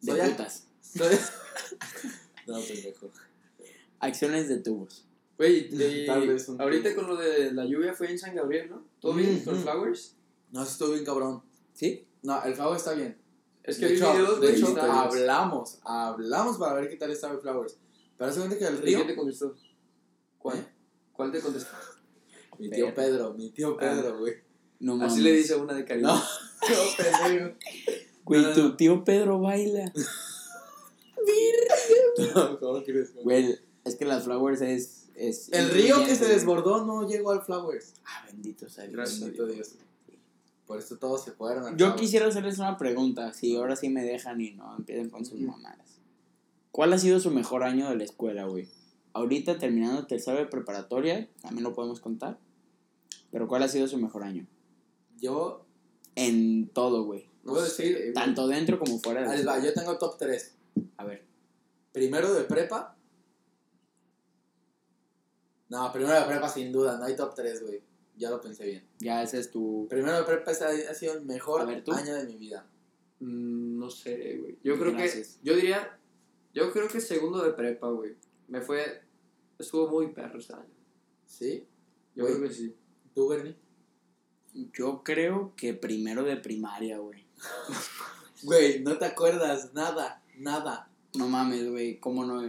De 0.00 0.12
Soy 0.12 0.30
putas. 0.30 0.66
Soy- 0.82 1.16
no, 2.46 2.60
pendejo. 2.60 3.10
Acciones 3.98 4.48
de 4.48 4.58
tubos. 4.58 5.06
Güey, 5.36 5.68
y 6.02 6.06
Tal 6.06 6.26
vez 6.28 6.48
un 6.48 6.60
ahorita 6.60 6.94
con 6.94 7.06
lo 7.06 7.16
de 7.16 7.52
la 7.52 7.64
lluvia 7.64 7.92
fue 7.94 8.10
en 8.10 8.18
San 8.18 8.34
Gabriel, 8.34 8.70
¿no? 8.70 8.84
¿Todo 9.00 9.14
bien 9.14 9.40
con. 9.44 9.56
Flowers? 9.56 10.14
No, 10.52 10.64
sí 10.64 10.72
estuvo 10.72 10.92
bien 10.92 11.04
cabrón. 11.04 11.42
¿Sí? 11.74 12.04
No, 12.22 12.42
el 12.44 12.54
flower 12.54 12.76
está 12.76 12.92
bien. 12.92 13.16
Es 13.64 13.78
que 13.78 13.86
de 13.86 13.94
hecho, 13.94 14.12
videos 14.12 14.40
de 14.40 14.46
güey, 14.48 14.58
hecho 14.58 14.68
está- 14.68 15.02
hablamos, 15.02 15.78
hablamos 15.84 16.56
para 16.58 16.74
ver 16.74 16.88
qué 16.88 16.96
tal 16.96 17.10
estaba 17.10 17.34
el 17.34 17.40
Flowers. 17.40 17.76
Pero 18.16 18.30
hace 18.30 18.58
que 18.58 18.64
el 18.66 18.74
¿Y 18.74 18.78
río. 18.78 18.96
quién 18.98 19.06
te 19.08 19.16
contestó? 19.16 19.54
¿Cuál? 20.38 20.58
¿Eh? 20.58 20.66
¿Cuál 21.12 21.32
te 21.32 21.40
contestó? 21.40 21.70
Mi 22.58 22.70
tío 22.70 22.94
Pedro, 22.94 23.34
mi 23.34 23.50
tío 23.50 23.76
Pedro, 23.76 24.18
güey. 24.18 24.34
No 24.80 24.94
Así 24.94 25.00
mames. 25.18 25.18
le 25.24 25.32
dice 25.32 25.54
una 25.56 25.74
de 25.74 25.84
cariño. 25.84 26.08
No, 26.08 26.14
no, 26.68 26.76
pendejo. 26.96 27.56
Güey, 28.24 28.42
No, 28.42 28.52
tu 28.52 28.62
no. 28.62 28.76
tío 28.76 29.04
Pedro 29.04 29.40
baila. 29.40 29.92
No, 32.34 32.58
¿cómo 32.58 32.82
crees? 32.82 33.14
Güey, 33.14 33.58
es 33.84 33.96
que 33.96 34.04
las 34.04 34.24
flowers 34.24 34.60
es. 34.60 35.08
es 35.14 35.48
El 35.52 35.70
río 35.70 36.04
que 36.04 36.14
se 36.14 36.26
desbordó 36.26 36.84
no 36.84 37.06
llegó 37.08 37.30
al 37.32 37.42
Flowers. 37.42 37.94
Ah, 38.04 38.24
bendito 38.26 38.68
sea 38.68 38.84
Dios. 38.84 38.96
Gracias. 38.96 39.20
Bendito 39.20 39.46
Dios. 39.46 39.74
Por 40.70 40.78
eso 40.78 40.98
todos 40.98 41.24
se 41.24 41.32
fueron 41.32 41.66
al 41.66 41.76
Yo 41.76 41.96
quisiera 41.96 42.28
hacerles 42.28 42.60
una 42.60 42.76
pregunta, 42.76 43.32
si 43.32 43.56
ahora 43.56 43.74
sí 43.74 43.88
me 43.88 44.04
dejan 44.04 44.40
y 44.40 44.52
no 44.52 44.76
empiecen 44.76 45.10
con 45.10 45.24
sus 45.24 45.40
mamadas. 45.40 45.98
¿Cuál 46.70 46.92
ha 46.92 46.98
sido 46.98 47.18
su 47.18 47.32
mejor 47.32 47.64
año 47.64 47.88
de 47.88 47.96
la 47.96 48.04
escuela, 48.04 48.44
güey? 48.44 48.68
Ahorita 49.12 49.58
terminando 49.58 50.06
tercero 50.06 50.38
de 50.38 50.46
preparatoria, 50.46 51.28
también 51.42 51.64
lo 51.64 51.74
podemos 51.74 51.98
contar. 51.98 52.38
Pero 53.32 53.48
¿cuál 53.48 53.64
ha 53.64 53.68
sido 53.68 53.88
su 53.88 53.98
mejor 53.98 54.22
año? 54.22 54.46
Yo, 55.18 55.66
En 56.14 56.68
todo, 56.68 57.02
güey. 57.04 57.28
No 57.42 57.54
Puedo 57.54 57.66
sé, 57.66 57.82
decir, 57.82 57.98
güey. 57.98 58.12
Tanto 58.12 58.46
dentro 58.46 58.78
como 58.78 59.00
fuera 59.00 59.28
de 59.28 59.44
va, 59.44 59.58
yo 59.58 59.74
tengo 59.74 59.98
top 59.98 60.18
3. 60.18 60.54
A 60.98 61.04
ver. 61.04 61.26
Primero 61.90 62.32
de 62.32 62.44
prepa. 62.44 62.96
No, 65.68 65.92
primero 65.92 66.14
de 66.14 66.26
prepa 66.26 66.48
sin 66.48 66.70
duda, 66.70 66.96
no 66.96 67.06
hay 67.06 67.16
top 67.16 67.34
3, 67.34 67.60
güey. 67.60 67.89
Ya 68.20 68.30
lo 68.30 68.40
pensé 68.40 68.66
bien. 68.66 68.86
Ya 69.00 69.22
ese 69.22 69.38
es 69.40 69.50
tu... 69.50 69.86
Primero 69.88 70.18
de 70.18 70.24
prepa 70.24 70.50
ese 70.52 70.64
ha 70.86 70.94
sido 70.94 71.14
el 71.14 71.24
mejor 71.24 71.62
año 71.62 72.14
de 72.14 72.24
mi 72.26 72.36
vida. 72.36 72.66
Mm, 73.18 73.78
no 73.78 73.90
sé, 73.90 74.36
güey. 74.40 74.58
Yo 74.62 74.78
creo 74.78 74.92
Gracias. 74.92 75.38
que. 75.42 75.48
Yo 75.48 75.56
diría. 75.56 75.98
Yo 76.52 76.70
creo 76.72 76.86
que 76.88 77.00
segundo 77.00 77.42
de 77.42 77.52
prepa, 77.52 77.88
güey. 77.88 78.14
Me 78.48 78.60
fue. 78.60 79.02
Estuvo 79.58 79.88
muy 79.88 80.12
perro 80.12 80.38
este 80.38 80.52
año. 80.52 80.74
¿Sí? 81.26 81.66
Yo 82.14 82.24
Güey. 82.24 82.36
creo 82.36 82.48
que 82.48 82.54
sí. 82.54 82.76
¿Tú, 83.14 83.28
Bernie? 83.28 83.56
Yo 84.72 85.02
creo 85.02 85.54
que 85.56 85.74
primero 85.74 86.22
de 86.24 86.36
primaria, 86.36 86.98
güey. 86.98 87.26
Güey, 88.42 88.80
no 88.82 88.96
te 88.96 89.04
acuerdas 89.04 89.74
nada, 89.74 90.22
nada. 90.38 90.90
No 91.14 91.28
mames, 91.28 91.70
güey, 91.70 92.00
¿cómo 92.00 92.24
no? 92.24 92.42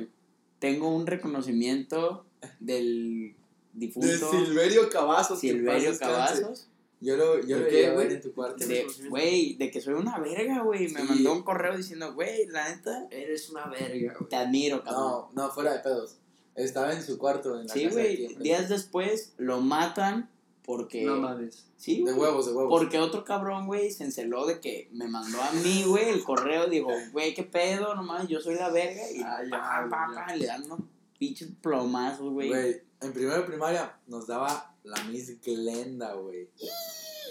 Tengo 0.59 0.95
un 0.95 1.05
reconocimiento 1.05 2.25
del 2.61 3.35
De 3.73 3.91
Silverio 3.91 4.89
Cavazos. 4.89 5.39
Silverio. 5.39 5.97
Cavazos. 5.97 6.67
Yo 6.99 7.17
lo, 7.17 7.39
yo 7.43 7.57
¿De 7.57 7.63
lo 7.63 7.69
qué, 7.69 7.91
güey? 7.91 8.13
en 8.13 8.21
tu 8.21 8.31
cuarto. 8.33 8.63
Güey, 9.09 9.55
de 9.55 9.71
que 9.71 9.81
soy 9.81 9.95
una 9.95 10.19
verga, 10.19 10.61
güey. 10.61 10.87
Me 10.89 11.01
Sí. 11.01 11.07
mandó 11.07 11.33
un 11.33 11.41
correo 11.41 11.75
diciendo, 11.75 12.13
güey, 12.13 12.45
la 12.47 12.69
neta, 12.69 13.07
Eres 13.09 13.49
una 13.49 13.65
verga, 13.65 14.13
güey. 14.17 14.29
te 14.29 14.35
admiro, 14.35 14.83
cabrón. 14.83 15.25
No, 15.33 15.47
no, 15.47 15.51
fuera 15.51 15.73
de 15.73 15.79
pedos. 15.79 16.17
Estaba 16.53 16.93
en 16.93 17.01
su 17.01 17.17
cuarto 17.17 17.59
en 17.59 17.65
la 17.67 17.73
sí, 17.73 17.87
güey, 17.87 18.35
días 18.35 18.69
después 18.69 19.33
lo 19.37 19.61
matan 19.61 20.29
porque... 20.63 21.03
No 21.05 21.15
mames. 21.15 21.65
Sí, 21.77 22.03
De 22.03 22.13
huevos, 22.13 22.45
de 22.45 22.51
huevos. 22.53 22.69
Porque 22.69 22.99
otro 22.99 23.23
cabrón, 23.23 23.65
güey, 23.65 23.89
se 23.89 24.03
enceló 24.03 24.45
de 24.45 24.59
que 24.59 24.87
me 24.91 25.07
mandó 25.07 25.41
a 25.41 25.51
mí, 25.53 25.83
güey, 25.87 26.09
el 26.09 26.23
correo. 26.23 26.67
Dijo, 26.67 26.91
güey, 27.13 27.33
qué 27.33 27.41
pedo, 27.41 27.95
nomás, 27.95 28.27
yo 28.27 28.39
soy 28.41 28.55
la 28.55 28.69
verga. 28.69 29.01
Y 29.11 29.21
Ah, 29.21 29.39
ya, 29.43 29.49
pa, 29.49 29.87
pa, 29.89 30.07
ya. 30.13 30.25
pa, 30.27 30.35
le 30.35 30.45
dan 30.45 30.63
unos 30.65 30.81
pinches 31.21 31.49
plomazos, 31.61 32.33
güey. 32.33 32.49
Güey, 32.49 32.81
en 32.99 33.13
primero 33.13 33.37
de 33.37 33.43
primaria 33.43 33.95
nos 34.07 34.25
daba 34.25 34.73
la 34.83 35.03
Miss 35.03 35.39
Glenda, 35.39 36.13
güey. 36.15 36.49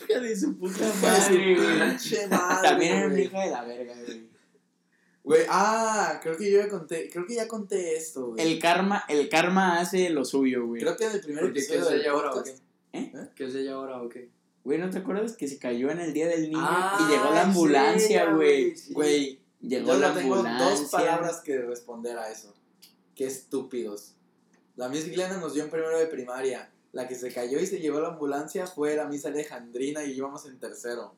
Hija 0.09 0.21
de 0.21 0.37
su 0.37 0.57
puta 0.57 0.79
Madre, 1.03 1.57
güey. 1.57 1.89
pinche 1.91 2.29
madre, 2.29 2.69
También 2.69 2.93
era 2.97 3.07
una 3.09 3.21
hija 3.21 3.41
de 3.45 3.51
la 3.51 3.65
verga, 3.65 3.95
güey. 4.07 4.31
Güey, 5.25 5.43
ah, 5.49 6.21
creo 6.23 6.37
que 6.37 6.53
yo 6.53 6.61
ya 6.61 6.69
conté, 6.69 7.11
creo 7.11 7.27
que 7.27 7.35
ya 7.35 7.49
conté 7.49 7.97
esto, 7.97 8.29
güey. 8.29 8.41
El 8.47 8.61
karma, 8.61 9.05
el 9.09 9.29
karma 9.29 9.81
hace 9.81 10.09
lo 10.11 10.25
suyo, 10.25 10.67
güey. 10.67 10.81
Creo 10.81 10.97
que 10.97 11.07
en 11.07 11.11
el 11.11 11.21
primer 11.21 11.43
Porque, 11.43 11.59
¿qué 11.67 11.75
episodio 11.75 11.91
es 11.97 12.01
ella 12.01 12.11
ahora 12.13 12.31
o 12.31 12.35
podcast. 12.37 12.63
¿Eh? 12.93 13.13
¿Qué 13.35 13.45
es 13.45 13.55
ella 13.57 13.73
ahora 13.75 14.01
o 14.03 14.09
qué? 14.09 14.29
Güey, 14.63 14.79
¿no 14.79 14.89
te 14.89 14.99
acuerdas 14.99 15.37
que 15.37 15.49
se 15.49 15.59
cayó 15.59 15.91
en 15.91 15.99
el 15.99 16.13
día 16.13 16.29
del 16.29 16.43
niño 16.43 16.59
Ah, 16.63 16.97
y 17.01 17.11
llegó 17.13 17.31
la 17.35 17.41
es 17.41 17.47
ambulancia, 17.47 18.33
güey? 18.33 18.77
sí. 18.77 18.93
Güey, 18.93 19.41
Llegó 19.61 19.89
yo 19.95 19.99
la 19.99 20.15
tengo 20.15 20.37
ambulancia. 20.37 20.71
dos 20.71 20.91
palabras 20.91 21.41
que 21.41 21.59
responder 21.61 22.17
a 22.17 22.31
eso. 22.31 22.55
Qué 23.21 23.27
estúpidos. 23.27 24.15
La 24.77 24.89
Miss 24.89 25.05
Glenda 25.11 25.37
nos 25.37 25.53
dio 25.53 25.63
en 25.63 25.69
primero 25.69 25.99
de 25.99 26.07
primaria. 26.07 26.73
La 26.93 27.07
que 27.07 27.15
se 27.15 27.31
cayó 27.31 27.61
y 27.61 27.67
se 27.67 27.79
llevó 27.79 28.01
la 28.01 28.09
ambulancia 28.09 28.67
fue 28.67 28.97
la 28.97 29.09
Miss 29.09 29.27
Alejandrina 29.27 30.03
y 30.07 30.13
íbamos 30.13 30.47
en 30.47 30.59
tercero. 30.59 31.15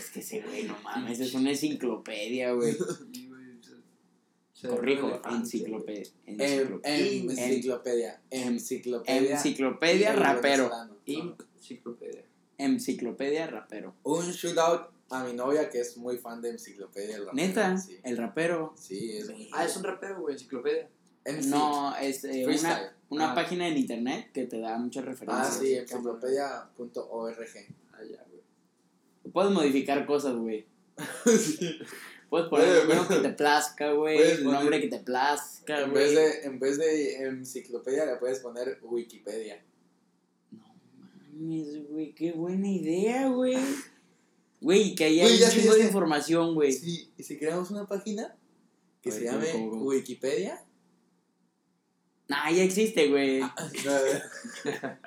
Es 0.00 0.08
que 0.12 0.20
ese 0.20 0.40
güey, 0.40 0.62
no 0.62 0.78
mames, 0.82 1.20
es 1.20 1.34
una 1.34 1.50
enciclopedia, 1.50 2.52
güey. 2.52 2.74
Corrijo, 4.66 5.20
enciclopedia. 5.30 6.10
Enciclopedia. 6.24 7.28
Enciclopedia. 7.34 8.20
Enciclopedia. 8.30 9.34
Enciclopedia 9.34 10.12
rapero. 10.14 10.70
Enciclopedia. 11.04 12.24
Enciclopedia 12.56 13.46
rapero. 13.46 13.94
Un 14.04 14.30
shootout 14.30 14.88
a 15.10 15.22
mi 15.24 15.34
novia 15.34 15.68
que 15.68 15.80
es 15.80 15.98
muy 15.98 16.16
fan 16.16 16.40
de 16.40 16.52
Enciclopedia. 16.52 17.16
el 17.16 17.26
rapero, 17.26 17.46
Neta, 17.46 17.76
Sí, 17.76 17.98
el 18.04 18.16
rapero. 18.16 18.74
sí 18.78 19.18
es 19.18 19.28
muy 19.28 19.50
Ah, 19.52 19.66
es 19.66 19.76
un 19.76 19.84
rapero, 19.84 20.22
güey, 20.22 20.32
enciclopedia. 20.32 20.88
MC. 21.24 21.46
No, 21.48 21.96
es 21.96 22.24
eh, 22.24 22.44
una, 22.46 22.92
una 23.10 23.32
Ah. 23.32 23.34
página 23.34 23.68
en 23.68 23.76
internet 23.76 24.30
que 24.32 24.44
te 24.46 24.58
da 24.60 24.78
muchas 24.78 25.02
Ah, 25.04 25.06
referencias. 25.06 25.58
sí, 25.58 25.74
enciclopedia.org. 25.74 27.36
Ah, 27.92 27.98
ya, 28.10 28.24
güey. 28.28 29.32
Puedes 29.32 29.52
modificar 29.52 30.06
cosas, 30.06 30.34
güey. 30.36 30.66
sí. 31.26 31.78
Puedes 32.28 32.48
poner 32.48 32.68
el 32.68 32.82
número 32.88 33.08
que 33.08 33.16
te 33.16 33.30
plazca, 33.30 33.92
güey. 33.92 34.16
poner- 34.18 34.42
nombre 34.44 34.80
que 34.80 34.86
te 34.88 34.98
plazca, 35.00 35.82
En 35.82 35.90
güey. 35.90 36.04
vez, 36.04 36.14
de, 36.14 36.42
en 36.46 36.58
vez 36.60 36.78
de 36.78 37.24
enciclopedia 37.26 38.06
le 38.06 38.16
puedes 38.16 38.38
poner 38.38 38.78
Wikipedia. 38.82 39.62
No 40.52 40.62
mames, 41.32 41.88
güey. 41.88 42.14
Qué 42.14 42.32
buena 42.32 42.68
idea, 42.68 43.28
güey. 43.28 43.58
Güey, 44.60 44.94
que 44.94 45.04
ahí 45.04 45.20
hay 45.20 45.42
un 45.42 45.50
chingo 45.50 45.74
de 45.74 45.84
información, 45.84 46.54
güey. 46.54 46.70
Sí, 46.72 47.10
y 47.16 47.22
si 47.24 47.36
creamos 47.38 47.70
una 47.70 47.86
página 47.86 48.36
que 49.02 49.10
se 49.10 49.20
ver, 49.20 49.30
¿cómo, 49.30 49.40
llame 49.40 49.52
cómo, 49.52 49.70
cómo? 49.70 49.84
Wikipedia. 49.86 50.62
Nah, 52.30 52.48
ya 52.50 52.62
existe, 52.62 53.08
güey. 53.08 53.40
No, 53.40 53.50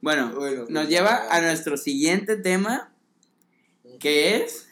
Bueno, 0.00 0.32
bueno, 0.34 0.60
nos 0.68 0.68
pues, 0.70 0.88
lleva 0.88 1.28
a 1.30 1.40
nuestro 1.40 1.76
siguiente 1.76 2.36
tema, 2.36 2.90
que 4.00 4.36
es 4.42 4.66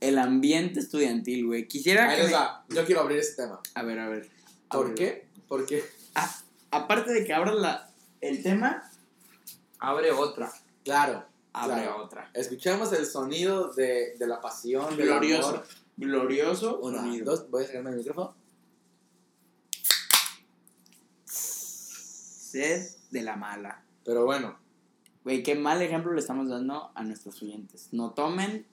el 0.00 0.18
ambiente 0.18 0.80
estudiantil, 0.80 1.46
güey. 1.46 1.66
Quisiera 1.68 2.08
Ahí 2.08 2.16
que 2.16 2.22
les 2.22 2.30
me- 2.30 2.36
va. 2.38 2.64
Yo 2.68 2.84
quiero 2.86 3.00
abrir 3.02 3.18
ese 3.18 3.34
tema. 3.36 3.60
A 3.74 3.82
ver, 3.82 3.98
a 3.98 4.08
ver. 4.08 4.30
¿Por 4.70 4.80
Ábrelo. 4.86 4.94
qué? 4.96 5.26
Porque, 5.48 5.84
Aparte 6.70 7.12
de 7.12 7.24
que 7.26 7.34
abras 7.34 7.56
la, 7.56 7.90
el 8.22 8.42
tema, 8.42 8.90
Abre 9.78 10.10
otra. 10.12 10.50
claro, 10.84 11.26
abre 11.52 11.82
Claro. 11.82 12.02
otra. 12.04 12.30
escuchamos 12.32 12.92
el 12.94 13.04
sonido 13.04 13.74
de, 13.74 14.14
de 14.18 14.26
la 14.26 14.40
pasión, 14.40 14.96
del 14.96 15.08
Glorioso. 15.08 15.48
amor. 15.50 15.66
Glorioso. 15.98 16.78
Una, 16.80 17.00
sonido. 17.00 17.24
dos, 17.26 17.50
voy 17.50 17.64
a 17.64 17.66
sacarme 17.66 17.90
el 17.90 17.96
micrófono. 17.96 18.34
Sed 22.52 22.86
de 23.10 23.22
la 23.22 23.36
mala. 23.36 23.82
Pero 24.04 24.24
bueno, 24.26 24.58
Güey, 25.24 25.42
qué 25.44 25.54
mal 25.54 25.80
ejemplo 25.80 26.12
le 26.12 26.18
estamos 26.20 26.48
dando 26.48 26.90
a 26.96 27.02
nuestros 27.04 27.40
oyentes. 27.42 27.88
No 27.92 28.10
tomen, 28.12 28.66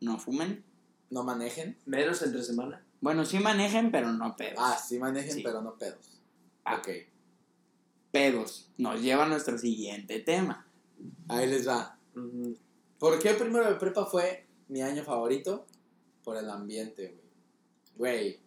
no 0.00 0.18
fumen. 0.18 0.64
no 1.10 1.22
manejen. 1.22 1.78
Menos 1.84 2.22
entre 2.22 2.42
semana. 2.42 2.82
Bueno, 3.02 3.24
sí 3.26 3.38
manejen, 3.38 3.92
pero 3.92 4.10
no 4.12 4.34
pedos. 4.34 4.58
Ah, 4.58 4.76
sí 4.78 4.98
manejen, 4.98 5.32
Sí. 5.34 5.42
pero 5.44 5.60
no 5.60 5.76
pedos. 5.76 6.20
Ah. 6.64 6.76
Ok, 6.78 6.88
Pedos. 8.10 8.70
Nos 8.78 9.00
lleva 9.02 9.24
a 9.26 9.28
nuestro 9.28 9.58
siguiente 9.58 10.18
tema. 10.20 10.66
ahí 11.28 11.46
les 11.48 11.68
va. 11.68 11.98
¿Por 12.98 13.18
qué 13.18 13.34
primero 13.34 13.68
de 13.68 13.74
prepa 13.76 14.06
fue 14.06 14.46
mi 14.68 14.80
año 14.80 15.04
favorito? 15.04 15.66
Por 16.24 16.36
el 16.38 16.48
ambiente, 16.48 17.08
güey. 17.08 17.22
Güey. 17.96 18.40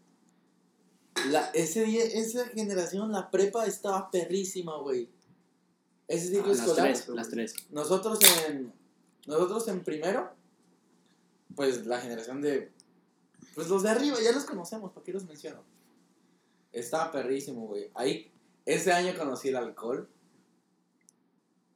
La, 1.29 1.49
ese 1.51 1.83
día, 1.83 2.03
esa 2.03 2.45
generación, 2.49 3.11
la 3.11 3.29
prepa 3.29 3.65
estaba 3.65 4.09
perrísima, 4.11 4.77
güey. 4.77 5.09
Ese 6.07 6.27
ciclo 6.27 6.45
Ah, 6.45 6.47
las 6.49 6.59
escolar. 6.59 6.85
tres, 6.93 7.07
las 7.09 7.29
tres. 7.29 7.53
Nosotros 7.71 8.19
en. 8.47 8.73
Nosotros 9.25 9.67
en 9.67 9.83
primero. 9.83 10.31
Pues 11.55 11.85
la 11.85 11.99
generación 11.99 12.41
de. 12.41 12.71
Pues 13.55 13.67
los 13.67 13.83
de 13.83 13.89
arriba, 13.89 14.17
ya 14.23 14.31
los 14.31 14.45
conocemos, 14.45 14.91
¿para 14.93 15.03
qué 15.03 15.11
los 15.13 15.25
menciono? 15.25 15.63
Estaba 16.71 17.11
perrísimo, 17.11 17.65
güey. 17.67 17.89
Ahí, 17.95 18.31
ese 18.65 18.91
año 18.93 19.17
conocí 19.17 19.49
el 19.49 19.55
alcohol, 19.55 20.07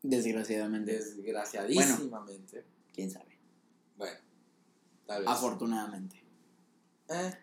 Desgraciadamente. 0.03 0.93
desgraciadísimamente. 0.93 2.65
¿Quién 2.93 3.09
sabe? 3.11 3.37
Bueno, 3.97 4.19
tal 5.05 5.21
vez. 5.23 5.29
Afortunadamente. 5.29 6.23
Eh, 7.09 7.33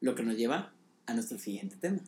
Lo 0.00 0.14
que 0.14 0.22
nos 0.22 0.36
lleva 0.36 0.71
a 1.12 1.14
nuestro 1.14 1.38
siguiente 1.38 1.76
tema. 1.76 2.00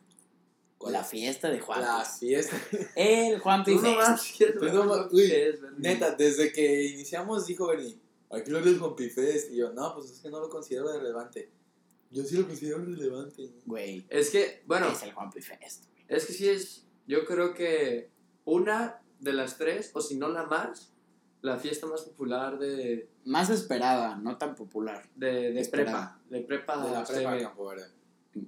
¿cuál? 0.77 0.93
La 0.93 1.03
fiesta 1.03 1.49
de 1.49 1.59
Juan. 1.59 1.81
La 1.81 2.03
fiesta. 2.05 2.55
El 2.95 3.39
Juan 3.39 3.63
Tú 3.63 3.75
nomás 3.81 4.33
Tú 4.37 4.65
nomás- 4.65 4.97
lo 4.97 5.09
uy. 5.11 5.31
Neta, 5.77 6.11
desde 6.15 6.51
que 6.51 6.83
iniciamos 6.87 7.47
dijo 7.47 7.67
Bernie, 7.67 7.97
que 8.29 8.41
hablar 8.41 8.63
del 8.63 8.77
Jumpy 8.79 9.09
Fest. 9.09 9.51
Y 9.51 9.57
yo, 9.57 9.71
no, 9.71 9.93
pues 9.95 10.11
es 10.11 10.19
que 10.19 10.29
no 10.29 10.39
lo 10.39 10.49
considero 10.49 10.91
relevante. 10.91 11.49
Yo 12.11 12.23
sí 12.23 12.35
lo 12.37 12.45
considero 12.47 12.77
relevante. 12.83 13.49
Güey. 13.65 14.05
Es 14.09 14.29
que, 14.29 14.63
bueno, 14.67 14.87
Es 14.89 15.01
el 15.03 15.13
Juan 15.13 15.31
Fest. 15.31 15.85
güey. 15.89 16.05
es 16.07 16.25
que 16.25 16.33
sí 16.33 16.49
es, 16.49 16.85
yo 17.07 17.25
creo 17.25 17.53
que 17.53 18.09
una 18.43 19.01
de 19.19 19.33
las 19.33 19.57
tres, 19.57 19.91
o 19.93 20.01
si 20.01 20.17
no 20.17 20.27
la 20.29 20.43
más, 20.45 20.91
la 21.41 21.57
fiesta 21.57 21.87
más 21.87 22.01
popular 22.01 22.57
de, 22.59 23.07
Más 23.23 23.49
esperada, 23.49 24.17
no 24.17 24.37
tan 24.37 24.55
popular. 24.55 25.09
de, 25.15 25.51
de 25.53 25.65
prepa. 25.65 26.19
De 26.29 26.41
prepa, 26.41 26.83
De 26.85 26.91
la 26.91 27.03
prepa. 27.05 27.37
Campo 27.39 27.65
Verde. 27.67 27.87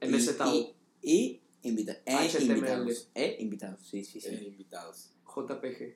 MS 0.02 0.38
Tau. 0.38 0.54
Y, 0.54 0.76
y 1.02 1.42
invita- 1.64 1.98
e 2.06 2.28
invitados. 2.42 3.10
E 3.16 3.38
invitados, 3.40 3.88
sí, 3.88 4.04
sí, 4.04 4.20
sí. 4.22 4.28
eh, 4.30 4.44
invitados. 4.48 5.12
JPG. 5.26 5.96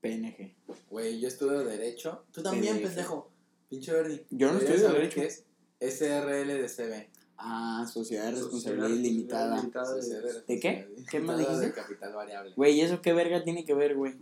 PNG. 0.00 0.54
Güey, 0.90 1.20
yo 1.20 1.28
estudio 1.28 1.64
Derecho. 1.64 2.24
Tú 2.32 2.42
también, 2.42 2.80
pendejo. 2.82 3.30
Pinche 3.68 3.92
Bernie. 3.92 4.24
Yo 4.30 4.52
no 4.52 4.58
estudio 4.58 4.88
Derecho. 4.92 5.20
qué 5.20 5.26
es 5.26 5.44
SRL 5.80 6.46
de 6.60 6.68
CB. 6.68 7.10
Ah, 7.38 7.86
Sociedad 7.92 8.26
de 8.26 8.30
Responsabilidad 8.32 8.88
de 8.88 8.94
Limitada. 8.96 9.56
Limitada 9.56 9.94
de- 9.94 10.02
Sociedad 10.02 10.44
¿De 10.46 10.60
qué? 10.60 10.88
¿Qué 11.10 11.20
más 11.20 11.38
dijiste? 11.38 11.66
De 11.66 11.72
capital 11.72 12.14
variable. 12.14 12.52
Güey, 12.56 12.76
¿y 12.76 12.80
eso 12.80 13.02
qué 13.02 13.12
verga 13.12 13.44
tiene 13.44 13.64
que 13.64 13.74
ver, 13.74 13.94
güey? 13.94 14.14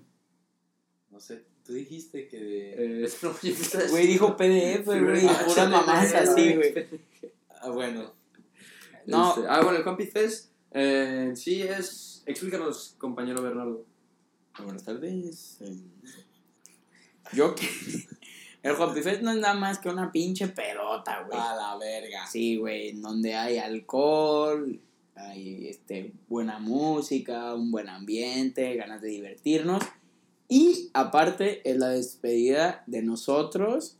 No 1.10 1.20
sé, 1.20 1.44
tú 1.64 1.74
dijiste 1.74 2.26
que 2.26 2.38
de... 2.40 3.04
Eh, 3.04 3.08
no, 3.22 3.36
Güey, 3.90 4.06
dijo 4.08 4.36
PDF, 4.36 4.84
güey, 4.84 5.00
puras 5.46 5.70
mamás 5.70 6.12
así, 6.14 6.54
güey. 6.56 6.74
Ah, 7.50 7.70
bueno. 7.70 8.12
No. 9.06 9.30
Este, 9.30 9.46
ah, 9.48 9.60
bueno, 9.62 9.78
el 9.78 9.84
Juan 9.84 9.98
Fest 9.98 10.50
eh, 10.72 11.32
sí 11.34 11.62
es... 11.62 12.22
Explícanos, 12.26 12.94
compañero 12.98 13.42
Bernardo. 13.42 13.84
Buenas 14.62 14.84
tardes. 14.84 15.58
eh, 15.60 15.76
Yo 17.32 17.54
que. 17.54 17.66
El 18.62 18.76
Juan 18.76 18.94
Fest 18.94 19.20
no 19.20 19.30
es 19.30 19.36
nada 19.36 19.52
más 19.52 19.78
que 19.78 19.90
una 19.90 20.10
pinche 20.10 20.48
pedota, 20.48 21.22
güey. 21.28 21.38
A 21.38 21.54
la 21.54 21.76
verga. 21.76 22.26
Sí, 22.26 22.56
güey, 22.56 22.88
en 22.88 23.02
donde 23.02 23.34
hay 23.34 23.58
alcohol, 23.58 24.80
hay 25.14 25.68
este, 25.68 26.14
buena 26.28 26.58
música, 26.58 27.54
un 27.54 27.70
buen 27.70 27.90
ambiente, 27.90 28.74
ganas 28.76 29.02
de 29.02 29.08
divertirnos. 29.08 29.82
Y 30.48 30.90
aparte 30.94 31.68
es 31.68 31.76
la 31.78 31.88
despedida 31.88 32.84
de 32.86 33.02
nosotros 33.02 33.98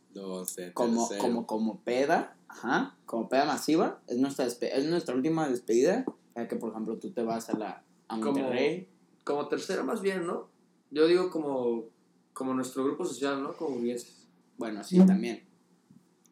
de 0.57 0.73
como, 0.73 1.09
como, 1.19 1.47
como 1.47 1.81
peda, 1.81 2.37
ajá, 2.49 2.97
como 3.07 3.29
peda 3.29 3.45
masiva. 3.47 4.01
Es 4.07 4.19
nuestra, 4.19 4.47
es 4.47 4.85
nuestra 4.87 5.15
última 5.15 5.49
despedida. 5.49 6.05
Ya 6.37 6.47
que, 6.49 6.57
por 6.57 6.71
ejemplo, 6.71 6.99
tú 6.99 7.11
te 7.13 7.23
vas 7.23 7.49
a 7.49 7.59
la 7.59 7.85
a 8.09 8.15
Como- 8.21 8.33
Monterrey. 8.33 8.89
Como 9.25 9.49
tercero 9.49 9.85
más 9.85 10.03
bien, 10.03 10.27
¿no? 10.27 10.49
Yo 10.91 11.07
digo 11.07 11.31
como, 11.31 11.85
como 12.33 12.53
nuestro 12.55 12.85
grupo 12.85 13.05
social, 13.05 13.43
¿no? 13.43 13.57
Como 13.57 13.77
burgueses. 13.77 14.29
Bueno, 14.59 14.85
sí, 14.85 14.99
también. 15.07 15.45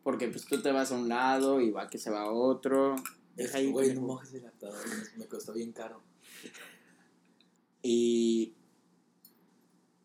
Porque 0.02 0.28
pues 0.28 0.44
tú 0.44 0.60
te 0.60 0.70
vas 0.72 0.92
a 0.92 0.96
un 0.96 1.08
lado 1.08 1.60
y 1.60 1.70
va 1.70 1.88
que 1.88 1.98
se 1.98 2.10
va 2.10 2.22
a 2.22 2.30
otro. 2.32 2.96
Deja 3.34 3.58
ahí, 3.58 3.70
Güey, 3.72 3.94
no 3.94 4.02
mojes 4.02 4.34
el 4.34 4.44
atador, 4.46 4.76
me 5.16 5.26
costó 5.26 5.54
bien 5.54 5.72
caro. 5.72 6.02
Y 7.82 8.54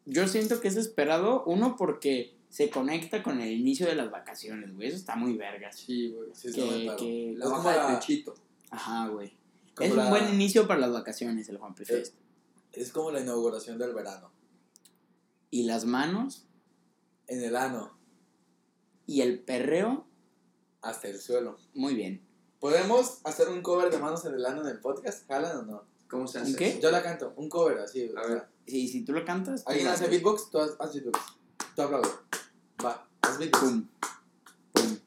yo 0.07 0.27
siento 0.27 0.59
que 0.59 0.67
es 0.69 0.75
esperado, 0.77 1.43
uno, 1.45 1.75
porque 1.77 2.35
se 2.49 2.69
conecta 2.69 3.21
con 3.21 3.39
el 3.41 3.51
inicio 3.51 3.85
de 3.85 3.93
las 3.95 4.09
vacaciones, 4.09 4.73
güey. 4.75 4.87
Eso 4.87 4.97
está 4.97 5.15
muy 5.15 5.35
vergas. 5.37 5.75
Sí, 5.77 6.09
güey. 6.11 6.29
Sí, 6.33 6.51
Que- 6.51 6.95
que- 6.97 7.33
La 7.37 7.45
Es 7.45 7.51
baja 7.51 7.63
como 7.63 7.69
de 7.69 7.75
la- 7.93 7.99
pechito. 7.99 8.33
Ajá, 8.71 9.07
güey. 9.09 9.37
Es 9.79 9.91
un 9.91 9.97
la- 9.97 10.09
buen 10.09 10.33
inicio 10.33 10.67
para 10.67 10.79
las 10.79 10.91
vacaciones, 10.91 11.47
el 11.49 11.57
Juan 11.57 11.75
Fest. 11.75 12.15
Es 12.73 12.91
como 12.91 13.11
la 13.11 13.19
inauguración 13.21 13.77
del 13.77 13.93
verano. 13.93 14.31
Y 15.51 15.63
las 15.63 15.85
manos 15.85 16.45
En 17.27 17.43
el 17.43 17.55
ano, 17.57 17.97
y 19.05 19.21
el 19.21 19.39
perreo, 19.39 20.07
hasta 20.81 21.07
el 21.09 21.19
suelo. 21.19 21.57
muy 21.73 21.93
bien. 21.95 22.21
¿Podemos 22.59 23.19
hacer 23.25 23.49
un 23.49 23.61
cover 23.61 23.91
de 23.91 23.97
manos 23.99 24.25
en 24.25 24.33
el 24.33 24.45
ano 24.45 24.61
en 24.61 24.67
el 24.69 24.79
podcast? 24.79 25.27
¿Jalan 25.27 25.57
o 25.57 25.61
no? 25.63 25.83
¿Cómo 26.09 26.25
se 26.27 26.37
¿Un 26.39 26.45
hace? 26.45 26.55
qué? 26.55 26.79
Yo 26.81 26.89
la 26.89 27.03
canto, 27.03 27.33
un 27.35 27.49
cover 27.49 27.77
así. 27.79 28.09
A 28.15 28.21
o 28.21 28.23
sea, 28.25 28.33
ver. 28.35 28.47
Si, 28.67 28.87
si 28.87 29.05
tú 29.05 29.13
lo 29.13 29.23
cantas, 29.23 29.63
tú 29.63 29.69
¿Alguien 29.71 29.87
hace 29.87 30.07
beatbox? 30.07 30.49
Tú 30.51 30.59
haz, 30.59 30.93
beatbox. 30.93 31.19
Tú 31.75 31.81
aplaude. 31.81 32.09
Va, 32.83 33.07
haz 33.21 33.37
beatbox. 33.37 33.61
Pum, 33.63 33.87
pum, 34.73 34.97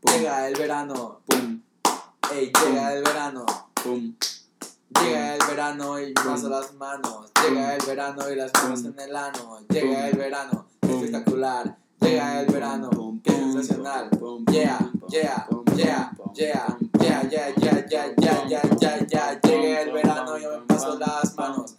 pum, 0.00 0.12
Llega 0.12 0.48
el 0.48 0.56
verano. 0.58 1.20
pum, 1.24 1.62
Ey, 2.32 2.50
llega 2.64 2.94
el 2.94 3.04
verano. 3.04 3.46
pum. 3.82 4.14
Llega 5.00 5.34
el 5.36 5.46
verano 5.46 6.00
y 6.00 6.12
paso 6.14 6.48
las 6.48 6.74
manos. 6.74 7.30
Llega 7.42 7.76
el 7.76 7.86
verano 7.86 8.30
y 8.30 8.34
las 8.36 8.52
manos 8.54 8.84
en 8.84 8.98
el 8.98 9.14
ano. 9.16 9.60
Llega 9.68 10.08
el 10.08 10.16
verano, 10.16 10.66
espectacular. 10.82 11.76
Llega 12.00 12.40
el 12.40 12.46
verano, 12.52 13.20
qué 13.22 13.32
sensacional. 13.32 14.10
Yeah, 14.50 14.78
yeah, 15.08 15.46
yeah, 15.76 16.10
yeah, 16.34 16.34
yeah, 16.34 16.74
yeah, 17.00 17.22
yeah, 17.30 17.52
yeah, 17.62 18.14
yeah, 18.18 18.44
yeah, 18.48 18.62
yeah, 18.80 19.06
yeah. 19.08 19.40
Llega 19.42 19.82
el 19.82 19.92
verano 19.92 20.38
y 20.38 20.42
yo 20.42 20.60
me 20.60 20.66
paso 20.66 20.98
las 20.98 21.34
manos. 21.36 21.76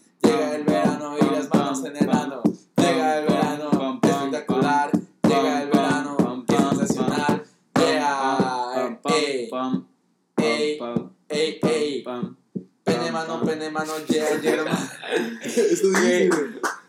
Verano 1.14 1.18
y 1.20 1.36
las 1.36 1.54
manos 1.54 1.86
en 1.86 1.98
el 1.98 2.10
ano. 2.10 2.42
Llega 2.78 3.20
el 3.20 3.26
verano, 3.26 4.00
espectacular. 4.02 4.92
Llega 5.24 5.62
el 5.62 5.70
verano, 5.70 6.46
sensacional. 6.48 7.44
Yeah, 7.78 9.00
ey, 9.06 9.50
ey, 10.38 10.80
ey, 11.30 11.60
ey. 11.62 12.04
Pene 12.84 13.12
mano, 13.12 13.42
pene 13.44 13.70
mano, 13.70 13.94
yeah, 14.08 14.42
yeah. 14.42 14.66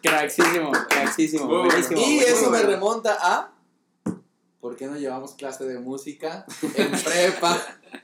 Cracksísimo, 0.03 0.73
cracksísimo, 0.89 1.47
Muy 1.47 1.69
buenísimo. 1.69 2.01
Y 2.01 2.19
eso 2.19 2.51
me 2.51 2.63
remonta 2.63 3.19
a. 3.21 3.53
¿Por 4.61 4.77
qué 4.77 4.87
no 4.87 4.97
llevamos 4.97 5.35
clase 5.35 5.65
de 5.65 5.79
música 5.79 6.47
en 6.75 6.91
prepa? 7.05 7.61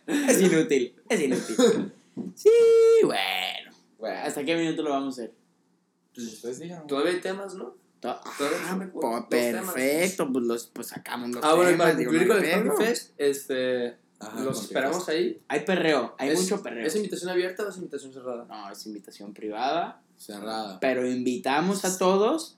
Es 0.07 0.41
inútil, 0.41 0.95
es 1.09 1.21
inútil. 1.21 1.93
Sí, 2.35 2.51
bueno. 3.05 3.73
Bueno, 3.99 4.21
¿Hasta 4.23 4.45
qué 4.45 4.55
minuto 4.55 4.83
lo 4.83 4.91
vamos 4.91 5.19
a 5.19 5.23
hacer? 5.23 5.42
Pues 6.15 6.27
ustedes 6.27 6.59
digan. 6.61 6.87
Todavía 6.87 7.13
hay 7.13 7.21
temas, 7.21 7.55
¿no? 7.55 7.75
To- 8.01 8.11
Ah, 8.11 8.21
po- 8.93 9.27
temas. 9.31 9.73
perfecto, 9.75 10.29
pues 10.33 10.45
los 10.45 10.67
pues 10.67 10.89
sacamos 10.89 11.31
los 11.31 11.45
Ah, 11.45 11.55
bueno, 11.55 11.71
temas, 11.71 11.87
para 11.87 11.99
digo, 11.99 12.11
concluir 12.11 12.29
no 12.29 12.35
con 12.35 12.45
el. 12.45 12.69
Juan 12.71 12.77
Fest, 12.79 13.11
este, 13.19 13.97
Ajá, 14.19 14.41
los 14.41 14.63
esperamos 14.63 15.09
ahí. 15.09 15.41
Hay 15.49 15.61
perreo, 15.61 16.15
hay 16.19 16.31
¿Es- 16.31 16.41
mucho 16.41 16.63
perreo. 16.63 16.87
¿Es 16.87 16.97
invitación 16.97 17.31
abierta 17.31 17.65
o 17.65 17.69
es 17.69 17.77
invitación 17.77 18.13
cerrada? 18.13 18.45
No, 18.49 18.71
es 18.71 18.85
invitación 18.87 19.33
privada, 19.33 20.01
Cerrada. 20.19 20.81
pero 20.81 21.07
invitamos 21.09 21.85
a 21.85 21.97
todos, 21.97 22.57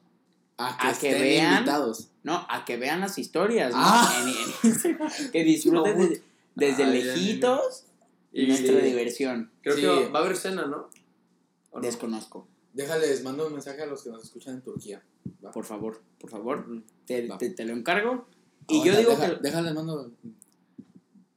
A 0.56 0.78
que 0.78 1.08
estén 1.10 1.22
vean. 1.22 1.52
invitados. 1.58 2.08
no, 2.22 2.46
a 2.48 2.64
que 2.64 2.76
vean 2.78 3.00
las 3.00 3.18
historias, 3.18 3.72
¿no? 3.72 3.78
Ah. 3.80 4.22
En, 4.22 4.28
en 4.28 4.34
Instagram, 4.70 5.12
que 5.30 5.44
disfruten 5.44 6.22
desde 6.54 6.84
Ay, 6.84 7.02
lejitos 7.02 7.84
Y 8.32 8.46
nuestra 8.46 8.78
diversión. 8.78 9.50
creo 9.62 9.74
Sí. 9.76 9.82
que 9.82 9.86
va, 9.88 10.08
va 10.08 10.18
a 10.20 10.22
haber 10.22 10.36
cena, 10.38 10.66
¿no? 10.66 10.88
¿O 11.70 11.80
no? 11.80 11.82
Desconozco. 11.82 12.46
Déjales, 12.74 13.22
mando 13.22 13.46
un 13.46 13.52
mensaje 13.54 13.80
a 13.82 13.86
los 13.86 14.02
que 14.02 14.10
nos 14.10 14.22
escuchan 14.24 14.54
en 14.56 14.62
Turquía. 14.62 15.02
¿va? 15.44 15.50
Por 15.52 15.64
favor, 15.64 16.02
por 16.18 16.28
favor, 16.30 16.82
te, 17.06 17.26
Va. 17.26 17.38
te, 17.38 17.48
te 17.50 17.64
lo 17.64 17.72
encargo. 17.72 18.26
Y 18.68 18.78
Ahora, 18.78 18.90
yo 18.92 18.98
digo 18.98 19.10
deja- 19.12 19.36
que 19.36 19.42
Déjales, 19.42 19.74
mando. 19.74 20.10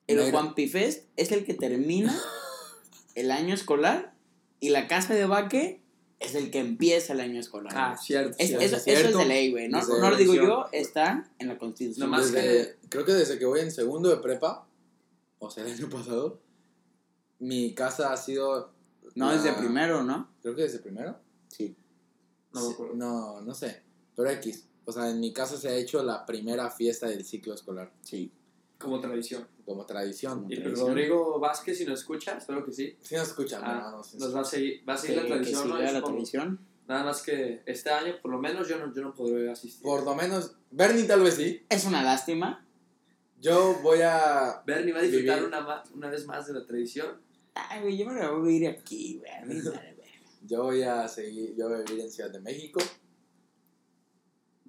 el 0.07 0.17
Negro. 0.17 0.31
Juan 0.31 0.55
Pifest 0.55 1.05
es 1.15 1.31
el 1.31 1.45
que 1.45 1.53
termina 1.53 2.17
el 3.15 3.31
año 3.31 3.53
escolar 3.53 4.13
y 4.59 4.69
la 4.69 4.87
casa 4.87 5.13
de 5.13 5.25
Baque 5.25 5.81
es 6.19 6.33
el 6.33 6.49
que 6.49 6.57
empieza 6.59 7.13
el 7.13 7.19
año 7.19 7.39
escolar. 7.39 7.71
Ah, 7.75 7.95
cierto. 8.01 8.35
Es- 8.39 8.47
cierto. 8.47 8.65
eso, 8.65 8.77
es 8.87 9.15
de 9.17 9.25
ley, 9.25 9.51
güey. 9.51 9.69
No, 9.69 9.79
no 9.85 10.09
lo 10.09 10.15
digo 10.17 10.33
yo, 10.33 10.65
está 10.71 11.29
en 11.37 11.47
la 11.49 11.57
constitución. 11.59 12.09
Nomás 12.09 12.31
Desde- 12.31 12.77
Creo 12.89 13.05
que 13.05 13.13
desde 13.13 13.37
que 13.37 13.45
voy 13.45 13.59
en 13.59 13.71
segundo 13.71 14.09
de 14.09 14.17
prepa, 14.17 14.65
o 15.39 15.51
sea, 15.51 15.63
el 15.65 15.73
año 15.73 15.87
pasado, 15.89 16.39
mi 17.39 17.75
casa 17.75 18.11
ha 18.11 18.17
sido. 18.17 18.71
No, 19.13 19.27
la- 19.27 19.33
desde 19.37 19.53
primero, 19.53 20.03
¿no? 20.03 20.29
Creo 20.41 20.55
que 20.55 20.63
desde 20.63 20.79
primero. 20.79 21.19
Sí. 21.49 21.75
No 22.53 22.61
me 22.61 22.67
Sí, 22.67 22.73
acuerdo. 22.73 22.95
No, 22.95 23.41
no 23.41 23.53
sé. 23.53 23.81
Pero 24.15 24.29
X. 24.31 24.67
O 24.85 24.91
sea, 24.91 25.09
en 25.09 25.19
mi 25.19 25.33
casa 25.33 25.57
se 25.57 25.69
ha 25.69 25.75
hecho 25.75 26.01
la 26.03 26.25
primera 26.25 26.69
fiesta 26.71 27.07
del 27.07 27.25
ciclo 27.25 27.53
escolar, 27.53 27.91
Sí. 28.01 28.31
Como 28.79 28.99
tradición. 28.99 29.47
como 29.65 29.85
tradición. 29.85 30.45
Y 30.45 30.47
pues 30.55 30.59
tradición. 30.61 30.87
Rodrigo 30.89 31.39
Vázquez, 31.39 31.77
si 31.79 31.85
nos 31.85 31.99
escucha, 31.99 32.37
espero 32.37 32.63
que 32.63 32.71
sí. 32.71 32.95
Sí 33.01 33.15
nos 33.15 33.27
escuchan, 33.29 33.61
Ah, 33.65 33.71
hermano, 33.77 34.03
sí 34.03 34.17
Nos 34.17 34.27
nos 34.27 34.35
va 34.37 34.41
a 34.41 34.45
seguir, 34.45 34.83
va 34.87 34.93
a 34.93 34.95
Que, 34.95 35.01
seguir 35.01 35.17
la 35.17 35.23
que 35.23 35.29
tradición, 35.33 35.67
¿no? 35.69 35.75
siga 35.75 35.87
Yo 35.87 35.93
la 35.93 35.99
supongo. 35.99 36.13
tradición. 36.15 36.59
Nada 36.87 37.03
más 37.03 37.21
que 37.21 37.63
este 37.65 37.89
año, 37.89 38.13
por 38.21 38.31
lo 38.31 38.39
menos, 38.39 38.67
yo 38.69 38.77
no, 38.77 38.93
yo 38.93 39.01
no 39.01 39.13
podré 39.13 39.51
asistir. 39.51 39.81
Por 39.83 40.03
lo 40.03 40.15
menos, 40.15 40.55
Bernie 40.71 41.03
tal 41.03 41.21
vez 41.21 41.33
sí. 41.35 41.65
Es 41.67 41.83
una 41.85 42.01
lástima. 42.03 42.65
Yo 43.41 43.77
voy 43.83 43.99
a... 44.03 44.63
Bernie 44.65 44.93
va 44.93 44.99
a 44.99 45.01
disfrutar 45.03 45.35
Vivir. 45.35 45.47
una, 45.49 45.61
ma- 45.61 45.83
una 45.93 46.09
vez 46.09 46.25
más 46.25 46.47
de 46.47 46.53
la 46.53 46.65
tradición. 46.65 47.19
Ay, 47.55 47.81
güey, 47.81 47.97
yo 47.97 48.05
me 48.05 48.13
voy 48.13 48.23
a 48.25 48.31
vivir 48.47 48.67
aquí, 48.69 49.17
güey. 49.19 49.61
Yo 50.47 50.63
voy 50.63 50.81
a 50.83 51.07
seguir, 51.07 51.55
yo 51.55 51.67
voy 51.69 51.77
a 51.79 51.81
vivir 51.83 52.03
en 52.03 52.11
Ciudad 52.11 52.29
de 52.31 52.39
México. 52.39 52.79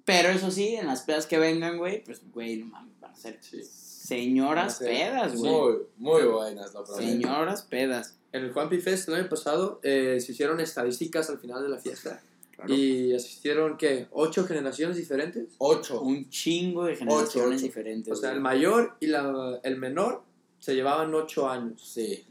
Pero 0.05 0.29
eso 0.29 0.49
sí, 0.49 0.75
en 0.75 0.87
las 0.87 1.03
pedas 1.03 1.27
que 1.27 1.37
vengan, 1.37 1.77
güey, 1.77 2.03
pues, 2.03 2.21
güey, 2.31 2.57
no 2.57 2.65
mames, 2.67 2.99
van 2.99 3.11
a 3.11 3.15
ser 3.15 3.37
Sí. 3.41 3.63
señoras 3.63 4.55
Van 4.55 4.65
a 4.67 4.69
ser 4.69 4.87
pedas, 4.87 5.35
güey. 5.35 5.51
Muy, 5.51 5.77
muy 5.97 6.23
buenas, 6.23 6.73
lo 6.73 6.83
prometo. 6.83 7.07
Señoras 7.07 7.61
pedas. 7.63 8.15
En 8.31 8.43
el 8.43 8.51
Juanpi 8.53 8.79
Fest 8.79 9.07
el 9.09 9.15
año 9.15 9.29
pasado 9.29 9.79
eh, 9.83 10.19
se 10.19 10.31
hicieron 10.31 10.59
estadísticas 10.59 11.29
al 11.29 11.39
final 11.39 11.61
de 11.63 11.69
la 11.69 11.77
fiesta. 11.77 12.21
Claro. 12.55 12.73
Y 12.73 13.13
asistieron, 13.13 13.77
¿qué? 13.77 14.07
¿Ocho 14.11 14.45
generaciones 14.45 14.97
diferentes? 14.97 15.53
Ocho. 15.59 16.01
Un 16.01 16.29
chingo 16.29 16.85
de 16.85 16.95
generaciones 16.95 17.59
ocho. 17.59 17.65
diferentes. 17.65 18.11
O 18.11 18.15
sea, 18.15 18.31
el 18.31 18.41
mayor 18.41 18.97
y 18.99 19.07
la, 19.07 19.59
el 19.63 19.77
menor 19.77 20.23
se 20.59 20.75
llevaban 20.75 21.13
ocho 21.13 21.47
años. 21.49 21.81
Sí. 21.81 22.25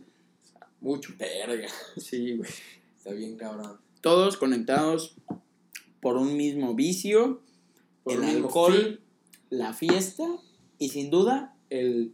Mucho. 0.81 1.13
Verga. 1.19 1.69
Sí, 1.97 2.37
güey. 2.37 2.51
Está 3.09 3.19
bien 3.19 3.39
cabrón. 3.39 3.81
Todos 4.03 4.37
conectados 4.37 5.17
por 6.03 6.19
un 6.19 6.37
mismo 6.37 6.75
vicio, 6.75 7.41
Por 8.05 8.13
el 8.17 8.25
alcohol, 8.25 8.75
fin, 8.75 9.01
la 9.49 9.73
fiesta 9.73 10.27
y 10.77 10.91
sin 10.91 11.09
duda 11.09 11.57
el 11.71 12.13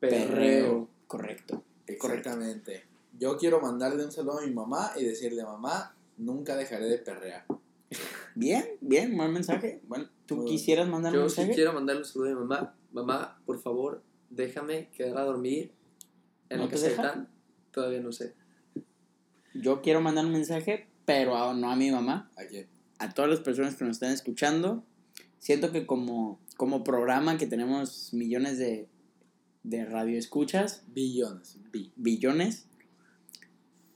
perreo. 0.00 0.28
perreo. 0.28 0.88
Correcto. 1.06 1.64
Exactamente. 1.86 2.84
Yo 3.18 3.38
quiero 3.38 3.58
mandarle 3.62 4.04
un 4.04 4.12
saludo 4.12 4.40
a 4.40 4.46
mi 4.46 4.52
mamá 4.52 4.92
y 4.98 5.04
decirle, 5.04 5.44
mamá, 5.44 5.96
nunca 6.18 6.56
dejaré 6.56 6.88
de 6.90 6.98
perrear. 6.98 7.46
Bien, 8.34 8.66
bien, 8.82 9.16
buen 9.16 9.32
mensaje. 9.32 9.80
Bueno, 9.86 10.10
¿tú 10.26 10.44
quisieras 10.44 10.88
mandar 10.88 11.14
un 11.14 11.20
Yo 11.20 11.28
sí 11.30 11.40
quiero 11.54 11.72
mandarle 11.72 12.02
un 12.02 12.06
saludo 12.06 12.26
a 12.26 12.34
mi 12.34 12.40
mamá. 12.40 12.74
Mamá, 12.92 13.40
por 13.46 13.62
favor, 13.62 14.02
déjame 14.28 14.90
quedar 14.90 15.16
a 15.16 15.22
dormir 15.22 15.72
en 16.50 16.58
¿No 16.58 16.64
la 16.64 16.68
te 16.68 16.74
casa 16.74 16.84
de 16.84 16.90
deja? 16.90 17.02
Tan. 17.02 17.28
Todavía 17.70 18.00
no 18.00 18.12
sé. 18.12 18.34
Yo 19.54 19.80
quiero 19.82 20.00
mandar 20.00 20.26
un 20.26 20.32
mensaje, 20.32 20.88
pero 21.04 21.36
a- 21.36 21.54
no 21.54 21.70
a 21.70 21.76
mi 21.76 21.90
mamá, 21.90 22.30
¿A 22.36 22.44
quién? 22.44 22.66
a 22.98 23.12
todas 23.14 23.30
las 23.30 23.40
personas 23.40 23.74
que 23.76 23.84
nos 23.84 23.96
están 23.96 24.12
escuchando. 24.12 24.84
Siento 25.38 25.72
que 25.72 25.86
como, 25.86 26.40
como 26.56 26.84
programa 26.84 27.36
que 27.38 27.46
tenemos 27.46 28.12
millones 28.14 28.58
de, 28.58 28.88
de 29.62 29.84
radioescuchas, 29.84 30.84
Billones. 30.88 31.58
Bi. 31.72 31.92
billones, 31.96 32.66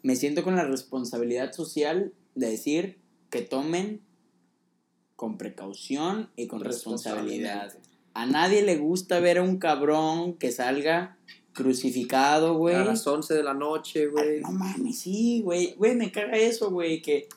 me 0.02 0.14
siento 0.16 0.44
con 0.44 0.56
la 0.56 0.64
responsabilidad 0.64 1.52
social 1.52 2.12
de 2.34 2.50
decir 2.50 2.98
que 3.30 3.42
tomen 3.42 4.00
con 5.16 5.38
precaución 5.38 6.30
y 6.36 6.46
con 6.46 6.60
responsabilidad. 6.62 7.74
A 8.14 8.26
nadie 8.26 8.62
le 8.62 8.76
gusta 8.76 9.20
ver 9.20 9.38
a 9.38 9.42
un 9.42 9.58
cabrón 9.58 10.34
que 10.34 10.52
salga 10.52 11.16
crucificado, 11.58 12.54
güey. 12.54 12.76
A 12.76 12.84
las 12.84 13.04
11 13.06 13.34
de 13.34 13.42
la 13.42 13.52
noche, 13.54 14.06
güey. 14.06 14.40
No 14.40 14.52
mames, 14.52 15.00
sí, 15.00 15.42
güey. 15.42 15.74
Güey, 15.74 15.96
me 15.96 16.12
caga 16.12 16.36
eso, 16.36 16.70
güey, 16.70 17.02
que 17.02 17.28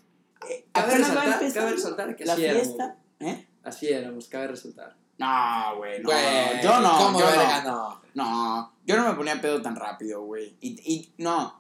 eh, 0.50 0.66
Cabe 0.72 0.96
resaltar, 0.98 1.54
cabe 1.54 1.72
resaltar 1.72 2.16
que 2.16 2.26
la 2.26 2.34
así 2.34 2.46
éramos. 2.46 2.64
fiesta. 2.64 2.98
¿Eh? 3.20 3.48
Así 3.64 3.88
éramos, 3.90 4.28
cabe 4.28 4.48
resaltar. 4.50 4.96
No, 5.18 5.76
güey, 5.78 6.02
no. 6.02 6.10
Güey, 6.10 6.64
yo 6.64 6.80
no, 6.80 6.98
¿cómo 6.98 7.20
yo 7.20 7.26
verga 7.26 7.64
no. 7.64 8.02
no? 8.14 8.24
No, 8.24 8.74
yo 8.86 8.96
no 8.98 9.10
me 9.10 9.16
ponía 9.16 9.42
pedo 9.42 9.62
tan 9.62 9.76
rápido, 9.76 10.24
güey. 10.24 10.56
Y, 10.62 10.70
y 10.92 11.14
no. 11.18 11.60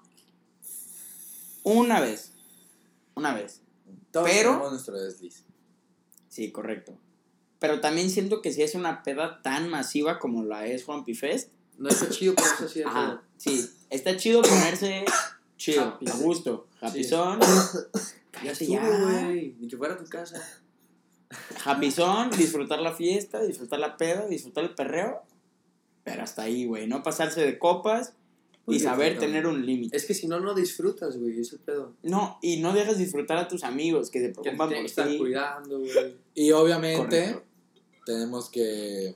Una 1.63 1.99
vez. 1.99 2.33
Una 3.15 3.33
vez. 3.33 3.61
Todos 4.11 4.29
Pero- 4.29 4.69
nuestro 4.69 4.99
desliz. 4.99 5.43
Sí, 6.29 6.51
correcto. 6.51 6.97
Pero 7.59 7.81
también 7.81 8.09
siento 8.09 8.41
que 8.41 8.51
si 8.51 8.63
es 8.63 8.73
una 8.75 9.03
peda 9.03 9.41
tan 9.41 9.69
masiva 9.69 10.17
como 10.19 10.43
la 10.43 10.65
es 10.65 10.83
Juan 10.83 11.05
Fest. 11.05 11.51
No 11.81 11.89
está 11.89 12.09
chido 12.09 12.35
ponerse 12.35 12.65
así 12.65 12.79
de 12.79 12.85
Ajá. 12.85 13.07
pedo. 13.09 13.21
Sí, 13.37 13.69
está 13.89 14.15
chido 14.17 14.41
ponerse 14.41 15.03
chido, 15.57 15.81
a 16.05 16.15
gusto. 16.21 16.67
Happy 16.79 17.03
Sí. 17.03 17.09
son. 17.09 17.39
Ya 17.39 17.47
Cállate 18.31 18.63
estuvo, 18.65 19.07
güey. 19.07 19.55
Ni 19.59 19.67
que 19.67 19.77
fuera 19.77 19.95
a 19.95 19.97
tu 19.97 20.05
casa. 20.05 20.41
Happy 21.65 21.91
son, 21.91 22.29
disfrutar 22.31 22.79
la 22.79 22.93
fiesta, 22.93 23.41
disfrutar 23.41 23.79
la 23.79 23.97
peda, 23.97 24.27
disfrutar 24.27 24.63
el 24.63 24.75
perreo. 24.75 25.21
Pero 26.03 26.23
hasta 26.23 26.43
ahí, 26.43 26.65
güey. 26.65 26.87
No 26.87 27.03
pasarse 27.03 27.41
de 27.41 27.57
copas 27.59 28.13
y 28.67 28.79
saber 28.79 29.17
tener 29.19 29.47
un 29.47 29.65
límite. 29.65 29.95
Es 29.95 30.05
que 30.05 30.13
si 30.13 30.27
no, 30.27 30.39
no 30.39 30.53
disfrutas, 30.53 31.17
güey. 31.17 31.39
Es 31.39 31.53
el 31.53 31.59
pedo. 31.59 31.93
No, 32.03 32.37
y 32.41 32.59
no 32.61 32.73
dejas 32.73 32.97
disfrutar 32.97 33.37
a 33.37 33.47
tus 33.47 33.63
amigos 33.63 34.09
que 34.09 34.19
se 34.19 34.29
preocupan 34.29 34.69
por 34.69 35.05
ti. 35.07 35.17
cuidando, 35.17 35.79
güey. 35.79 36.15
Y 36.35 36.51
obviamente 36.51 36.97
Correcto. 36.97 37.43
tenemos 38.05 38.49
que, 38.49 39.15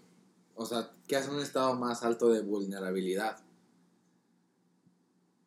o 0.56 0.66
sea, 0.66 0.92
que 1.08 1.16
hacer 1.16 1.32
un 1.34 1.42
estado 1.42 1.76
más 1.76 2.04
alto 2.04 2.30
de 2.30 2.42
vulnerabilidad. 2.42 3.38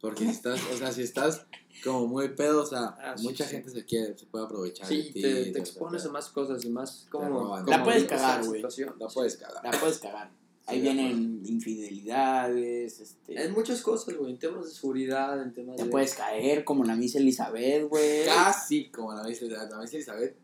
Porque 0.01 0.25
si 0.25 0.31
estás, 0.31 0.61
o 0.73 0.77
sea, 0.77 0.93
si 0.93 1.03
estás 1.03 1.45
como 1.83 2.07
muy 2.07 2.29
pedo, 2.29 2.63
o 2.63 2.67
sea, 2.67 2.97
Ah, 3.01 3.15
sí, 3.17 3.25
mucha 3.25 3.45
sí. 3.45 3.51
gente 3.57 3.71
se 3.71 3.85
quiere, 3.85 4.17
se 4.17 4.27
puede 4.27 4.45
aprovechar 4.45 4.89
de 4.89 4.95
Sí, 5.03 5.13
ti. 5.13 5.21
te, 5.23 5.29
de 5.29 5.43
te 5.45 5.51
ese 5.51 5.59
expones 5.59 6.05
a 6.07 6.11
más 6.11 6.29
cosas 6.29 6.65
y 6.65 6.71
más 6.71 7.07
como... 7.11 7.63
Te 7.65 7.71
La 7.73 7.83
puedes 7.83 8.05
cagar, 8.05 8.45
güey. 8.47 8.63
La 8.63 9.09
puedes 9.09 9.37
cagar. 9.37 9.65
La 9.65 9.71
puedes 9.73 9.99
cagar. 9.99 10.31
Ahí 10.67 10.81
Sí, 10.81 10.85
de 10.87 10.93
vienen 10.93 11.43
infidelidades, 11.47 13.01
este... 13.01 13.43
En 13.43 13.53
muchas 13.53 13.81
cosas, 13.81 14.15
güey. 14.15 14.33
En 14.33 14.39
temas 14.39 14.67
de 14.67 14.71
seguridad, 14.71 15.43
en 15.43 15.53
temas 15.53 15.77
Te 15.77 15.85
de... 15.85 15.91
puedes 15.91 16.15
caer 16.15 16.63
como 16.65 16.85
la 16.85 16.95
Miss 16.95 17.17
Elizabeth, 17.17 17.89
güey. 17.89 18.25
Casi 18.27 18.91
como 18.91 19.13
la 19.15 19.25
Miss 19.25 19.41
Elizabeth. 19.43 19.71
La 19.71 19.79
Miss 19.81 19.95
Elizabeth. 19.95 20.37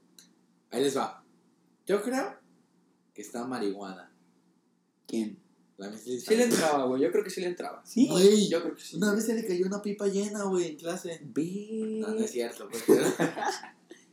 Ahí 0.70 0.82
les 0.82 0.96
va. 0.96 1.22
Yo 1.86 2.02
creo 2.02 2.34
que 3.12 3.20
está 3.22 3.44
marihuana. 3.44 4.10
¿Quién? 5.14 5.38
La 5.76 5.90
Miss 5.90 6.02
Sí 6.02 6.36
le 6.36 6.44
entraba, 6.44 6.84
güey. 6.86 7.02
Yo 7.02 7.10
creo 7.10 7.24
que 7.24 7.30
sí 7.30 7.40
le 7.40 7.48
entraba. 7.48 7.82
Sí. 7.84 8.06
Güey, 8.08 8.48
Yo 8.48 8.62
creo 8.62 8.74
que 8.76 8.80
sí. 8.82 8.96
una 8.96 9.12
vez 9.12 9.26
se 9.26 9.34
le 9.34 9.44
cayó 9.46 9.66
una 9.66 9.82
pipa 9.82 10.06
llena, 10.06 10.44
güey, 10.44 10.68
en 10.68 10.76
clase. 10.76 11.20
Ve. 11.24 11.98
No, 12.00 12.08
no 12.08 12.20
es 12.20 12.30
cierto. 12.30 12.68
pues, 12.68 12.84
pero- 12.86 13.04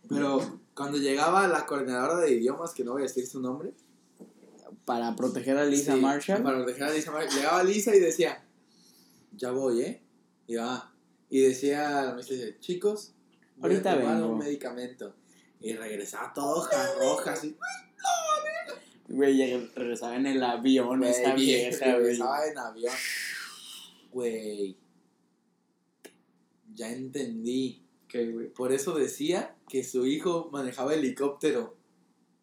Pero 0.10 0.60
cuando 0.74 0.98
llegaba 0.98 1.48
la 1.48 1.66
coordinadora 1.66 2.18
de 2.20 2.32
idiomas, 2.32 2.74
que 2.74 2.84
no 2.84 2.94
voy 2.94 3.02
a 3.04 3.06
decir 3.06 3.26
su 3.28 3.40
nombre. 3.40 3.74
Para 4.86 5.16
proteger 5.16 5.58
a 5.58 5.66
Lisa 5.66 5.94
Sí, 5.96 6.02
Marshall. 6.02 6.42
Para 6.44 6.58
proteger 6.64 6.84
a 6.84 6.92
Lisa 6.94 7.12
Marshall. 7.12 7.36
Llegaba 7.36 7.64
Lisa 7.64 7.96
y 7.96 8.00
decía, 8.00 8.44
ya 9.36 9.52
voy, 9.52 9.82
¿eh? 9.82 10.02
Y, 10.48 10.56
va. 10.56 10.92
y 11.30 11.42
decía, 11.42 12.02
la 12.06 12.14
maestra 12.14 12.36
dice, 12.36 12.58
chicos, 12.60 13.14
voy 13.58 13.70
Ahorita 13.72 13.92
a 13.94 14.00
tomar 14.00 14.16
vengo. 14.16 14.30
un 14.34 14.40
medicamento. 14.40 15.16
Y 15.62 15.74
regresaba 15.74 16.34
todo 16.34 16.58
hoja 16.58 16.94
roja, 17.00 17.34
así. 17.34 17.56
Güey, 19.12 19.38
ya 19.38 19.46
regresaba 19.76 20.16
en 20.16 20.26
el 20.26 20.42
avión 20.42 21.04
esta 21.04 21.36
vieja, 21.36 21.86
güey. 21.86 21.98
regresaba 21.98 22.48
en 22.48 22.58
avión. 22.58 22.94
Güey. 24.12 24.78
Ya 26.74 26.92
entendí. 26.92 27.84
¿Qué, 28.08 28.32
güey? 28.32 28.48
Por 28.48 28.72
eso 28.72 28.94
decía 28.94 29.56
que 29.68 29.84
su 29.84 30.08
hijo 30.08 30.50
manejaba 30.52 30.94
helicóptero. 30.94 31.76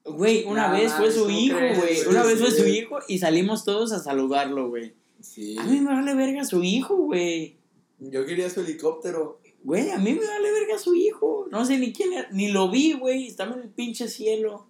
Güey, 0.05 0.45
una 0.45 0.71
vez 0.71 0.93
fue 0.93 1.11
su 1.11 1.25
¿cómo 1.25 1.39
hijo, 1.39 1.57
güey. 1.57 2.07
Una 2.09 2.25
vez 2.25 2.39
fue 2.39 2.51
su 2.51 2.67
hijo 2.67 2.99
y 3.09 3.19
salimos 3.19 3.65
todos 3.65 3.93
a 3.93 3.99
saludarlo, 3.99 4.69
güey. 4.69 4.95
Sí. 5.21 5.57
A 5.59 5.65
mí 5.65 5.81
me 5.81 5.93
vale 5.93 6.15
verga 6.15 6.45
su 6.45 6.63
hijo, 6.63 6.97
güey. 6.97 7.57
Yo 7.99 8.25
quería 8.27 8.49
su 8.51 8.61
helicóptero. 8.61 9.41
Güey, 9.65 9.91
a 9.91 9.99
mí 9.99 10.13
me 10.13 10.27
vale 10.27 10.53
verga 10.53 10.79
su 10.79 10.95
hijo. 10.95 11.47
No 11.51 11.65
sé 11.65 11.79
ni 11.79 11.93
quién 11.93 12.13
era. 12.13 12.29
Ni 12.31 12.49
lo 12.49 12.71
vi, 12.71 12.93
güey. 12.93 13.27
Estaba 13.27 13.55
en 13.55 13.63
el 13.63 13.71
pinche 13.71 14.09
cielo. 14.09 14.68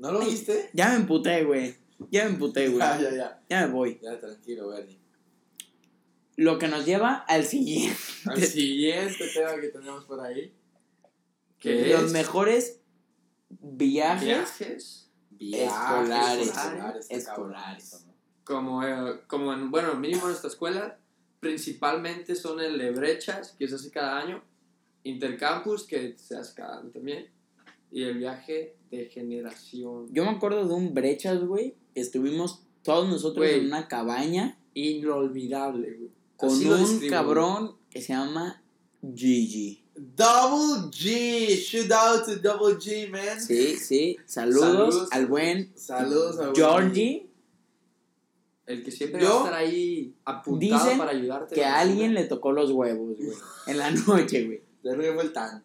¿No 0.00 0.12
lo 0.12 0.20
viste? 0.20 0.70
Ya 0.72 0.88
me 0.88 0.96
emputé, 0.96 1.44
güey. 1.44 1.76
Ya 2.10 2.24
me 2.24 2.30
emputé, 2.30 2.68
güey. 2.68 2.78
Ya, 2.78 3.00
ya, 3.00 3.10
ya. 3.14 3.42
Ya 3.50 3.66
me 3.66 3.72
voy. 3.72 4.00
Ya, 4.02 4.18
tranquilo, 4.18 4.68
Bernie. 4.68 4.98
Lo 6.36 6.58
que 6.58 6.68
nos 6.68 6.86
lleva 6.86 7.16
al 7.28 7.44
siguiente. 7.44 8.00
Al 8.24 8.42
siguiente 8.42 9.28
tema 9.34 9.60
que 9.60 9.68
tenemos 9.68 10.06
por 10.06 10.20
ahí. 10.20 10.54
¿Qué 11.58 11.92
Los 11.92 12.04
es? 12.04 12.12
mejores 12.12 12.80
viajes. 13.50 14.26
Viajes. 14.26 15.10
Escolares. 15.38 16.48
Escolares. 16.48 17.10
Escolares. 17.10 18.04
¿no? 18.06 18.14
Como, 18.44 18.82
eh, 18.82 19.20
como 19.26 19.52
en, 19.52 19.70
bueno, 19.70 19.94
mínimo 19.96 20.22
en 20.22 20.28
nuestra 20.28 20.48
escuela, 20.48 20.98
principalmente 21.40 22.34
son 22.34 22.60
el 22.60 22.78
de 22.78 22.90
brechas, 22.90 23.54
que 23.58 23.68
se 23.68 23.74
hace 23.74 23.90
cada 23.90 24.18
año, 24.18 24.42
intercampus, 25.02 25.86
que 25.86 26.16
se 26.16 26.36
hace 26.36 26.54
cada 26.54 26.78
año 26.78 26.90
también, 26.90 27.30
y 27.92 28.04
el 28.04 28.16
viaje 28.16 28.76
de 28.90 29.06
generación. 29.06 30.06
Yo 30.12 30.24
me 30.24 30.30
acuerdo 30.30 30.66
de 30.66 30.74
un 30.74 30.94
brechas, 30.94 31.44
güey. 31.44 31.74
Estuvimos 31.94 32.62
todos 32.82 33.08
nosotros 33.08 33.46
en 33.46 33.66
una 33.66 33.88
cabaña 33.88 34.58
Inolvidable, 34.74 35.92
güey. 35.96 36.10
con 36.36 36.50
Así 36.50 36.66
un 36.68 36.78
describo, 36.80 37.10
cabrón 37.10 37.76
que 37.90 38.00
se 38.00 38.12
llama 38.12 38.62
Gigi. 39.14 39.84
Double 39.94 40.90
G. 40.90 41.56
Shoot 41.58 41.90
out 41.92 42.24
to 42.24 42.36
Double 42.36 42.76
G, 42.76 43.10
man. 43.10 43.40
Sí, 43.40 43.76
sí. 43.76 44.16
Saludos, 44.24 44.62
Saludos. 44.94 45.08
al 45.12 45.26
buen 45.26 45.72
Saludos 45.76 46.38
a 46.38 46.52
Georgie. 46.54 47.26
El 48.66 48.84
que 48.84 48.90
siempre 48.92 49.20
Yo- 49.20 49.28
va 49.28 49.34
a 49.34 49.38
estar 49.44 49.54
ahí 49.54 50.14
apuntado 50.24 50.82
Dicen 50.84 50.98
para 50.98 51.10
ayudarte. 51.10 51.54
Que 51.54 51.64
a 51.64 51.80
alguien 51.80 52.14
le 52.14 52.24
tocó 52.24 52.52
los 52.52 52.70
huevos, 52.70 53.16
güey. 53.18 53.36
En 53.66 53.78
la 53.78 53.90
noche, 53.90 54.44
güey. 54.46 54.62
El 54.84 55.32
tan. 55.32 55.64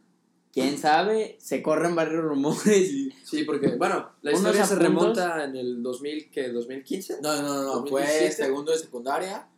¿Quién 0.55 0.77
sabe? 0.77 1.35
Se 1.37 1.61
corren 1.61 1.95
varios 1.95 2.23
rumores. 2.23 2.89
Sí, 3.25 3.43
porque, 3.43 3.75
bueno, 3.75 4.09
la 4.21 4.31
historia 4.31 4.65
se 4.65 4.75
remonta 4.75 5.43
en 5.43 5.57
el 5.57 5.83
2000, 5.83 6.31
¿qué? 6.31 6.53
¿2015? 6.53 7.19
No, 7.21 7.41
no, 7.41 7.41
no, 7.41 7.63
no. 7.63 7.85
Fue 7.85 8.01
2017. 8.03 8.31
segundo 8.31 8.71
de 8.71 8.77
secundaria. 8.77 9.49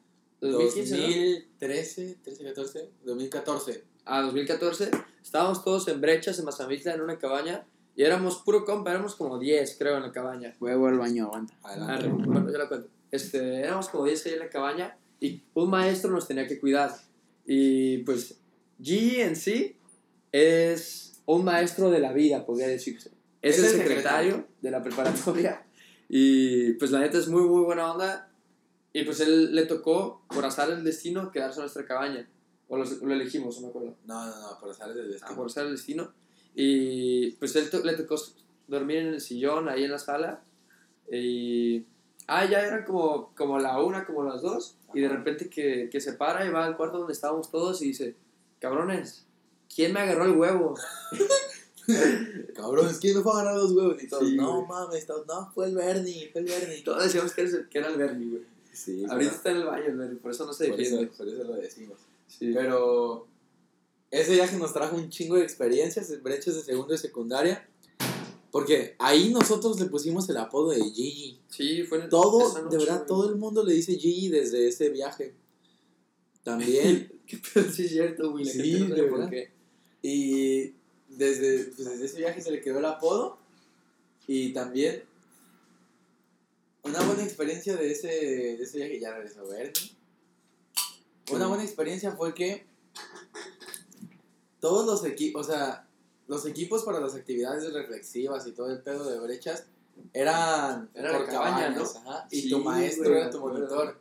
2015, 0.41 0.95
¿no? 0.95 1.01
2013, 1.03 2.17
13, 2.23 2.43
14, 2.45 2.89
2014. 3.03 3.83
a 4.05 4.21
2014, 4.23 4.91
estábamos 5.21 5.63
todos 5.63 5.87
en 5.87 6.01
brechas 6.01 6.39
en 6.39 6.45
Mazamitla 6.45 6.95
en 6.95 7.01
una 7.01 7.19
cabaña 7.19 7.63
y 7.95 8.03
éramos 8.03 8.37
puro 8.37 8.65
compa, 8.65 8.89
éramos 8.89 9.15
como 9.15 9.37
10 9.37 9.75
creo 9.77 9.97
en 9.97 10.03
la 10.03 10.11
cabaña. 10.11 10.55
Huevo 10.59 10.87
al 10.87 10.97
baño, 10.97 11.25
aguanta. 11.25 11.53
Adelante. 11.61 12.07
Bueno, 12.07 12.51
yo 12.51 12.57
la 12.57 12.67
cuento. 12.67 12.89
Este, 13.11 13.59
éramos 13.59 13.89
como 13.89 14.05
10 14.05 14.25
ahí 14.25 14.33
en 14.33 14.39
la 14.39 14.49
cabaña 14.49 14.97
y 15.19 15.43
un 15.53 15.69
maestro 15.69 16.09
nos 16.09 16.27
tenía 16.27 16.47
que 16.47 16.59
cuidar. 16.59 16.91
Y 17.45 17.99
pues 17.99 18.39
G 18.79 19.19
en 19.19 19.35
sí 19.35 19.76
es 20.31 21.21
un 21.25 21.43
maestro 21.43 21.89
de 21.89 21.99
la 21.99 22.13
vida, 22.13 22.45
podría 22.45 22.67
decirse. 22.67 23.11
Es, 23.41 23.59
Es 23.59 23.73
el 23.73 23.79
el 23.81 23.87
secretario 23.87 24.47
de 24.61 24.71
la 24.71 24.81
preparatoria 24.81 25.63
y 26.09 26.73
pues 26.73 26.91
la 26.91 26.99
neta 26.99 27.17
es 27.17 27.27
muy 27.27 27.43
muy 27.43 27.63
buena 27.63 27.91
onda 27.91 28.31
y 28.93 29.03
pues 29.03 29.19
él 29.19 29.53
le 29.53 29.65
tocó 29.65 30.23
por 30.29 30.43
azar 30.45 30.69
el 30.71 30.83
destino 30.83 31.31
quedarse 31.31 31.59
en 31.59 31.63
nuestra 31.63 31.85
cabaña. 31.85 32.27
O 32.69 32.77
lo, 32.77 32.83
lo 32.83 33.13
elegimos, 33.13 33.57
no 33.57 33.67
me 33.67 33.67
acuerdo. 33.69 33.95
No, 34.05 34.25
no, 34.25 34.39
no, 34.41 34.59
por 34.59 34.75
del 34.75 34.81
Ah, 34.81 35.07
destino. 35.07 35.35
por 35.35 35.45
azar 35.45 35.65
el 35.65 35.71
destino. 35.71 36.11
Y 36.55 37.31
pues 37.33 37.55
él 37.55 37.69
to- 37.69 37.83
le 37.83 37.93
tocó 37.93 38.15
dormir 38.67 38.97
en 38.97 39.07
el 39.07 39.21
sillón 39.21 39.69
ahí 39.69 39.83
en 39.83 39.91
la 39.91 39.99
sala. 39.99 40.41
Y. 41.11 41.85
Ah, 42.29 42.43
ya 42.45 42.61
eran 42.61 42.83
como, 42.83 43.33
como 43.35 43.57
la 43.59 43.81
una, 43.81 44.05
como 44.05 44.23
las 44.23 44.41
dos. 44.41 44.75
Y 44.93 45.01
de 45.01 45.07
repente 45.09 45.49
que, 45.49 45.89
que 45.89 46.01
se 46.01 46.13
para 46.13 46.45
y 46.45 46.49
va 46.49 46.65
al 46.65 46.75
cuarto 46.75 46.97
donde 46.97 47.13
estábamos 47.13 47.51
todos 47.51 47.81
y 47.83 47.89
dice: 47.89 48.15
Cabrones, 48.59 49.26
¿quién 49.73 49.93
me 49.93 49.99
agarró 50.01 50.25
el 50.25 50.31
huevo? 50.37 50.75
Cabrón, 52.55 52.89
es 52.89 52.99
que 52.99 53.13
no 53.13 53.23
fue 53.23 53.31
a 53.31 53.35
agarrar 53.39 53.57
los 53.57 53.71
huevos 53.71 54.01
y 54.03 54.07
todos. 54.07 54.27
Sí, 54.27 54.35
no 54.35 54.57
güey. 54.57 54.67
mames, 54.67 55.05
todos, 55.05 55.25
no, 55.27 55.51
fue 55.53 55.67
el 55.67 55.75
Bernie, 55.75 56.29
fue 56.31 56.41
el 56.41 56.47
Bernie. 56.47 56.81
Todos 56.83 57.03
decíamos 57.05 57.33
que 57.33 57.41
era, 57.71 57.87
el 57.87 57.97
Bernie, 57.97 58.29
güey. 58.29 58.43
Sí, 58.73 59.05
Ahorita 59.09 59.31
está 59.31 59.51
en 59.51 59.57
el 59.57 59.65
baño 59.65 59.85
el 59.85 59.97
Bernie, 59.97 60.19
por 60.19 60.31
eso 60.31 60.45
no 60.45 60.53
se 60.53 60.69
defiende. 60.69 61.07
por 61.07 61.27
eso 61.27 61.43
lo 61.43 61.55
decimos. 61.55 61.97
Sí. 62.27 62.51
Pero 62.53 63.27
ese 64.11 64.33
viaje 64.33 64.57
nos 64.57 64.73
trajo 64.73 64.95
un 64.97 65.09
chingo 65.09 65.35
de 65.35 65.43
experiencias, 65.43 66.21
brechas 66.21 66.55
de 66.55 66.61
segundo 66.61 66.93
y 66.93 66.97
secundaria. 66.97 67.67
Porque 68.51 68.95
ahí 68.99 69.29
nosotros 69.29 69.79
le 69.79 69.87
pusimos 69.87 70.27
el 70.29 70.37
apodo 70.37 70.71
de 70.71 70.81
Gigi. 70.81 71.39
Sí, 71.49 71.83
fue 71.83 71.97
en 71.99 72.03
esa 72.05 72.09
Todo, 72.11 72.39
noche, 72.61 72.69
de 72.69 72.77
verdad, 72.77 72.95
güey. 72.97 73.07
todo 73.07 73.29
el 73.29 73.35
mundo 73.35 73.63
le 73.63 73.73
dice 73.73 73.95
Gigi 73.97 74.29
desde 74.29 74.67
ese 74.67 74.89
viaje. 74.89 75.35
También. 76.43 77.11
Qué 77.25 77.37
pedo, 77.37 77.69
sí 77.71 77.85
es 77.85 77.91
cierto, 77.91 78.31
güey. 78.31 78.45
Sí, 78.45 78.73
de 78.87 79.03
por 79.03 79.19
verdad. 79.19 79.29
qué. 79.29 79.56
Y 80.09 80.73
desde, 81.09 81.65
pues, 81.65 81.89
desde 81.89 82.05
ese 82.05 82.17
viaje 82.19 82.41
se 82.41 82.49
le 82.49 82.61
quedó 82.61 82.79
el 82.79 82.85
apodo. 82.85 83.37
Y 84.25 84.53
también 84.53 85.03
una 86.83 87.01
buena 87.01 87.23
experiencia 87.23 87.75
de 87.75 87.91
ese, 87.91 88.07
de 88.07 88.63
ese 88.63 88.77
viaje, 88.77 89.01
ya 89.01 89.13
regresó 89.13 89.45
Bernie. 89.45 89.97
Una 91.29 91.47
buena 91.47 91.65
experiencia 91.65 92.13
fue 92.13 92.33
que 92.33 92.65
todos 94.61 94.85
los 94.85 95.03
equipos, 95.03 95.47
o 95.47 95.51
sea, 95.51 95.85
los 96.27 96.45
equipos 96.45 96.83
para 96.83 97.01
las 97.01 97.13
actividades 97.13 97.73
reflexivas 97.73 98.47
y 98.47 98.53
todo 98.53 98.71
el 98.71 98.81
pedo 98.81 99.09
de 99.09 99.19
brechas 99.19 99.65
eran 100.13 100.89
Era 100.93 101.17
por 101.17 101.25
cabaña, 101.25 101.73
cabañas, 101.73 101.95
ajá, 101.97 102.27
y 102.31 102.43
Sí, 102.43 102.49
tu 102.49 102.59
maestro 102.59 103.13
era 103.13 103.29
tu 103.29 103.41
monitor. 103.41 103.99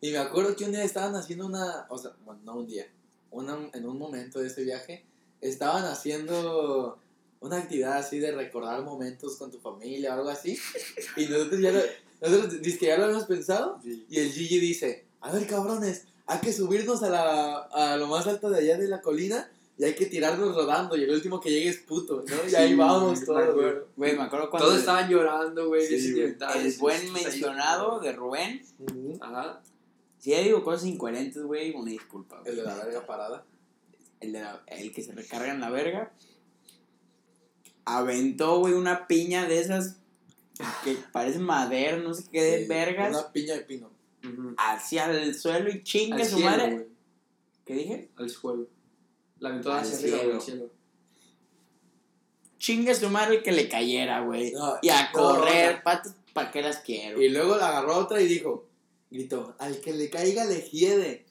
Y 0.00 0.10
me 0.10 0.18
acuerdo 0.18 0.56
que 0.56 0.64
un 0.64 0.72
día 0.72 0.82
estaban 0.82 1.14
haciendo 1.14 1.46
una, 1.46 1.86
o 1.90 1.96
sea, 1.96 2.10
bueno, 2.24 2.40
no 2.44 2.56
un 2.56 2.66
día, 2.66 2.88
una, 3.30 3.70
en 3.72 3.86
un 3.86 3.98
momento 3.98 4.40
de 4.40 4.48
ese 4.48 4.64
viaje, 4.64 5.04
estaban 5.48 5.84
haciendo 5.84 6.98
una 7.40 7.58
actividad 7.58 7.98
así 7.98 8.18
de 8.18 8.32
recordar 8.32 8.82
momentos 8.82 9.36
con 9.36 9.50
tu 9.50 9.58
familia 9.58 10.14
o 10.14 10.18
algo 10.18 10.30
así. 10.30 10.58
Y 11.16 11.26
nosotros 11.26 11.60
ya 11.60 11.72
lo, 11.72 11.80
nosotros 12.20 12.62
dice 12.62 12.78
que 12.78 12.86
ya 12.86 12.96
lo 12.98 13.04
habíamos 13.04 13.26
pensado. 13.26 13.80
Y 13.84 14.18
el 14.18 14.30
Gigi 14.30 14.58
dice, 14.58 15.04
a 15.20 15.30
ver 15.32 15.46
cabrones, 15.46 16.04
hay 16.26 16.40
que 16.40 16.52
subirnos 16.52 17.02
a, 17.02 17.10
la, 17.10 17.58
a 17.58 17.96
lo 17.96 18.06
más 18.06 18.26
alto 18.26 18.48
de 18.50 18.58
allá 18.58 18.78
de 18.78 18.88
la 18.88 19.02
colina 19.02 19.50
y 19.76 19.84
hay 19.84 19.94
que 19.94 20.06
tirarnos 20.06 20.54
rodando 20.54 20.96
y 20.96 21.02
el 21.02 21.10
último 21.10 21.40
que 21.40 21.50
llegue 21.50 21.68
es 21.68 21.78
puto, 21.78 22.24
¿no? 22.26 22.48
Y 22.48 22.54
ahí 22.54 22.68
Sí, 22.70 22.74
vamos 22.76 23.24
todos. 23.24 23.36
güey. 23.42 23.48
acuerdo. 23.66 23.88
Güey, 23.96 24.16
me 24.16 24.22
acuerdo 24.22 24.48
cuando 24.50 24.68
Todos 24.68 24.80
estaban 24.80 25.10
llorando, 25.10 25.66
güey. 25.66 25.86
Sí, 25.86 26.18
el 26.18 26.72
buen 26.78 27.00
Sí, 27.00 27.10
mencionado 27.10 27.98
de 28.00 28.12
Rubén. 28.12 28.62
Ujú. 28.78 29.18
Ajá. 29.20 29.60
Si 30.18 30.30
ya 30.30 30.40
digo 30.40 30.64
cosas 30.64 30.86
incoherentes, 30.86 31.42
güey, 31.42 31.74
una 31.74 31.90
disculpa. 31.90 32.40
El 32.46 32.56
de 32.56 32.62
la 32.62 32.74
verga 32.76 33.04
parada. 33.04 33.44
El, 34.24 34.32
de 34.32 34.40
la- 34.40 34.62
el 34.66 34.92
que 34.92 35.02
se 35.02 35.12
recarga 35.12 35.52
en 35.52 35.60
la 35.60 35.70
verga. 35.70 36.12
Aventó, 37.84 38.60
güey, 38.60 38.74
una 38.74 39.06
piña 39.06 39.46
de 39.46 39.60
esas 39.60 39.96
que 40.84 40.96
parece 41.12 41.38
madera, 41.38 41.96
no 41.98 42.14
sé 42.14 42.24
qué 42.30 42.42
de 42.42 42.62
Sí, 42.62 42.68
vergas, 42.68 43.10
Una 43.10 43.32
piña 43.32 43.54
de 43.54 43.60
pino. 43.60 43.90
Hacia 44.56 45.10
el 45.10 45.34
suelo 45.34 45.68
y 45.70 45.82
chingue 45.82 46.22
Al 46.22 46.28
su 46.28 46.36
cielo, 46.36 46.50
madre. 46.50 46.88
¿Qué 47.66 47.74
dije? 47.74 48.10
Al 48.16 48.30
suelo. 48.30 48.68
La 49.38 49.50
aventó 49.50 49.72
hacia 49.72 49.98
arriba, 49.98 50.08
cielo. 50.16 50.22
güey, 50.24 50.36
al 50.36 50.42
cielo. 50.42 50.70
Chingue 52.58 52.94
su 52.94 53.10
madre 53.10 53.36
el 53.36 53.42
que 53.42 53.52
le 53.52 53.68
cayera, 53.68 54.20
güey. 54.20 54.52
No, 54.52 54.76
y 54.80 54.88
a 54.88 55.10
correr, 55.12 55.82
patas, 55.82 56.14
¿para 56.32 56.50
qué 56.50 56.62
las 56.62 56.78
quiero? 56.78 57.20
Y 57.20 57.28
luego 57.28 57.56
la 57.56 57.68
agarró 57.68 57.96
otra 57.98 58.22
y 58.22 58.26
dijo, 58.26 58.66
gritó, 59.10 59.54
al 59.58 59.80
que 59.80 59.92
le 59.92 60.08
caiga 60.08 60.46
le 60.46 60.62
hiede. 60.62 61.23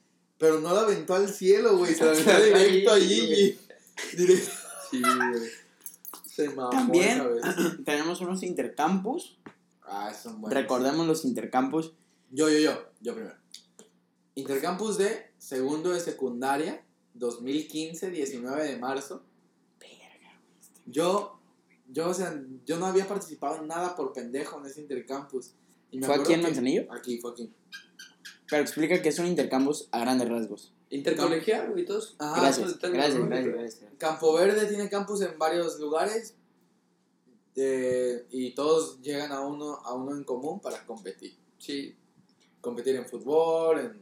Pero 0.44 0.60
no 0.60 0.74
la 0.74 0.82
aventó 0.82 1.16
al 1.16 1.30
cielo, 1.30 1.78
güey, 1.78 1.96
se 1.96 2.04
la 2.04 2.12
aventó 2.12 2.44
directo 2.44 2.92
a 2.92 3.00
Gigi. 3.00 3.58
Directo. 4.18 4.52
Sí, 4.92 5.02
güey. 5.02 5.50
Se 6.26 6.50
mamó 6.50 6.70
También 6.70 7.12
esa 7.12 7.28
vez. 7.28 7.46
tenemos 7.86 8.20
unos 8.20 8.44
intercampus. 8.44 9.38
Ah, 9.84 10.14
son 10.14 10.42
buenos. 10.42 10.62
Recordemos 10.62 11.08
los 11.08 11.24
intercampus. 11.24 11.94
Yo, 12.30 12.50
yo, 12.50 12.60
yo, 12.60 12.90
yo 13.00 13.16
primero. 13.16 13.38
Intercampus 14.36 14.98
de 14.98 15.32
segundo 15.38 15.92
de 15.92 16.02
secundaria, 16.02 16.84
2015, 17.14 18.12
19 18.12 18.66
de 18.66 18.78
marzo. 18.78 19.24
Yo, 20.86 21.40
yo, 21.88 22.10
o 22.10 22.14
sea, 22.14 22.38
yo 22.66 22.80
no 22.80 22.88
había 22.88 23.08
participado 23.08 23.62
en 23.62 23.68
nada 23.68 23.96
por 23.96 24.12
pendejo 24.12 24.60
en 24.60 24.66
ese 24.66 24.82
intercampus. 24.82 25.54
Y 25.90 26.00
me 26.00 26.06
¿Fue 26.06 26.16
aquí 26.16 26.34
en 26.34 26.42
Manzanillo? 26.42 26.92
Aquí, 26.92 27.20
fue 27.20 27.32
aquí. 27.32 27.50
Pero 28.54 28.62
explica 28.62 29.02
que 29.02 29.10
es 29.10 29.18
un 29.18 29.26
intercampus 29.26 29.88
a 29.92 30.02
grandes 30.02 30.30
rasgos. 30.30 30.72
Intercolegial, 30.92 31.72
güey, 31.72 31.86
todos. 31.86 32.16
Ajá, 32.20 32.40
gracias, 32.40 32.80
gracias, 32.80 33.28
gracias. 33.28 33.92
Campo 33.98 34.32
Verde 34.32 34.68
tiene 34.68 34.88
campus 34.90 35.22
en 35.22 35.40
varios 35.40 35.80
lugares 35.80 36.36
eh, 37.56 38.28
y 38.30 38.54
todos 38.54 39.02
llegan 39.02 39.32
a 39.32 39.42
uno, 39.42 39.78
a 39.84 39.96
uno 39.96 40.16
en 40.16 40.24
común 40.24 40.60
para 40.60 40.86
competir. 40.86 41.36
Sí, 41.58 41.98
Competir 42.62 42.96
en 42.96 43.08
fútbol, 43.08 43.80
en 43.80 44.00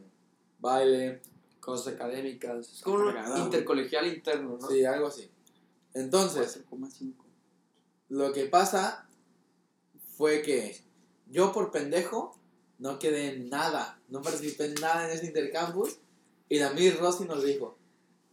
baile, 0.58 1.22
cosas 1.58 1.94
académicas. 1.94 2.74
Es 2.74 2.82
como 2.82 2.96
un 2.96 3.08
Agradable. 3.08 3.44
intercolegial 3.44 4.06
interno, 4.06 4.58
¿no? 4.60 4.68
sí, 4.68 4.84
algo 4.84 5.06
así. 5.06 5.30
Entonces, 5.94 6.62
4,5. 6.70 7.14
lo 8.10 8.34
que 8.34 8.44
pasa 8.44 9.08
fue 10.18 10.42
que 10.42 10.78
yo 11.30 11.54
por 11.54 11.70
pendejo 11.70 12.38
no 12.82 12.98
quedé 12.98 13.28
en 13.34 13.48
nada, 13.48 14.00
no 14.08 14.20
participé 14.22 14.64
en 14.66 14.74
nada 14.74 15.04
en 15.08 15.16
ese 15.16 15.26
intercampus 15.26 15.98
y 16.48 16.58
la 16.58 16.70
Miss 16.72 16.98
Rossi 16.98 17.24
nos 17.24 17.44
dijo, 17.44 17.78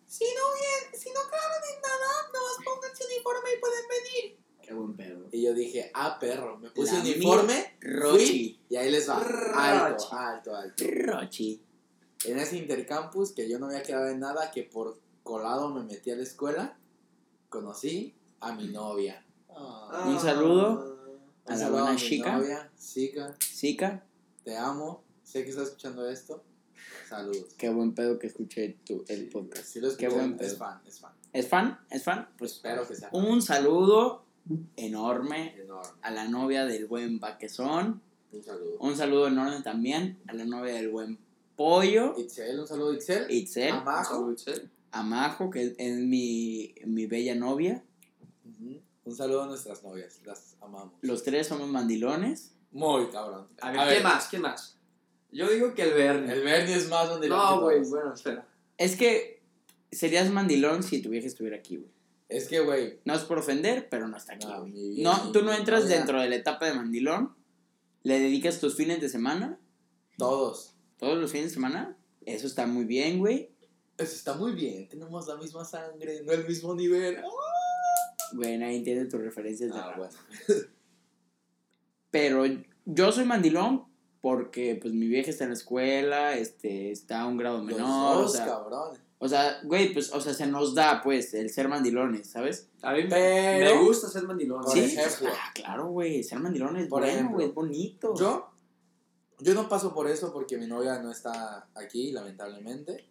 si 0.08 0.24
no, 0.26 0.54
bien, 0.56 1.00
si 1.00 1.10
no 1.10 1.20
quedaron 1.30 1.64
en 1.76 1.82
nada, 1.82 2.08
nomás 2.34 2.58
pónganse 2.66 3.06
uniforme 3.06 3.50
y 3.56 3.60
pueden 3.60 3.84
venir. 3.88 4.40
Qué 4.64 4.74
buen 4.74 4.96
pedo. 4.96 5.28
Y 5.32 5.44
yo 5.44 5.54
dije, 5.54 5.92
ah, 5.94 6.18
perro, 6.20 6.58
me 6.58 6.72
puse 6.72 6.94
La 6.94 7.02
uniforme, 7.02 7.78
Rochi. 7.80 8.26
fui 8.26 8.60
y 8.70 8.76
ahí 8.76 8.90
les 8.90 9.08
va, 9.08 9.18
alto, 9.18 9.90
Rochi. 9.94 10.08
alto, 10.18 10.56
alto. 10.56 10.84
Rochi. 10.88 11.62
En 12.26 12.40
ese 12.40 12.58
intercampus 12.58 13.32
que 13.34 13.48
yo 13.48 13.60
no 13.60 13.68
había 13.68 13.84
quedado 13.84 14.08
en 14.08 14.20
nada, 14.20 14.50
que 14.52 14.64
por 14.64 15.00
colado 15.22 15.70
me 15.70 15.84
metí 15.84 16.10
a 16.10 16.16
la 16.16 16.24
escuela, 16.24 16.76
conocí 17.50 18.16
a 18.40 18.52
mi 18.54 18.68
novia. 18.70 19.24
Ah. 19.50 20.06
Un 20.08 20.20
saludo 20.20 20.98
a 21.46 21.54
Un 21.54 21.60
la 21.60 21.70
buena 21.70 21.96
chica. 21.96 22.36
novia, 22.38 22.72
chica, 22.80 23.36
Zika, 23.42 24.04
te 24.50 24.58
amo, 24.58 25.04
sé 25.24 25.44
que 25.44 25.52
estás 25.52 25.68
escuchando 25.68 26.10
esto, 26.10 26.44
saludos. 27.08 27.54
qué 27.56 27.70
buen 27.70 27.94
pedo 27.94 28.18
que 28.18 28.26
escuché 28.26 28.78
tu, 28.84 29.06
el 29.08 29.26
Sí, 29.26 29.30
podcast. 29.32 29.64
sí 29.64 29.80
lo 29.80 29.96
Qué 29.96 30.10
buen 30.10 30.32
es 30.34 30.38
pedo. 30.40 30.58
fan, 30.58 30.82
es 30.88 31.00
fan. 31.00 31.12
¿Es 31.32 31.48
fan? 31.48 31.80
¿Es 31.92 32.04
fan? 32.04 32.30
Pues 32.36 32.54
Espero 32.54 32.88
que 32.88 32.96
sea 32.96 33.10
un 33.14 33.44
saludo 33.44 34.26
enorme 34.76 35.56
enorme. 35.62 35.92
a 36.02 36.10
la 36.10 36.28
novia 36.28 36.66
del 36.66 36.88
buen 36.88 37.20
Baquezón. 37.20 38.02
Un 38.32 38.44
saludo. 38.44 38.78
Un 38.80 38.96
saludo 38.96 39.28
enorme 39.28 39.62
también 39.62 40.18
a 40.28 40.34
la 40.34 40.46
novia 40.46 40.74
del 40.74 40.90
buen 40.90 41.20
Pollo. 41.56 42.16
Itzel, 42.18 42.60
un 42.60 42.66
saludo 42.68 42.94
Itzel. 42.94 43.30
Itzel. 43.30 43.72
A 43.72 43.82
Majo. 43.84 44.16
Salud, 44.16 44.32
Itzel. 44.34 44.72
A 44.92 45.04
Majo, 45.04 45.52
que 45.52 45.76
es 45.78 45.98
mi, 46.00 46.74
mi 46.86 47.06
bella 47.06 47.36
novia. 47.36 47.84
Un 49.06 49.16
saludo 49.16 49.44
a 49.44 49.48
nuestras 49.48 49.84
novias, 49.84 50.20
las 50.26 50.56
amamos. 50.62 50.94
Los 51.02 51.22
tres 51.24 51.46
somos 51.48 51.68
mandilones. 51.70 52.54
Muy 52.72 53.08
cabrón. 53.08 53.48
A 53.62 53.72
ver, 53.72 53.98
¿qué 53.98 54.04
más? 54.04 54.28
¿Qué 54.28 54.40
más? 54.40 54.78
Yo 55.32 55.48
digo 55.50 55.74
que 55.74 55.84
el 55.84 55.94
Bernie. 55.94 56.32
El 56.34 56.44
Bernie 56.44 56.76
es 56.76 56.88
más 56.90 57.08
donde 57.10 57.28
No, 57.30 57.62
güey, 57.62 57.82
bueno, 57.84 58.14
espera. 58.14 58.48
Es 58.78 58.96
que 58.96 59.42
serías 59.92 60.30
mandilón 60.32 60.84
si 60.84 61.02
tu 61.02 61.10
vieja 61.10 61.28
estuviera 61.28 61.58
aquí, 61.58 61.78
güey. 61.78 61.90
Es 62.30 62.48
que, 62.48 62.60
güey, 62.60 63.00
No 63.06 63.16
es 63.16 63.22
por 63.22 63.40
ofender, 63.40 63.90
pero 63.90 64.08
no 64.08 64.16
está 64.18 64.34
aquí, 64.34 64.46
No, 64.46 64.60
güey. 64.62 64.72
mi 64.72 65.02
No, 65.02 65.32
tú 65.32 65.42
no 65.44 65.52
mi 65.52 65.58
entras 65.58 65.84
novia. 65.84 65.96
dentro 65.98 66.22
de 66.22 66.30
la 66.30 66.36
etapa 66.36 66.68
de 66.68 66.74
mandilón. 66.74 67.36
Le 68.04 68.20
dedicas 68.20 68.60
tus 68.60 68.76
fines 68.76 69.02
de 69.02 69.10
semana, 69.10 69.60
todos. 70.18 70.74
todos 70.98 71.18
los 71.18 71.32
fines 71.32 71.48
de 71.48 71.54
semana, 71.54 71.96
Eso 72.26 72.46
está 72.48 72.66
muy 72.68 72.86
bien, 72.86 73.18
güey. 73.20 73.50
Eso 73.98 74.14
está 74.16 74.34
muy 74.36 74.52
bien, 74.54 74.88
tenemos 74.88 75.28
la 75.28 75.36
misma 75.36 75.66
sangre, 75.66 76.22
no 76.24 76.32
el 76.32 76.48
mismo 76.48 76.74
nivel. 76.76 77.18
Güey, 78.34 78.58
nadie 78.58 78.78
entiende 78.78 79.06
tus 79.06 79.20
referencias 79.22 79.74
de 79.74 79.80
Ah, 79.80 79.88
rap. 79.90 79.98
bueno. 79.98 80.14
Pero 82.12 82.44
yo 82.86 83.12
soy 83.12 83.26
mandilón 83.26 83.86
porque, 84.22 84.78
pues, 84.82 84.94
mi 84.94 85.08
vieja 85.08 85.30
está 85.30 85.44
en 85.46 85.52
la 85.52 85.56
escuela, 85.56 86.36
este, 86.36 86.92
está 86.92 87.22
a 87.22 87.28
un 87.28 87.38
grado 87.38 87.58
Los 87.58 87.66
menor, 87.66 88.18
o 88.18 88.22
dos, 88.24 88.34
sea, 88.34 88.46
cabrón. 88.46 88.98
o 89.18 89.28
sea, 89.30 89.60
güey, 89.64 89.94
pues, 89.94 90.12
o 90.14 90.20
sea, 90.20 90.34
se 90.34 90.46
nos 90.48 90.76
da, 90.76 91.02
pues, 91.02 91.34
el 91.34 91.50
ser 91.50 91.70
mandilones, 91.70 92.30
¿sabes? 92.30 92.68
A 92.82 92.92
mí 92.94 93.04
me- 93.04 93.10
Pero- 93.10 93.76
me 93.78 93.84
gusta 93.88 94.10
ser 94.10 94.24
mandilón. 94.24 94.62
Por 94.64 94.74
sí, 94.74 94.80
ejemplo. 94.82 95.30
ah, 95.32 95.52
claro, 95.54 95.88
güey, 95.88 96.22
ser 96.24 96.40
mandilón 96.40 96.76
es 96.78 96.88
Por 96.88 97.02
bueno, 97.02 97.30
güey, 97.32 97.48
es 97.48 97.54
bonito. 97.54 98.14
Yo, 98.16 98.50
yo 99.40 99.54
no 99.54 99.70
paso 99.70 99.94
por 99.94 100.10
eso 100.10 100.34
porque 100.34 100.58
mi 100.58 100.68
novia 100.68 101.00
no 101.00 101.12
está 101.12 101.68
aquí, 101.76 102.12
lamentablemente. 102.12 103.06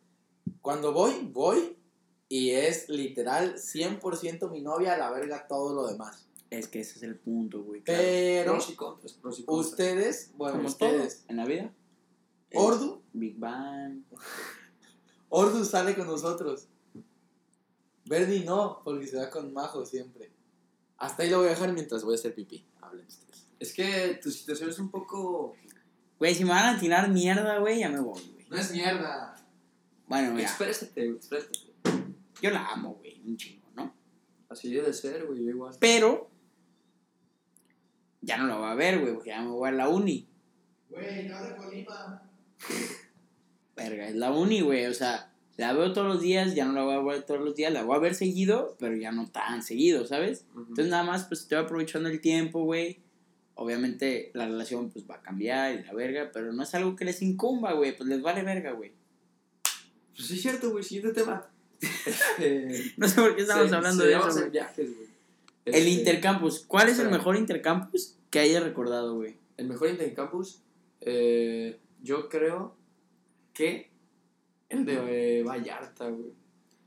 Cuando 0.60 0.92
voy, 0.92 1.30
voy 1.32 1.76
y 2.28 2.50
es 2.50 2.90
literal 2.90 3.54
100% 3.58 4.50
mi 4.50 4.60
novia 4.60 4.92
a 4.94 4.98
la 4.98 5.10
verga 5.10 5.46
todo 5.48 5.72
lo 5.74 5.86
demás. 5.86 6.26
Es 6.50 6.68
que 6.68 6.80
ese 6.80 6.96
es 6.96 7.02
el 7.02 7.16
punto, 7.16 7.62
güey. 7.62 7.82
claro. 7.82 8.00
Pero 8.02 8.52
Pros 8.52 8.70
y 8.70 8.74
contras, 8.74 9.12
pros 9.14 9.38
y 9.40 9.44
contras. 9.44 9.66
ustedes, 9.70 10.32
bueno, 10.36 10.56
Como 10.56 10.68
ustedes, 10.68 11.18
todo 11.20 11.26
en 11.30 11.36
la 11.36 11.44
vida. 11.44 11.72
Ordu, 12.54 13.02
Big 13.12 13.38
Bang. 13.38 14.02
Ordu 15.28 15.64
sale 15.64 15.94
con 15.94 16.06
nosotros. 16.06 16.68
Verdi 18.06 18.40
no, 18.40 18.80
porque 18.84 19.06
se 19.06 19.18
va 19.18 19.28
con 19.28 19.52
Majo 19.52 19.84
siempre. 19.84 20.30
Hasta 20.96 21.22
ahí 21.22 21.30
lo 21.30 21.38
voy 21.38 21.48
a 21.48 21.50
dejar 21.50 21.72
mientras 21.74 22.02
voy 22.02 22.14
a 22.14 22.18
hacer 22.18 22.34
pipí. 22.34 22.64
Hablen 22.80 23.06
ustedes. 23.06 23.46
Es 23.60 23.72
que 23.74 24.18
tu 24.22 24.30
situación 24.30 24.70
es 24.70 24.78
un 24.78 24.90
poco... 24.90 25.54
Güey, 26.18 26.34
si 26.34 26.44
me 26.44 26.50
van 26.50 26.74
a 26.76 26.80
tirar 26.80 27.10
mierda, 27.10 27.58
güey, 27.58 27.80
ya 27.80 27.90
me 27.90 28.00
voy, 28.00 28.20
güey. 28.32 28.46
No 28.48 28.56
es 28.56 28.72
mierda. 28.72 29.34
Bueno, 30.08 30.32
mira, 30.32 30.48
Exprésate, 30.48 31.06
exprésate. 31.10 31.58
yo 32.40 32.50
la 32.50 32.66
amo, 32.68 32.94
güey, 32.94 33.20
un 33.26 33.36
chingo, 33.36 33.68
¿no? 33.76 33.94
Así 34.48 34.72
debe 34.72 34.92
ser, 34.94 35.26
güey, 35.26 35.44
yo 35.44 35.50
igual. 35.50 35.76
Pero 35.78 36.30
ya 38.28 38.36
no 38.36 38.46
la 38.46 38.56
voy 38.56 38.68
a 38.70 38.74
ver, 38.74 38.98
güey, 39.00 39.14
porque 39.14 39.30
ya 39.30 39.40
me 39.42 39.48
voy 39.48 39.68
a 39.68 39.72
la 39.72 39.88
uni. 39.88 40.28
Güey, 40.90 41.26
no 41.28 41.42
de 41.42 41.56
Colima. 41.56 42.22
Verga, 43.76 44.08
es 44.08 44.16
la 44.16 44.32
uni, 44.32 44.60
güey, 44.60 44.86
o 44.86 44.94
sea, 44.94 45.32
la 45.56 45.72
veo 45.72 45.92
todos 45.92 46.06
los 46.08 46.20
días, 46.20 46.54
ya 46.54 46.64
no 46.66 46.72
la 46.72 46.82
voy 46.84 46.94
a 46.94 47.14
ver 47.16 47.22
todos 47.24 47.40
los 47.40 47.54
días, 47.54 47.72
la 47.72 47.82
voy 47.84 47.96
a 47.96 48.00
ver 48.00 48.14
seguido, 48.14 48.76
pero 48.78 48.96
ya 48.96 49.12
no 49.12 49.28
tan 49.28 49.62
seguido, 49.62 50.06
¿sabes? 50.06 50.44
Entonces 50.56 50.88
nada 50.88 51.04
más 51.04 51.24
pues 51.24 51.40
estoy 51.42 51.58
aprovechando 51.58 52.08
el 52.08 52.20
tiempo, 52.20 52.64
güey. 52.64 53.00
Obviamente 53.54 54.30
la 54.34 54.46
relación 54.46 54.90
pues 54.90 55.04
va 55.08 55.16
a 55.16 55.22
cambiar 55.22 55.74
y 55.74 55.82
la 55.84 55.92
verga, 55.92 56.30
pero 56.32 56.52
no 56.52 56.62
es 56.62 56.74
algo 56.74 56.94
que 56.96 57.04
les 57.04 57.22
incumba, 57.22 57.72
güey, 57.72 57.96
pues 57.96 58.08
les 58.08 58.20
vale 58.22 58.42
verga, 58.42 58.72
güey. 58.72 58.92
Pues 60.14 60.28
sí 60.28 60.34
es 60.34 60.42
cierto, 60.42 60.70
güey, 60.70 60.84
siguiente 60.84 61.12
tema. 61.22 61.46
Este, 62.06 62.92
No 62.96 63.06
sé 63.08 63.20
por 63.20 63.36
qué 63.36 63.42
estamos 63.42 63.68
se- 63.68 63.74
hablando 63.76 64.02
se 64.02 64.08
de 64.08 64.14
eso, 64.16 64.26
hacer 64.26 64.40
güey. 64.42 64.52
viajes, 64.52 64.94
güey. 64.96 65.08
El 65.66 65.74
Este, 65.74 65.90
intercampus, 65.90 66.60
¿cuál 66.66 66.88
es 66.88 66.98
el 66.98 67.10
mejor 67.10 67.36
intercampus 67.36 68.16
que 68.30 68.40
hayas 68.40 68.62
recordado, 68.62 69.14
güey? 69.16 69.36
El 69.56 69.68
mejor 69.68 69.88
intercampus, 69.88 70.62
eh, 71.00 71.80
yo 72.02 72.28
creo 72.28 72.76
que 73.52 73.90
el 74.68 74.84
de 74.84 75.40
eh, 75.40 75.42
Vallarta, 75.42 76.08
güey. 76.08 76.32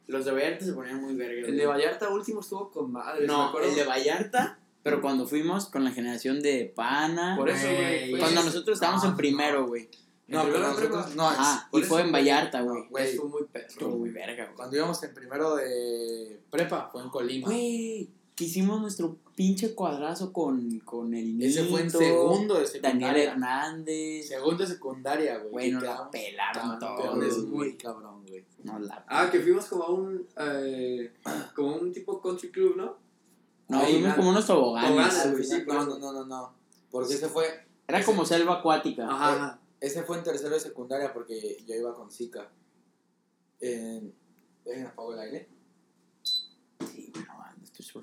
Los 0.07 0.25
de 0.25 0.31
Vallarta 0.31 0.65
se 0.65 0.73
ponían 0.73 1.01
muy 1.01 1.15
verga. 1.15 1.47
El 1.47 1.57
de 1.57 1.65
Vallarta 1.65 2.09
último 2.09 2.41
estuvo 2.41 2.69
con 2.71 2.91
madre. 2.91 3.25
No, 3.25 3.57
el 3.59 3.75
de 3.75 3.83
Vallarta, 3.85 4.59
pero 4.83 5.01
cuando 5.01 5.25
fuimos 5.25 5.67
con 5.67 5.83
la 5.83 5.91
generación 5.91 6.41
de 6.41 6.71
Pana. 6.75 7.35
Por 7.37 7.49
eso, 7.49 7.67
güey. 7.67 8.17
Cuando 8.17 8.43
nosotros 8.43 8.75
estábamos 8.75 9.03
no, 9.03 9.11
en 9.11 9.17
primero, 9.17 9.67
güey. 9.67 9.89
No, 10.27 10.43
pero 10.43 10.59
nosotros 10.59 11.15
no. 11.15 11.29
Ajá, 11.29 11.69
y 11.73 11.81
fue 11.83 12.01
en. 12.01 12.11
Vallarta, 12.11 12.61
güey. 12.61 12.87
Güey, 12.89 13.09
Estuvo 13.09 13.29
muy 13.29 13.43
perro. 13.47 13.67
Estuvo 13.67 13.97
muy 13.97 14.09
verga, 14.09 14.45
güey. 14.45 14.55
Cuando 14.55 14.75
íbamos 14.75 15.03
en 15.03 15.13
primero 15.13 15.55
de 15.55 16.41
prepa, 16.49 16.89
fue 16.91 17.03
en 17.03 17.09
Colima. 17.09 17.47
Güey, 17.47 18.09
que 18.41 18.45
hicimos 18.45 18.81
nuestro 18.81 19.17
pinche 19.35 19.75
cuadrazo 19.75 20.33
con, 20.33 20.79
con 20.79 21.13
el 21.13 21.39
Ese 21.43 21.65
fue 21.65 21.81
en 21.81 21.91
segundo 21.91 22.55
de 22.55 22.65
Daniel 22.79 23.11
secundaria. 23.11 23.31
Hernández. 23.33 24.27
Segundo 24.27 24.63
de 24.63 24.67
secundaria, 24.67 25.37
güey. 25.37 25.71
Nos 25.71 25.83
la 25.83 26.09
pelaron 26.09 26.79
todos, 26.79 27.37
muy 27.43 27.77
cabrón, 27.77 28.25
güey. 28.27 28.43
No, 28.63 28.79
la... 28.79 29.05
Ah, 29.07 29.29
que 29.31 29.41
fuimos 29.41 29.67
como 29.67 29.83
a 29.83 29.91
un. 29.91 30.27
eh, 30.37 31.13
como 31.55 31.75
un 31.75 31.93
tipo 31.93 32.19
country 32.19 32.49
club, 32.49 32.77
¿no? 32.77 32.97
no 33.67 33.77
ahí, 33.77 33.99
fuimos 33.99 34.15
como 34.15 34.29
unos 34.31 34.47
toboganes. 34.47 35.31
güey, 35.31 35.43
sí, 35.43 35.63
no, 35.67 35.85
no, 35.85 35.99
no, 35.99 36.11
no, 36.11 36.25
no. 36.25 36.53
Porque 36.89 37.13
ese 37.13 37.29
fue, 37.29 37.45
Era 37.87 38.03
como 38.03 38.25
selva 38.25 38.55
acuática. 38.55 39.07
Ajá. 39.07 39.59
ese 39.79 40.01
fue 40.01 40.17
en 40.17 40.23
tercero 40.23 40.55
de 40.55 40.59
secundaria 40.59 41.13
porque 41.13 41.63
yo 41.67 41.75
iba 41.75 41.93
con 41.93 42.09
Zika. 42.09 42.49
En, 43.59 44.11
¿Dejen 44.65 44.87
apago 44.87 45.13
el 45.13 45.19
aire? 45.19 45.47
Sí, 46.23 47.13
no, 47.15 47.40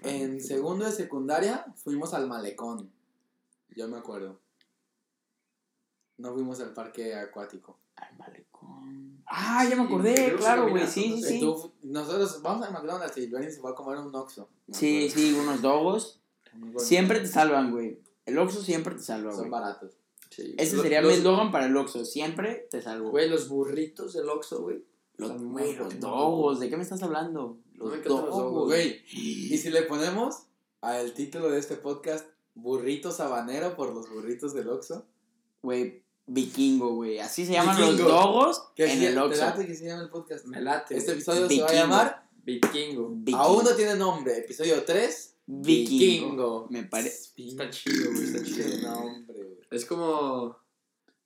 En 0.02 0.40
segundo 0.42 0.84
de 0.84 0.92
secundaria 0.92 1.64
fuimos 1.76 2.14
al 2.14 2.26
malecón. 2.28 2.90
Yo 3.76 3.88
me 3.88 3.98
acuerdo. 3.98 4.40
No 6.18 6.32
fuimos 6.34 6.60
al 6.60 6.72
parque 6.74 7.14
acuático. 7.14 7.78
Al 7.96 8.16
malecón. 8.18 9.22
Ah, 9.26 9.64
ya 9.68 9.76
me 9.76 9.82
acordé, 9.82 10.34
claro, 10.36 10.68
güey. 10.70 10.86
Sí, 10.86 11.14
sí, 11.16 11.22
sé. 11.22 11.28
sí. 11.30 11.40
Tú- 11.40 11.72
nosotros 11.82 12.40
vamos 12.42 12.66
al 12.66 12.72
McDonald's 12.72 13.16
y 13.18 13.26
Benny 13.26 13.50
se 13.50 13.60
fue 13.60 13.70
a 13.70 13.74
comer 13.74 13.98
un 13.98 14.14
Oxxo. 14.14 14.48
Sí, 14.72 15.08
sí, 15.10 15.32
unos 15.34 15.62
dogos. 15.62 16.20
Siempre 16.78 17.20
te 17.20 17.26
salvan, 17.28 17.70
güey. 17.70 17.98
El 18.26 18.38
Oxxo 18.38 18.62
siempre 18.62 18.94
te 18.96 19.02
salva, 19.02 19.30
Son 19.30 19.48
güey. 19.48 19.50
baratos. 19.50 19.92
Sí. 20.30 20.54
Ese 20.58 20.80
sería 20.80 21.00
los- 21.02 21.12
mi 21.12 21.18
eslogan 21.18 21.50
para 21.52 21.66
el 21.66 21.76
Oxxo. 21.76 22.04
Siempre 22.04 22.66
te 22.70 22.82
salvo. 22.82 23.10
Güey, 23.10 23.28
los 23.28 23.48
burritos 23.48 24.12
del 24.14 24.28
Oxxo, 24.28 24.62
güey. 24.62 24.84
Los, 25.18 25.42
güey, 25.42 25.74
los 25.76 26.00
dogos. 26.00 26.60
¿De 26.60 26.70
qué 26.70 26.76
me 26.76 26.82
estás 26.82 27.02
hablando? 27.02 27.58
No 27.74 27.84
Los 27.84 27.90
me 27.92 27.96
los 27.98 28.06
dogos, 28.06 28.30
dogos, 28.36 28.66
Güey, 28.68 29.02
y 29.12 29.58
si 29.58 29.68
le 29.70 29.82
ponemos 29.82 30.44
al 30.80 31.12
título 31.12 31.50
de 31.50 31.58
este 31.58 31.76
podcast 31.76 32.26
Burrito 32.54 33.10
Sabanero 33.12 33.76
por 33.76 33.92
los 33.94 34.08
burritos 34.10 34.54
del 34.54 34.68
Oxxo. 34.68 35.06
Güey, 35.62 36.02
vikingo, 36.26 36.94
güey. 36.94 37.18
Así 37.18 37.44
se 37.46 37.52
llaman 37.52 37.80
los 37.80 37.90
Vikingo. 37.90 38.08
dogos 38.10 38.62
Que 38.76 38.92
en 38.92 39.02
el 39.02 39.14
¿te 39.14 39.20
Oxxo. 39.20 39.40
late 39.40 39.66
que 39.66 39.74
se 39.74 39.86
llama 39.86 40.02
el 40.02 40.08
podcast? 40.10 40.44
Me 40.46 40.60
late. 40.60 40.96
Este 40.96 41.12
episodio 41.12 41.42
se 41.42 41.48
Vikingo. 41.48 41.64
va 41.66 41.70
a 41.70 41.74
llamar 41.74 42.28
Vikingo. 42.44 43.08
Vikingo. 43.10 43.38
Aún 43.38 43.64
no 43.64 43.70
tiene 43.74 43.94
nombre. 43.96 44.38
Episodio 44.38 44.84
3. 44.84 45.34
Vikingo. 45.46 46.66
Me 46.70 46.84
parece. 46.84 47.30
Está 47.36 47.68
chido, 47.70 48.10
güey. 48.12 48.24
Está 48.24 48.42
chido. 48.44 48.64
Pinche 48.66 48.82
nombre, 48.82 49.34
güey. 49.34 49.58
Es 49.70 49.84
como. 49.84 50.56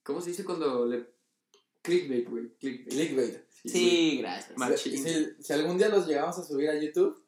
¿Cómo 0.03 0.21
se 0.21 0.31
dice 0.31 0.45
cuando 0.45 0.87
le. 0.87 1.07
Clickbait, 1.83 2.29
güey. 2.29 2.55
Clickbait. 2.59 2.89
Clickbait. 2.91 3.39
Sí, 3.65 4.19
gracias. 4.21 4.49
Si, 4.53 4.59
Machín. 4.59 5.05
si- 5.05 5.29
si 5.43 5.53
algún 5.53 5.79
día 5.79 5.89
los 5.89 6.07
llegamos 6.07 6.39
a 6.39 6.45
subir 6.45 6.69
a 6.71 6.79
YouTube, 6.79 7.23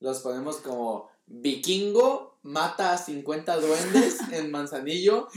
los 0.00 0.20
ponemos 0.20 0.56
como 0.58 1.10
Vikingo 1.26 2.38
mata 2.42 2.92
a 2.92 2.98
50 2.98 3.56
duendes 3.56 4.18
en 4.32 4.50
Manzanillo. 4.50 5.28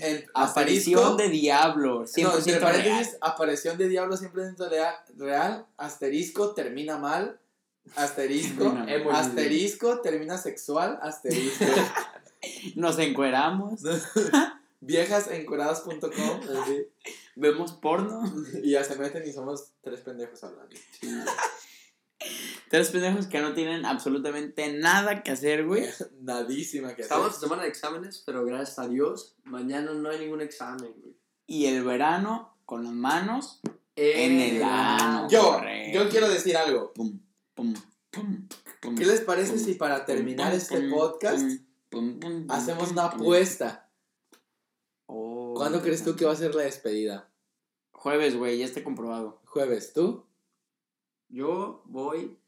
En 0.00 0.24
Aparición 0.34 1.00
asterisco- 1.02 1.16
de 1.16 1.28
diablo. 1.28 2.00
No, 2.00 2.06
100% 2.06 2.36
entre 2.38 2.58
real. 2.58 2.62
paréntesis, 2.62 3.16
aparición 3.20 3.78
de 3.78 3.88
diablo 3.88 4.16
siempre 4.16 4.44
dentro 4.44 4.68
de 4.68 4.80
a- 4.80 5.04
real, 5.16 5.66
asterisco, 5.76 6.54
termina 6.54 6.98
mal, 6.98 7.38
asterisco, 7.96 8.64
Termina 8.64 8.84
mal. 8.84 8.88
Emoji. 8.92 9.16
asterisco, 9.16 10.00
termina 10.00 10.38
sexual, 10.38 10.98
asterisco. 11.02 11.64
Nos 12.76 12.98
encueramos. 12.98 13.80
Viejasencuradas.com 14.80 16.00
así, 16.10 16.86
Vemos 17.40 17.72
porno. 17.72 18.22
y 18.62 18.70
ya 18.72 18.82
se 18.84 18.96
meten 18.96 19.26
y 19.26 19.32
somos 19.32 19.72
tres 19.80 20.00
pendejos 20.00 20.42
hablando. 20.42 20.74
Tres 22.68 22.90
pendejos 22.90 23.26
que 23.28 23.40
no 23.40 23.54
tienen 23.54 23.86
absolutamente 23.86 24.72
nada 24.72 25.22
que 25.22 25.30
hacer, 25.30 25.64
güey. 25.64 25.86
Nadísima 26.20 26.94
que 26.94 27.02
Estamos 27.02 27.26
en 27.26 27.30
hacer. 27.30 27.42
semana 27.42 27.62
de 27.62 27.68
exámenes, 27.68 28.22
pero 28.26 28.44
gracias 28.44 28.78
a 28.80 28.88
Dios, 28.88 29.36
mañana 29.44 29.92
no 29.92 30.10
hay 30.10 30.18
ningún 30.18 30.40
examen, 30.40 30.92
güey. 31.00 31.16
Y 31.46 31.66
el 31.66 31.84
verano 31.84 32.58
con 32.66 32.84
las 32.84 32.92
manos 32.92 33.60
En 33.96 34.40
el 34.40 34.62
ano. 34.62 35.28
Yo, 35.30 35.60
yo 35.94 36.08
quiero 36.10 36.28
decir 36.28 36.56
algo. 36.56 36.92
Pum, 36.92 37.18
pum, 37.54 37.72
pum, 38.10 38.48
pum. 38.82 38.94
¿Qué 38.96 39.06
les 39.06 39.20
parece 39.22 39.52
Pum, 39.54 39.64
si 39.64 39.74
para 39.74 40.04
terminar 40.04 40.50
pum, 40.50 40.58
este 40.58 40.80
pum, 40.80 40.90
podcast 40.90 41.42
pum, 41.88 42.20
pum, 42.20 42.20
pum, 42.20 42.46
hacemos 42.50 42.84
pum, 42.88 42.92
una 42.92 43.10
pum. 43.10 43.20
apuesta? 43.22 43.87
¿Cuándo 45.58 45.82
crees 45.82 46.04
tú 46.04 46.14
que 46.16 46.24
va 46.24 46.32
a 46.32 46.36
ser 46.36 46.54
la 46.54 46.62
despedida? 46.62 47.30
Jueves, 47.92 48.36
güey, 48.36 48.58
ya 48.58 48.64
está 48.64 48.82
comprobado. 48.84 49.40
¿Jueves 49.46 49.92
tú? 49.92 50.24
Yo 51.28 51.82
voy 51.86 52.38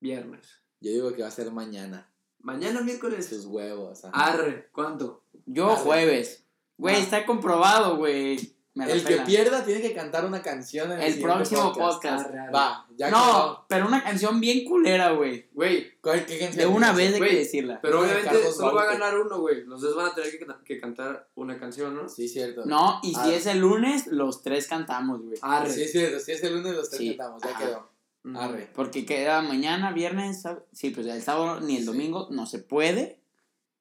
viernes. 0.00 0.60
Yo 0.80 0.90
digo 0.90 1.12
que 1.14 1.22
va 1.22 1.28
a 1.28 1.32
ser 1.32 1.50
mañana. 1.52 2.10
Mañana 2.40 2.80
miércoles. 2.80 3.26
Sus 3.26 3.44
huevos. 3.44 4.04
ajá. 4.04 4.12
Arre, 4.32 4.68
¿cuánto? 4.72 5.24
Yo 5.46 5.70
Arre. 5.70 5.80
jueves. 5.82 6.44
Güey, 6.78 6.96
Ah. 6.96 6.98
está 6.98 7.26
comprobado, 7.26 7.96
güey. 7.96 8.56
Me 8.74 8.90
El 8.90 9.04
que 9.04 9.18
pierda 9.18 9.62
tiene 9.66 9.82
que 9.82 9.92
cantar 9.92 10.24
una 10.24 10.40
canción 10.40 10.90
en 10.92 11.00
el, 11.02 11.12
El 11.14 11.20
próximo 11.20 11.74
podcast. 11.74 12.26
arre. 12.26 12.50
Va, 12.50 12.86
ya 12.96 13.10
no, 13.10 13.66
pero 13.68 13.86
una 13.86 14.02
canción 14.02 14.40
bien 14.40 14.64
culera, 14.64 15.10
güey. 15.12 15.46
Güey, 15.52 16.00
¿Cuál- 16.00 16.24
qué 16.24 16.38
canción 16.38 16.56
De 16.70 16.74
una 16.74 16.92
vez 16.92 17.12
hay 17.12 17.20
que 17.20 17.36
decirla. 17.36 17.80
pero 17.82 18.00
obviamente 18.00 18.50
solo 18.50 18.74
va 18.74 18.84
a 18.84 18.86
ganar 18.94 19.18
uno, 19.18 19.40
güey. 19.40 19.64
Los 19.66 19.82
dos 19.82 19.94
van 19.94 20.06
a 20.06 20.14
tener 20.14 20.30
que, 20.38 20.46
que 20.64 20.80
cantar 20.80 21.28
una 21.34 21.58
canción, 21.58 21.94
¿no? 21.94 22.08
Sí, 22.08 22.28
cierto. 22.28 22.64
No, 22.64 22.98
y 23.02 23.12
si 23.14 23.20
Arre. 23.20 23.36
es 23.36 23.46
el 23.46 23.58
lunes, 23.58 24.06
los 24.06 24.40
tres 24.42 24.66
cantamos, 24.68 25.20
güey. 25.22 25.38
Arre. 25.42 25.70
Sí, 25.70 25.82
es 25.82 25.92
cierto. 25.92 26.18
Si 26.20 26.32
es 26.32 26.42
el 26.42 26.54
lunes, 26.54 26.74
los 26.74 26.88
tres 26.88 26.98
Sí. 27.00 27.08
cantamos. 27.16 27.42
Ya 27.42 27.50
Ajá. 27.50 27.58
quedó. 27.66 27.92
Arre. 28.38 28.70
Porque 28.74 29.04
queda 29.04 29.42
mañana, 29.42 29.92
viernes, 29.92 30.44
sáb- 30.44 30.64
sí, 30.72 30.88
pues 30.90 31.06
el 31.08 31.20
sábado 31.20 31.60
ni 31.60 31.74
el 31.76 31.80
Sí. 31.82 31.86
domingo 31.86 32.28
no 32.30 32.46
se 32.46 32.58
puede. 32.60 33.20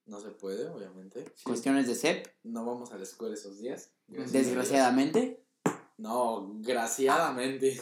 No 0.06 0.20
se 0.20 0.32
puede, 0.32 0.68
obviamente. 0.68 1.24
Sí. 1.36 1.44
Cuestiones 1.46 1.88
de 1.88 1.96
CEP, 1.96 2.28
No 2.44 2.66
vamos 2.66 2.92
a 2.92 2.98
la 2.98 3.04
escuela 3.04 3.36
esos 3.36 3.60
días. 3.60 3.92
Desgraciadamente. 4.12 5.44
No, 5.98 6.54
graciadamente. 6.62 7.80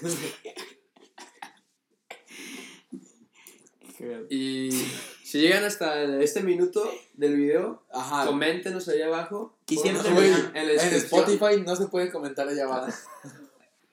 Y 4.30 4.72
si 5.24 5.42
llegan 5.42 5.66
hasta 5.66 6.04
este 6.22 6.42
minuto 6.42 6.90
del 7.14 7.36
video, 7.36 7.84
Ajá. 7.92 8.26
coméntenos 8.26 8.88
ahí 8.88 9.02
abajo. 9.02 9.58
Quisiera 9.66 10.02
terminar 10.02 10.52
en 10.56 10.70
en 10.70 10.94
Spotify 10.96 11.62
no 11.66 11.76
se 11.76 11.88
puede 11.88 12.12
comentar 12.12 12.48
allá 12.48 12.64
abajo. 12.66 12.92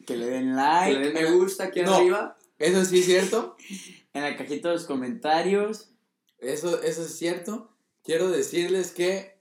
Que 0.06 0.16
le 0.16 0.26
den 0.26 0.50
Que 0.50 0.54
like 0.54 0.98
le 1.00 1.12
den 1.12 1.14
me 1.14 1.32
gusta 1.32 1.64
aquí 1.64 1.82
No. 1.82 1.96
arriba. 1.96 2.38
Eso 2.60 2.84
sí 2.84 3.00
es 3.00 3.06
cierto. 3.06 3.56
en 4.12 4.22
la 4.22 4.36
cajita 4.36 4.68
de 4.68 4.74
los 4.76 4.84
comentarios. 4.84 5.90
Eso, 6.38 6.80
eso 6.82 7.02
es 7.02 7.18
cierto. 7.18 7.76
Quiero 8.04 8.28
decirles 8.28 8.92
que 8.92 9.40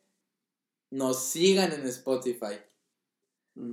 nos 0.89 1.23
sigan 1.23 1.71
en 1.71 1.85
Spotify. 1.85 2.55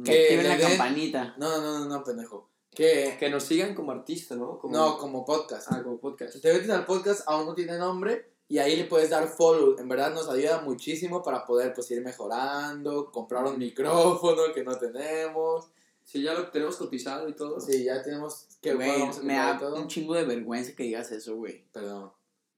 Que 0.04 0.22
activen 0.24 0.48
la 0.48 0.56
den- 0.56 0.68
campanita. 0.68 1.34
No, 1.38 1.60
no, 1.60 1.78
no, 1.80 1.84
no, 1.86 2.04
pendejo. 2.04 2.48
Que. 2.74 3.16
Que 3.18 3.28
nos 3.30 3.42
sigan 3.44 3.74
como 3.74 3.92
artista, 3.92 4.34
¿no? 4.36 4.58
Como, 4.58 4.76
No, 4.76 4.98
como 4.98 5.24
podcast. 5.24 5.68
Ah, 5.70 5.82
como 5.82 5.98
podcast. 5.98 6.34
Si 6.34 6.40
te 6.40 6.52
metes 6.52 6.70
al 6.70 6.84
podcast, 6.86 7.22
aún 7.26 7.46
no 7.46 7.54
tiene 7.54 7.76
nombre. 7.78 8.30
Y 8.48 8.58
ahí 8.58 8.76
le 8.76 8.84
puedes 8.84 9.10
dar 9.10 9.26
follow. 9.28 9.78
En 9.78 9.88
verdad 9.88 10.12
nos 10.14 10.28
ayuda 10.28 10.60
muchísimo 10.60 11.22
para 11.22 11.44
poder 11.44 11.72
pues 11.74 11.90
ir 11.90 12.02
mejorando. 12.02 13.10
Comprar 13.10 13.44
un 13.44 13.58
micrófono 13.58 14.42
que 14.54 14.62
no 14.62 14.76
tenemos. 14.76 15.68
Sí, 16.04 16.22
ya 16.22 16.34
lo 16.34 16.48
tenemos 16.50 16.76
cotizado 16.76 17.28
y 17.28 17.34
todo. 17.34 17.60
Sí, 17.60 17.84
ya 17.84 18.02
tenemos 18.02 18.46
que 18.60 18.74
Güey, 18.74 19.00
vamos 19.00 19.18
a 19.18 19.22
me 19.22 19.34
da 19.34 19.58
todo. 19.58 19.76
un 19.76 19.88
chingo 19.88 20.14
de 20.14 20.24
vergüenza 20.24 20.72
que 20.76 20.82
digas 20.82 21.10
eso, 21.12 21.36
güey. 21.36 21.64
Perdón. 21.72 22.12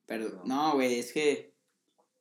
Pero, 0.06 0.28
No. 0.28 0.44
no, 0.44 0.74
güey, 0.74 0.98
es 0.98 1.12
que 1.12 1.52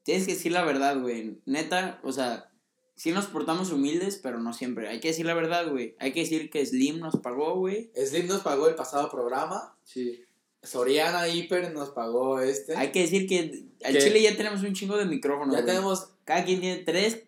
tienes 0.04 0.26
que 0.28 0.34
decir 0.34 0.52
la 0.52 0.64
verdad, 0.66 1.00
güey. 1.02 1.40
Neta, 1.46 2.00
o 2.04 2.12
sea, 2.12 2.52
sí 2.96 3.12
nos 3.12 3.26
portamos 3.28 3.72
humildes, 3.72 4.20
pero 4.22 4.40
no 4.40 4.54
siempre. 4.54 4.88
Hay 4.88 5.00
que 5.00 5.10
decir 5.10 5.26
la 5.26 5.34
verdad, 5.34 5.70
güey. 5.70 5.96
Hay 6.00 6.14
que 6.14 6.22
decir 6.22 6.50
que 6.50 6.66
Slim 6.66 7.00
nos 7.00 7.18
pagó, 7.18 7.56
güey. 7.56 7.92
Slim 7.96 8.28
nos 8.28 8.42
pagó 8.42 8.68
el 8.68 8.76
pasado 8.76 9.10
programa. 9.10 9.76
Sí. 9.84 10.24
Soriana 10.62 11.28
Hiper 11.28 11.74
nos 11.74 11.90
pagó 11.90 12.40
este. 12.40 12.76
Hay 12.76 12.92
que 12.92 13.02
decir 13.02 13.28
que 13.28 13.66
al 13.84 13.94
¿Qué? 13.94 14.00
Chile 14.00 14.22
ya 14.22 14.38
tenemos 14.38 14.64
un 14.64 14.74
chingo 14.74 14.98
de 14.98 15.06
micrófonos. 15.06 15.54
ya 15.54 15.62
güey. 15.62 15.74
tenemos 15.74 16.10
Cada 16.24 16.46
quien 16.46 16.62
tiene 16.62 16.84
tres. 16.84 17.24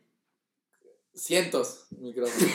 cientos 1.14 1.88
micrófonos. 1.92 2.50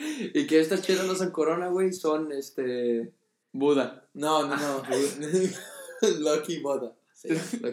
y 0.34 0.46
que 0.46 0.60
estas 0.60 0.82
chelas 0.82 1.06
no 1.06 1.14
son 1.14 1.30
corona, 1.32 1.68
güey, 1.68 1.92
son 1.92 2.32
este. 2.32 3.12
Buda. 3.52 4.08
no, 4.14 4.46
no, 4.48 4.56
no. 4.56 4.82
Lucky 6.18 6.60
Boda. 6.60 6.94
Sí. 7.12 7.28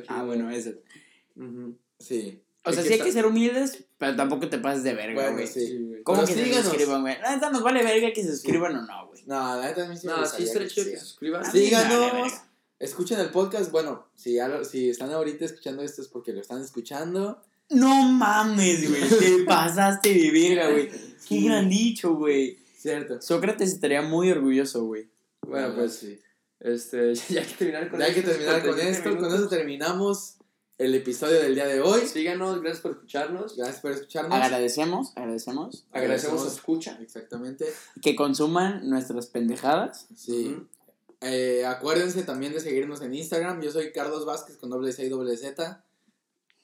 Ah, 0.07 0.23
bueno, 0.23 0.49
eso. 0.51 0.71
Ujú. 1.35 1.75
sí. 1.99 2.41
O 2.63 2.71
sea, 2.71 2.83
sí 2.83 2.93
hay 2.93 2.99
que 2.99 3.11
ser 3.11 3.25
humildes, 3.25 3.83
pero 3.97 4.15
tampoco 4.15 4.47
te 4.47 4.59
pases 4.59 4.83
de 4.83 4.93
verga, 4.93 5.15
Bueno, 5.15 5.31
güey. 5.33 5.47
sí. 5.47 5.65
Sí, 5.65 5.77
güey. 5.79 6.03
¿Cómo 6.03 6.21
Pero 6.23 6.27
que 6.35 6.53
se 6.53 6.63
suscriban, 6.63 7.01
güey? 7.01 7.15
Neta, 7.19 7.49
nos 7.49 7.63
vale 7.63 7.83
verga 7.83 8.13
que 8.13 8.23
se 8.23 8.31
suscriban 8.31 8.75
o 8.75 8.81
no, 8.85 9.07
güey. 9.07 9.23
No, 9.25 9.55
la 9.57 9.65
neta 9.67 9.85
a 9.85 9.87
mí 9.89 9.97
sí 9.97 10.07
me 10.07 10.13
No, 10.13 10.25
sí 10.25 10.43
estaría 10.43 10.67
que 10.67 10.73
chido 10.73 10.85
que 10.87 10.97
se 10.97 11.05
suscriban. 11.05 11.51
Sí. 11.51 11.65
Síganos. 11.65 12.33
Escuchen 12.79 13.19
el 13.19 13.29
podcast. 13.29 13.71
Bueno, 13.71 14.07
si, 14.15 14.33
ya 14.35 14.47
lo- 14.47 14.63
si 14.65 14.89
están 14.89 15.11
ahorita 15.11 15.45
escuchando 15.45 15.81
esto 15.83 16.01
es 16.01 16.07
porque 16.07 16.33
lo 16.33 16.41
están 16.41 16.61
escuchando. 16.61 17.41
No 17.69 18.03
mames, 18.03 18.89
güey. 18.89 19.01
Te 19.07 19.43
pasaste 19.47 20.13
de 20.13 20.31
verga, 20.31 20.69
güey. 20.71 20.89
Qué 21.27 21.41
gran 21.41 21.69
dicho, 21.69 22.13
güey. 22.15 22.59
Cierto. 22.77 23.21
Sócrates 23.21 23.71
estaría 23.73 24.01
muy 24.01 24.31
orgulloso, 24.31 24.83
güey. 24.85 25.07
Bueno, 25.47 25.69
La 25.69 25.75
pues, 25.75 25.93
sí. 25.95 26.19
Este, 26.59 27.13
ya 27.29 27.41
hay 27.41 27.47
que 27.47 27.53
terminar 27.55 27.89
con 27.89 27.99
Ya 27.99 28.05
hay 28.07 28.13
que 28.13 28.21
terminar 28.21 28.61
con 28.63 28.73
45 28.73 29.09
esto. 29.09 29.19
Con 29.19 29.35
eso 29.35 29.47
terminamos 29.47 30.35
el 30.83 30.95
episodio 30.95 31.39
del 31.39 31.53
día 31.55 31.67
de 31.67 31.81
hoy. 31.81 32.01
Síganos, 32.07 32.59
gracias 32.61 32.81
por 32.81 32.91
escucharnos. 32.91 33.55
Gracias 33.55 33.81
por 33.81 33.91
escucharnos. 33.91 34.33
Agradecemos, 34.37 35.13
agradecemos 35.15 35.85
Agradecemos 35.91 36.41
su 36.41 36.47
escucha. 36.47 36.97
Exactamente. 37.01 37.65
que 38.01 38.15
consuman 38.15 38.89
nuestras 38.89 39.27
pendejadas. 39.27 40.07
Sí. 40.15 40.57
Eh, 41.21 41.65
acuérdense 41.67 42.23
también 42.23 42.51
de 42.51 42.59
seguirnos 42.59 43.01
en 43.01 43.13
Instagram. 43.13 43.61
Yo 43.61 43.71
soy 43.71 43.91
Carlos 43.91 44.25
Vázquez 44.25 44.57
con 44.57 44.69
doble 44.71 44.91
C 44.91 45.05
y 45.05 45.09
doble 45.09 45.37
Z. 45.37 45.83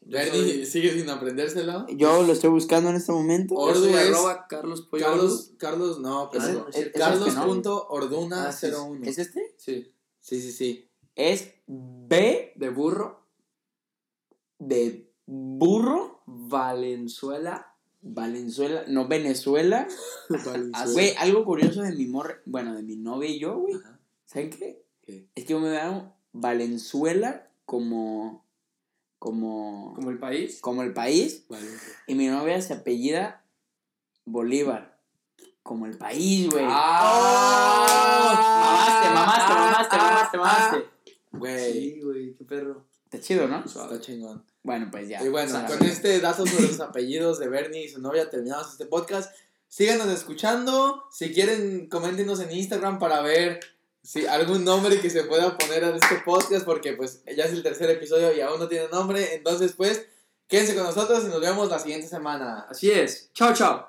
Soy- 0.09 0.65
sigue 0.65 0.93
sin 0.93 1.09
aprendérselo. 1.09 1.85
Yo 1.89 2.23
lo 2.23 2.31
estoy 2.33 2.49
buscando 2.49 2.89
en 2.89 2.95
este 2.95 3.11
momento. 3.11 3.55
Ordu 3.55 3.85
es- 3.89 3.95
arroba 4.09 4.47
Carlos 4.47 4.81
Pollo 4.81 5.05
Carlos, 5.05 5.51
Carlos, 5.57 5.99
no, 5.99 6.31
¿Es, 6.33 6.39
perdón. 6.43 6.65
este, 6.73 7.31
no? 7.35 7.45
punto 7.45 7.87
Orduna 7.89 8.47
Ah, 8.47 8.51
sí, 8.51 8.67
01. 8.71 9.05
¿Es 9.05 9.17
este? 9.19 9.53
Sí. 9.57 9.91
Sí, 10.21 10.41
sí, 10.41 10.51
sí. 10.51 10.89
Es 11.15 11.49
B 11.67 12.53
De 12.55 12.69
burro. 12.69 13.26
De 14.59 15.09
burro, 15.25 16.21
Valenzuela. 16.25 17.73
Valenzuela, 18.01 18.83
no 18.87 19.07
Venezuela. 19.07 19.87
Ah, 20.73 20.85
Güey, 20.91 21.13
algo 21.17 21.43
curioso 21.45 21.81
de 21.81 21.91
mi 21.93 22.05
morra, 22.05 22.37
bueno, 22.45 22.73
de 22.75 22.83
mi 22.83 22.95
novia 22.95 23.29
y 23.29 23.39
yo, 23.39 23.57
güey. 23.57 23.75
¿Saben 24.25 24.49
qué? 24.51 24.83
¿Qué? 25.01 25.27
Es 25.35 25.45
que 25.45 25.53
yo 25.53 25.59
me 25.59 25.71
llamo 25.71 26.15
Valenzuela 26.33 27.49
como, 27.65 28.45
como, 29.19 29.93
Como 29.95 30.09
el 30.11 30.19
país. 30.19 30.59
como 30.61 30.83
el 30.83 30.93
país 30.93 31.45
Vale. 31.49 31.67
y 32.07 32.15
mi 32.15 32.27
novia 32.27 32.61
se 32.61 32.73
apellida 32.73 33.43
Bolívar. 34.25 34.97
Como 35.63 35.85
el 35.85 35.97
país, 35.97 36.49
güey. 36.49 36.63
Ah. 36.67 37.87
Mamaste, 38.63 39.13
mamaste, 39.13 39.53
mamaste, 39.53 39.97
mamaste, 39.97 40.37
mamaste. 40.37 40.89
Güey, 41.33 41.73
Sí, 41.73 42.01
güey, 42.01 42.33
qué 42.35 42.45
perro. 42.45 42.86
Está 43.09 43.21
chido, 43.21 43.47
¿no? 43.47 43.63
está 43.63 44.01
chingón. 44.01 44.43
Bueno, 44.63 44.89
pues 44.91 45.07
ya. 45.07 45.23
Y 45.23 45.29
bueno, 45.29 45.49
sea, 45.49 45.65
con 45.65 45.81
este 45.87 46.19
dato 46.19 46.45
sobre 46.45 46.67
los 46.67 46.79
apellidos 46.81 47.39
de 47.39 47.47
Bernie 47.47 47.85
y 47.85 47.89
su 47.89 48.01
novia 48.01 48.29
terminamos 48.29 48.69
este 48.69 48.85
podcast. 48.85 49.33
Síganos 49.69 50.07
escuchando. 50.07 51.05
Si 51.09 51.33
quieren, 51.33 51.87
coméntenos 51.87 52.41
en 52.41 52.51
Instagram 52.51 52.99
para 52.99 53.21
ver 53.21 53.61
si 54.03 54.25
algún 54.25 54.65
nombre 54.65 54.99
que 54.99 55.09
se 55.09 55.23
pueda 55.23 55.57
poner 55.57 55.85
a 55.85 55.95
este 55.95 56.17
podcast, 56.25 56.65
porque 56.65 56.93
pues 56.93 57.21
ya 57.25 57.45
es 57.45 57.53
el 57.53 57.63
tercer 57.63 57.89
episodio 57.89 58.35
y 58.35 58.41
aún 58.41 58.59
no 58.59 58.67
tiene 58.67 58.89
nombre. 58.89 59.35
Entonces, 59.35 59.71
pues, 59.71 60.05
quédense 60.49 60.75
con 60.75 60.83
nosotros 60.83 61.23
y 61.23 61.27
nos 61.27 61.39
vemos 61.39 61.69
la 61.69 61.79
siguiente 61.79 62.07
semana. 62.07 62.67
Así 62.69 62.91
es. 62.91 63.29
Chao, 63.33 63.53
chao. 63.53 63.87